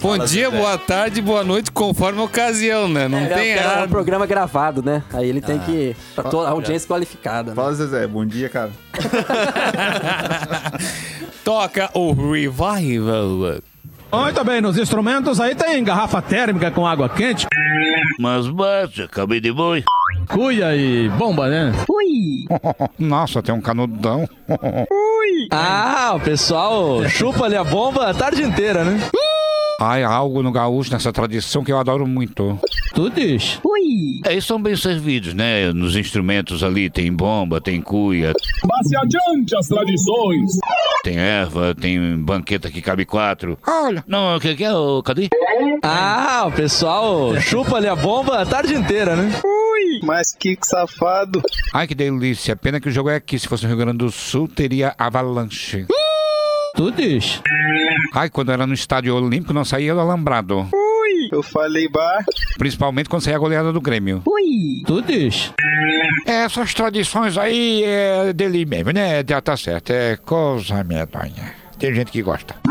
Bom 0.00 0.18
dia, 0.18 0.50
boa 0.50 0.76
tarde, 0.76 1.22
boa 1.22 1.42
noite, 1.42 1.70
conforme 1.72 2.20
a 2.20 2.24
ocasião, 2.24 2.86
né? 2.88 3.08
Não 3.08 3.18
É, 3.20 3.26
tem 3.28 3.52
é 3.52 3.56
um 3.56 3.70
errado. 3.70 3.88
programa 3.88 4.26
gravado, 4.26 4.82
né? 4.82 5.02
Aí 5.14 5.26
ele 5.28 5.40
tem 5.40 5.58
que. 5.60 5.96
Pra 6.14 6.24
toda 6.24 6.48
a 6.48 6.50
É. 6.50 6.52
audiência 6.52 6.86
qualificada. 6.86 7.50
Né? 7.50 7.56
Fala, 7.56 7.72
Zezé. 7.74 8.06
Bom 8.06 8.26
dia, 8.26 8.50
cara. 8.50 8.70
Toca 11.42 11.88
o 11.94 12.12
Revival. 12.12 13.60
Muito 14.14 14.44
bem, 14.44 14.60
nos 14.60 14.78
instrumentos 14.78 15.40
aí 15.40 15.56
tem 15.56 15.82
garrafa 15.82 16.22
térmica 16.22 16.70
com 16.70 16.86
água 16.86 17.08
quente, 17.08 17.46
Mas 18.20 18.46
bate, 18.46 19.02
acabei 19.02 19.40
de 19.40 19.50
boi. 19.52 19.82
cuia 20.28 20.76
e 20.76 21.08
bomba, 21.08 21.48
né? 21.48 21.72
Nossa, 22.96 23.42
tem 23.42 23.54
um 23.54 23.60
canudão. 23.60 24.28
Ah, 25.50 26.12
o 26.14 26.20
pessoal 26.20 27.08
chupa 27.08 27.46
ali 27.46 27.56
a 27.56 27.64
bomba 27.64 28.08
a 28.08 28.14
tarde 28.14 28.42
inteira, 28.42 28.84
né? 28.84 29.00
Ai, 29.80 30.04
algo 30.04 30.42
no 30.42 30.52
gaúcho 30.52 30.92
nessa 30.92 31.12
tradição 31.12 31.64
que 31.64 31.72
eu 31.72 31.78
adoro 31.78 32.06
muito. 32.06 32.58
Tu 32.94 33.10
diz. 33.10 33.60
É, 34.24 34.32
eles 34.32 34.44
são 34.44 34.62
bem 34.62 34.76
servidos, 34.76 35.34
né? 35.34 35.72
Nos 35.72 35.96
instrumentos 35.96 36.62
ali 36.62 36.88
tem 36.88 37.12
bomba, 37.12 37.60
tem 37.60 37.80
cuia, 37.80 38.32
Passe 38.68 38.96
adiante 38.96 39.56
as 39.56 39.66
tradições. 39.66 40.50
Tem 41.04 41.18
erva, 41.18 41.74
tem 41.74 42.16
banqueta 42.16 42.70
que 42.70 42.80
cabe 42.80 43.04
quatro. 43.04 43.58
Olha, 43.66 44.02
Não, 44.08 44.36
o 44.36 44.40
que, 44.40 44.54
que 44.56 44.64
é? 44.64 44.72
o 44.72 45.02
cadê? 45.02 45.28
Ah, 45.82 46.44
o 46.46 46.52
pessoal 46.52 47.38
chupa 47.40 47.76
ali 47.76 47.86
a 47.86 47.94
bomba 47.94 48.40
a 48.40 48.46
tarde 48.46 48.74
inteira, 48.74 49.14
né? 49.14 49.30
Mas 50.02 50.34
que 50.34 50.56
safado. 50.62 51.42
ai 51.74 51.86
que 51.86 51.94
delícia. 51.94 52.56
Pena 52.56 52.80
que 52.80 52.88
o 52.88 52.92
jogo 52.92 53.10
é 53.10 53.16
aqui. 53.16 53.38
Se 53.38 53.46
fosse 53.46 53.64
no 53.64 53.68
Rio 53.68 53.78
Grande 53.78 53.98
do 53.98 54.10
Sul, 54.10 54.48
teria 54.48 54.94
avalanche. 54.98 55.86
Tu 56.74 56.90
diz. 56.90 57.40
Ai, 58.14 58.30
quando 58.30 58.50
era 58.50 58.66
no 58.66 58.72
estádio 58.74 59.14
olímpico, 59.14 59.52
não 59.52 59.64
saía 59.64 59.94
do 59.94 60.00
alambrado. 60.00 60.66
Eu 61.30 61.42
falei 61.42 61.88
bar. 61.88 62.24
Principalmente 62.58 63.08
quando 63.08 63.22
saía 63.22 63.36
a 63.36 63.40
goleada 63.40 63.72
do 63.72 63.80
Grêmio. 63.80 64.22
Tu 64.86 65.02
diz. 65.02 65.52
Essas 66.26 66.74
tradições 66.74 67.36
aí 67.38 67.82
é 67.84 68.32
dele 68.32 68.64
mesmo, 68.64 68.92
né? 68.92 69.22
Já 69.26 69.40
tá 69.40 69.56
certo. 69.56 69.90
É 69.90 70.16
coisa 70.16 70.82
medonha. 70.84 71.54
Tem 71.78 71.94
gente 71.94 72.10
que 72.10 72.22
gosta. 72.22 72.54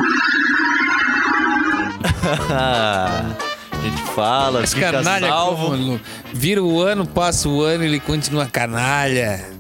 a 2.50 3.36
gente 3.84 4.02
fala, 4.14 4.62
Mas 4.62 4.74
fica 4.74 4.92
canalha, 4.92 5.28
salvo. 5.28 5.72
como 5.72 6.00
vira 6.34 6.64
o 6.64 6.82
ano, 6.82 7.06
passa 7.06 7.50
o 7.50 7.62
ano 7.62 7.84
e 7.84 7.88
ele 7.88 8.00
continua 8.00 8.46
canalha. 8.46 9.53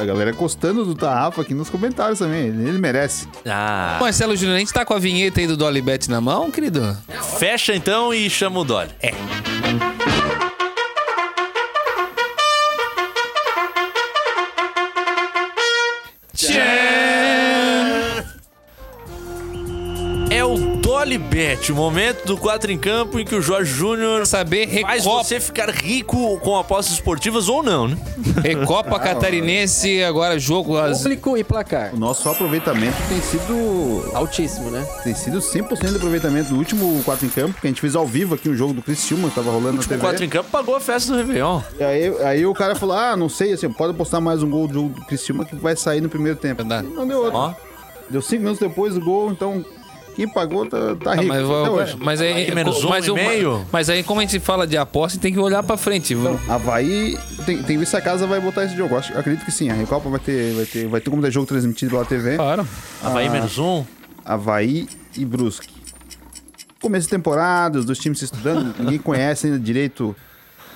A 0.00 0.04
galera 0.04 0.32
gostando 0.32 0.84
do 0.84 0.94
Tarrafa 0.94 1.42
aqui 1.42 1.54
nos 1.54 1.70
comentários 1.70 2.18
também. 2.18 2.46
Ele 2.46 2.78
merece. 2.78 3.26
Ah, 3.46 3.98
Marcelo 4.00 4.36
Júnior, 4.36 4.56
a 4.56 4.58
gente 4.58 4.72
tá 4.72 4.84
com 4.84 4.94
a 4.94 4.98
vinheta 4.98 5.40
aí 5.40 5.46
do 5.46 5.56
Dolly 5.56 5.80
Bet 5.80 6.10
na 6.10 6.20
mão, 6.20 6.50
querido? 6.50 6.96
fecha 7.38 7.74
então 7.74 8.12
e 8.12 8.28
chama 8.28 8.60
o 8.60 8.64
Dolly. 8.64 8.90
É. 9.00 9.08
É 9.08 10.43
o 21.04 21.18
Bet, 21.18 21.70
o 21.70 21.74
momento 21.76 22.24
do 22.24 22.34
4 22.34 22.72
em 22.72 22.78
campo 22.78 23.20
em 23.20 23.26
que 23.26 23.34
o 23.34 23.42
Jorge 23.42 23.70
Júnior 23.70 24.26
Saber 24.26 24.66
faz 24.80 25.04
Recopa, 25.04 25.22
você 25.22 25.38
ficar 25.38 25.68
rico 25.68 26.38
com 26.40 26.56
apostas 26.56 26.94
esportivas 26.94 27.46
ou 27.46 27.62
não, 27.62 27.88
né? 27.88 27.96
Recopa 28.42 28.96
Catarinense, 28.98 30.02
agora 30.02 30.38
jogo 30.38 30.78
às 30.78 31.02
Público 31.02 31.36
e 31.36 31.44
placar. 31.44 31.94
O 31.94 31.98
nosso 31.98 32.26
aproveitamento 32.26 32.96
tem 33.06 33.20
sido 33.20 34.10
Altíssimo, 34.14 34.70
né? 34.70 34.82
tem 35.04 35.14
sido 35.14 35.40
100% 35.40 35.90
de 35.90 35.96
aproveitamento 35.96 36.48
do 36.48 36.56
último 36.56 37.02
4 37.04 37.26
em 37.26 37.28
campo, 37.28 37.60
que 37.60 37.66
a 37.66 37.70
gente 37.70 37.82
fez 37.82 37.94
ao 37.94 38.06
vivo 38.06 38.34
aqui 38.34 38.48
um 38.48 38.56
jogo 38.56 38.72
do 38.72 38.80
Criciúma, 38.80 39.28
que 39.28 39.34
tava 39.34 39.50
rolando 39.50 39.74
na 39.74 39.82
O 39.82 39.86
TV. 39.86 40.00
4 40.00 40.24
em 40.24 40.28
campo 40.30 40.48
pagou 40.50 40.74
a 40.74 40.80
festa 40.80 41.12
do 41.12 41.18
Réveillon. 41.18 41.60
E 41.78 41.84
aí, 41.84 42.24
aí 42.24 42.46
o 42.46 42.54
cara 42.54 42.74
falou: 42.74 42.96
Ah, 42.96 43.14
não 43.14 43.28
sei, 43.28 43.52
assim, 43.52 43.70
pode 43.70 43.92
apostar 43.92 44.22
mais 44.22 44.42
um 44.42 44.48
gol 44.48 44.66
do 44.66 44.72
jogo 44.72 44.88
do 44.88 45.04
Criciúma 45.04 45.44
que 45.44 45.54
vai 45.54 45.76
sair 45.76 46.00
no 46.00 46.08
primeiro 46.08 46.38
tempo. 46.38 46.64
Não 46.64 47.06
deu 47.06 47.18
outro. 47.18 47.36
Ó. 47.36 47.54
Deu 48.08 48.22
5 48.22 48.42
minutos 48.42 48.58
depois 48.58 48.94
do 48.94 49.00
gol, 49.00 49.30
então 49.30 49.62
quem 50.14 50.28
pagou 50.28 50.64
tá, 50.66 50.94
tá 50.96 51.12
Ah, 51.12 51.14
rico. 51.16 51.28
mas, 51.28 51.42
até 51.44 51.70
hoje. 51.70 51.96
mas 52.00 52.20
aí, 52.20 52.54
menos 52.54 52.82
um 52.84 52.88
mas, 52.88 53.06
e 53.06 53.10
o- 53.10 53.14
meio. 53.14 53.66
mas 53.72 53.90
aí, 53.90 54.02
como 54.02 54.20
a 54.20 54.22
gente 54.22 54.38
fala 54.40 54.66
de 54.66 54.76
aposta, 54.76 55.18
tem 55.18 55.32
que 55.32 55.38
olhar 55.38 55.62
pra 55.62 55.76
frente. 55.76 56.14
viu? 56.14 56.38
Havaí, 56.48 57.16
tem, 57.44 57.56
tem 57.58 57.64
que 57.64 57.78
ver 57.78 57.86
se 57.86 57.96
a 57.96 58.00
casa 58.00 58.26
vai 58.26 58.40
botar 58.40 58.64
esse 58.64 58.76
jogo. 58.76 58.96
Acho, 58.96 59.16
acredito 59.18 59.44
que 59.44 59.52
sim. 59.52 59.68
A 59.70 59.74
Recopa 59.74 60.08
vai 60.08 60.20
ter, 60.20 60.54
vai 60.54 60.64
ter, 60.66 60.86
vai 60.88 61.00
ter 61.00 61.10
como 61.10 61.20
ter 61.22 61.30
jogo 61.30 61.46
transmitido 61.46 61.90
pela 61.92 62.04
TV. 62.04 62.36
Claro. 62.36 62.66
Havaí 63.02 63.28
menos 63.28 63.58
um. 63.58 63.84
Havaí 64.24 64.88
e 65.16 65.24
Brusque. 65.24 65.68
Começo 66.80 67.06
de 67.06 67.10
temporada, 67.10 67.78
os 67.78 67.84
dois 67.84 67.98
times 67.98 68.18
se 68.18 68.26
estudando, 68.26 68.74
ninguém 68.78 68.98
conhece 68.98 69.46
ainda 69.46 69.58
direito 69.58 70.14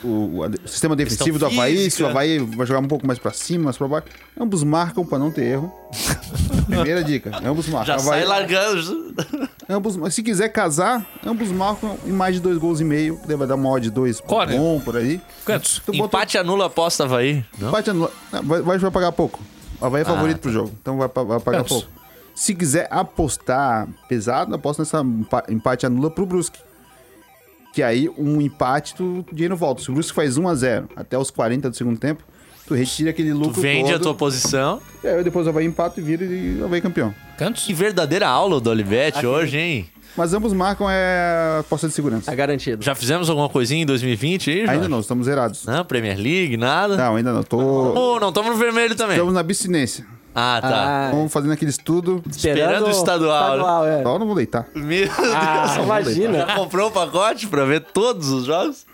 o, 0.05 0.07
o- 0.09 0.47
o 0.47 0.69
sistema 0.69 0.95
defensivo 0.97 1.39
do 1.39 1.47
Havaí, 1.47 1.77
física. 1.77 1.97
se 1.97 2.03
o 2.03 2.07
Havaí 2.09 2.39
vai 2.39 2.67
jogar 2.67 2.81
um 2.81 2.89
pouco 2.89 3.07
mais 3.07 3.19
pra 3.19 3.33
cima, 3.33 3.65
mais 3.65 3.77
pra 3.77 3.89
baixo. 3.89 4.07
Ambos 4.39 4.63
marcam 4.63 5.05
pra 5.05 5.19
não 5.19 5.31
ter 5.31 5.45
erro. 5.47 5.73
Primeira 6.67 7.03
dica, 7.03 7.31
ambos 7.45 7.67
marcam. 7.69 7.87
Já 7.87 7.95
Havaí- 8.03 8.21
sai 8.21 8.25
largando. 8.25 9.15
ambos, 9.69 10.15
se 10.15 10.23
quiser 10.23 10.49
casar, 10.51 11.05
ambos 11.25 11.49
marcam 11.51 11.97
em 12.07 12.13
mais 12.13 12.35
de 12.37 12.41
dois 12.41 12.59
gols 12.59 12.81
e 12.81 12.85
meio, 12.85 13.19
vai 13.27 13.47
dar 13.47 13.55
uma 13.55 13.69
odd 13.71 13.83
de 13.85 13.91
dois 13.91 14.21
Corre. 14.21 14.57
bom 14.57 14.81
por 14.81 14.97
aí. 14.97 15.21
Bota- 15.47 15.69
Empate 15.93 16.39
anula 16.39 16.65
a 16.65 16.67
aposta 16.67 17.05
Havaí. 17.05 17.45
Não? 17.59 17.69
Empate 17.69 17.91
anula- 17.91 18.13
vai, 18.45 18.63
vai, 18.63 18.79
vai 18.79 18.91
pagar 18.91 19.13
pouco. 19.13 19.41
O 19.81 19.85
Havaí 19.87 20.03
é 20.03 20.05
favorito 20.05 20.39
pro 20.41 20.53
jogo, 20.53 20.73
então 20.81 20.99
vai, 20.99 21.09
vai 21.09 21.41
pagar 21.41 21.59
Quantos? 21.61 21.69
pouco. 21.85 21.89
Se 22.35 22.55
quiser 22.55 22.87
apostar 22.91 23.89
pesado, 24.09 24.55
aposta 24.55 24.83
nessa 24.83 25.01
empa- 25.01 25.45
empate 25.49 25.87
anula 25.87 26.11
pro 26.11 26.25
Brusque. 26.27 26.59
Que 27.73 27.83
aí 27.83 28.09
um 28.19 28.41
empate, 28.41 28.95
tu, 28.95 29.25
o 29.31 29.35
dinheiro 29.35 29.57
volta. 29.57 29.83
Se 29.83 29.91
o 29.91 29.95
Brusque 29.95 30.15
faz 30.15 30.39
1x0 30.39 30.89
até 30.97 31.17
os 31.19 31.31
40 31.31 31.71
do 31.71 31.77
segundo 31.77 31.99
tempo, 31.99 32.23
tu 32.67 32.75
retira 32.75 33.11
aquele 33.11 33.31
Tu 33.31 33.37
lucro 33.39 33.61
vende 33.61 33.91
a 33.91 33.95
todo. 33.95 34.03
tua 34.05 34.15
posição. 34.15 34.81
E 35.05 35.07
aí 35.07 35.23
depois 35.23 35.47
o 35.47 35.51
Havaí 35.51 35.67
empata 35.67 36.01
e 36.01 36.03
vira 36.03 36.25
e 36.25 36.59
o 36.61 36.65
Havaí 36.65 36.81
campeão. 36.81 37.15
Quantos? 37.37 37.65
Que 37.65 37.73
verdadeira 37.75 38.27
aula 38.27 38.61
do 38.61 38.71
Olivete 38.71 39.25
hoje, 39.27 39.57
hein? 39.59 39.89
Mas 40.17 40.35
ambos 40.35 40.53
marcam 40.53 40.89
é 40.91 41.59
aposta 41.61 41.87
de 41.87 41.95
segurança. 41.95 42.27
Tá 42.27 42.35
garantido. 42.35 42.83
Já 42.85 42.95
fizemos 42.95 43.31
alguma 43.31 43.49
coisinha 43.49 43.83
em 43.83 43.87
2020 43.87 44.51
aí? 44.51 44.69
Ainda 44.69 44.89
não, 44.89 44.99
estamos 44.99 45.27
zerados. 45.27 45.65
Não, 45.65 45.85
Premier 45.85 46.19
League, 46.19 46.57
nada. 46.57 46.97
Não, 46.97 47.15
ainda 47.15 47.33
não. 47.33 47.45
Tô... 47.45 47.57
Oh, 47.59 48.19
não, 48.19 48.31
estamos 48.31 48.51
no 48.51 48.57
vermelho 48.57 48.97
também. 48.97 49.15
Estamos 49.15 49.35
na 49.35 49.41
abstinência. 49.41 50.05
Ah, 50.41 50.61
tá. 50.61 50.69
Ah, 50.71 51.05
Estamos 51.11 51.33
fazendo 51.33 51.53
aquele 51.53 51.71
estudo. 51.73 52.23
Esperando 52.31 52.87
o 52.87 52.91
estadual, 52.91 53.43
estadual, 53.57 53.87
é. 53.87 54.03
Só 54.05 54.19
não 54.19 54.27
vou 54.27 54.37
deitar. 54.37 54.67
Meu 54.75 55.09
Ah, 55.35 55.73
Deus. 55.75 55.85
imagina. 55.85 56.39
Já 56.47 56.55
comprou 56.55 56.89
o 56.89 56.91
pacote 56.93 57.47
pra 57.49 57.65
ver 57.65 57.81
todos 57.81 58.29
os 58.31 58.45
jogos? 58.45 58.87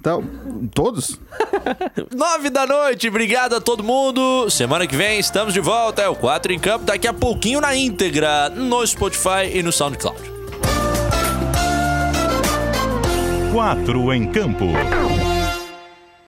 Então, 0.00 0.24
todos? 0.72 1.18
Nove 2.16 2.48
da 2.48 2.66
noite, 2.66 3.08
obrigado 3.08 3.56
a 3.56 3.60
todo 3.60 3.84
mundo. 3.84 4.48
Semana 4.48 4.86
que 4.86 4.96
vem 4.96 5.18
estamos 5.18 5.52
de 5.52 5.60
volta. 5.60 6.00
É 6.00 6.08
o 6.08 6.14
4 6.14 6.52
em 6.52 6.58
campo, 6.58 6.84
daqui 6.86 7.06
a 7.06 7.12
pouquinho 7.12 7.60
na 7.60 7.74
íntegra, 7.76 8.48
no 8.48 8.86
Spotify 8.86 9.50
e 9.52 9.62
no 9.62 9.70
SoundCloud. 9.72 10.38
4 13.52 14.12
em 14.14 14.26
campo. 14.30 14.66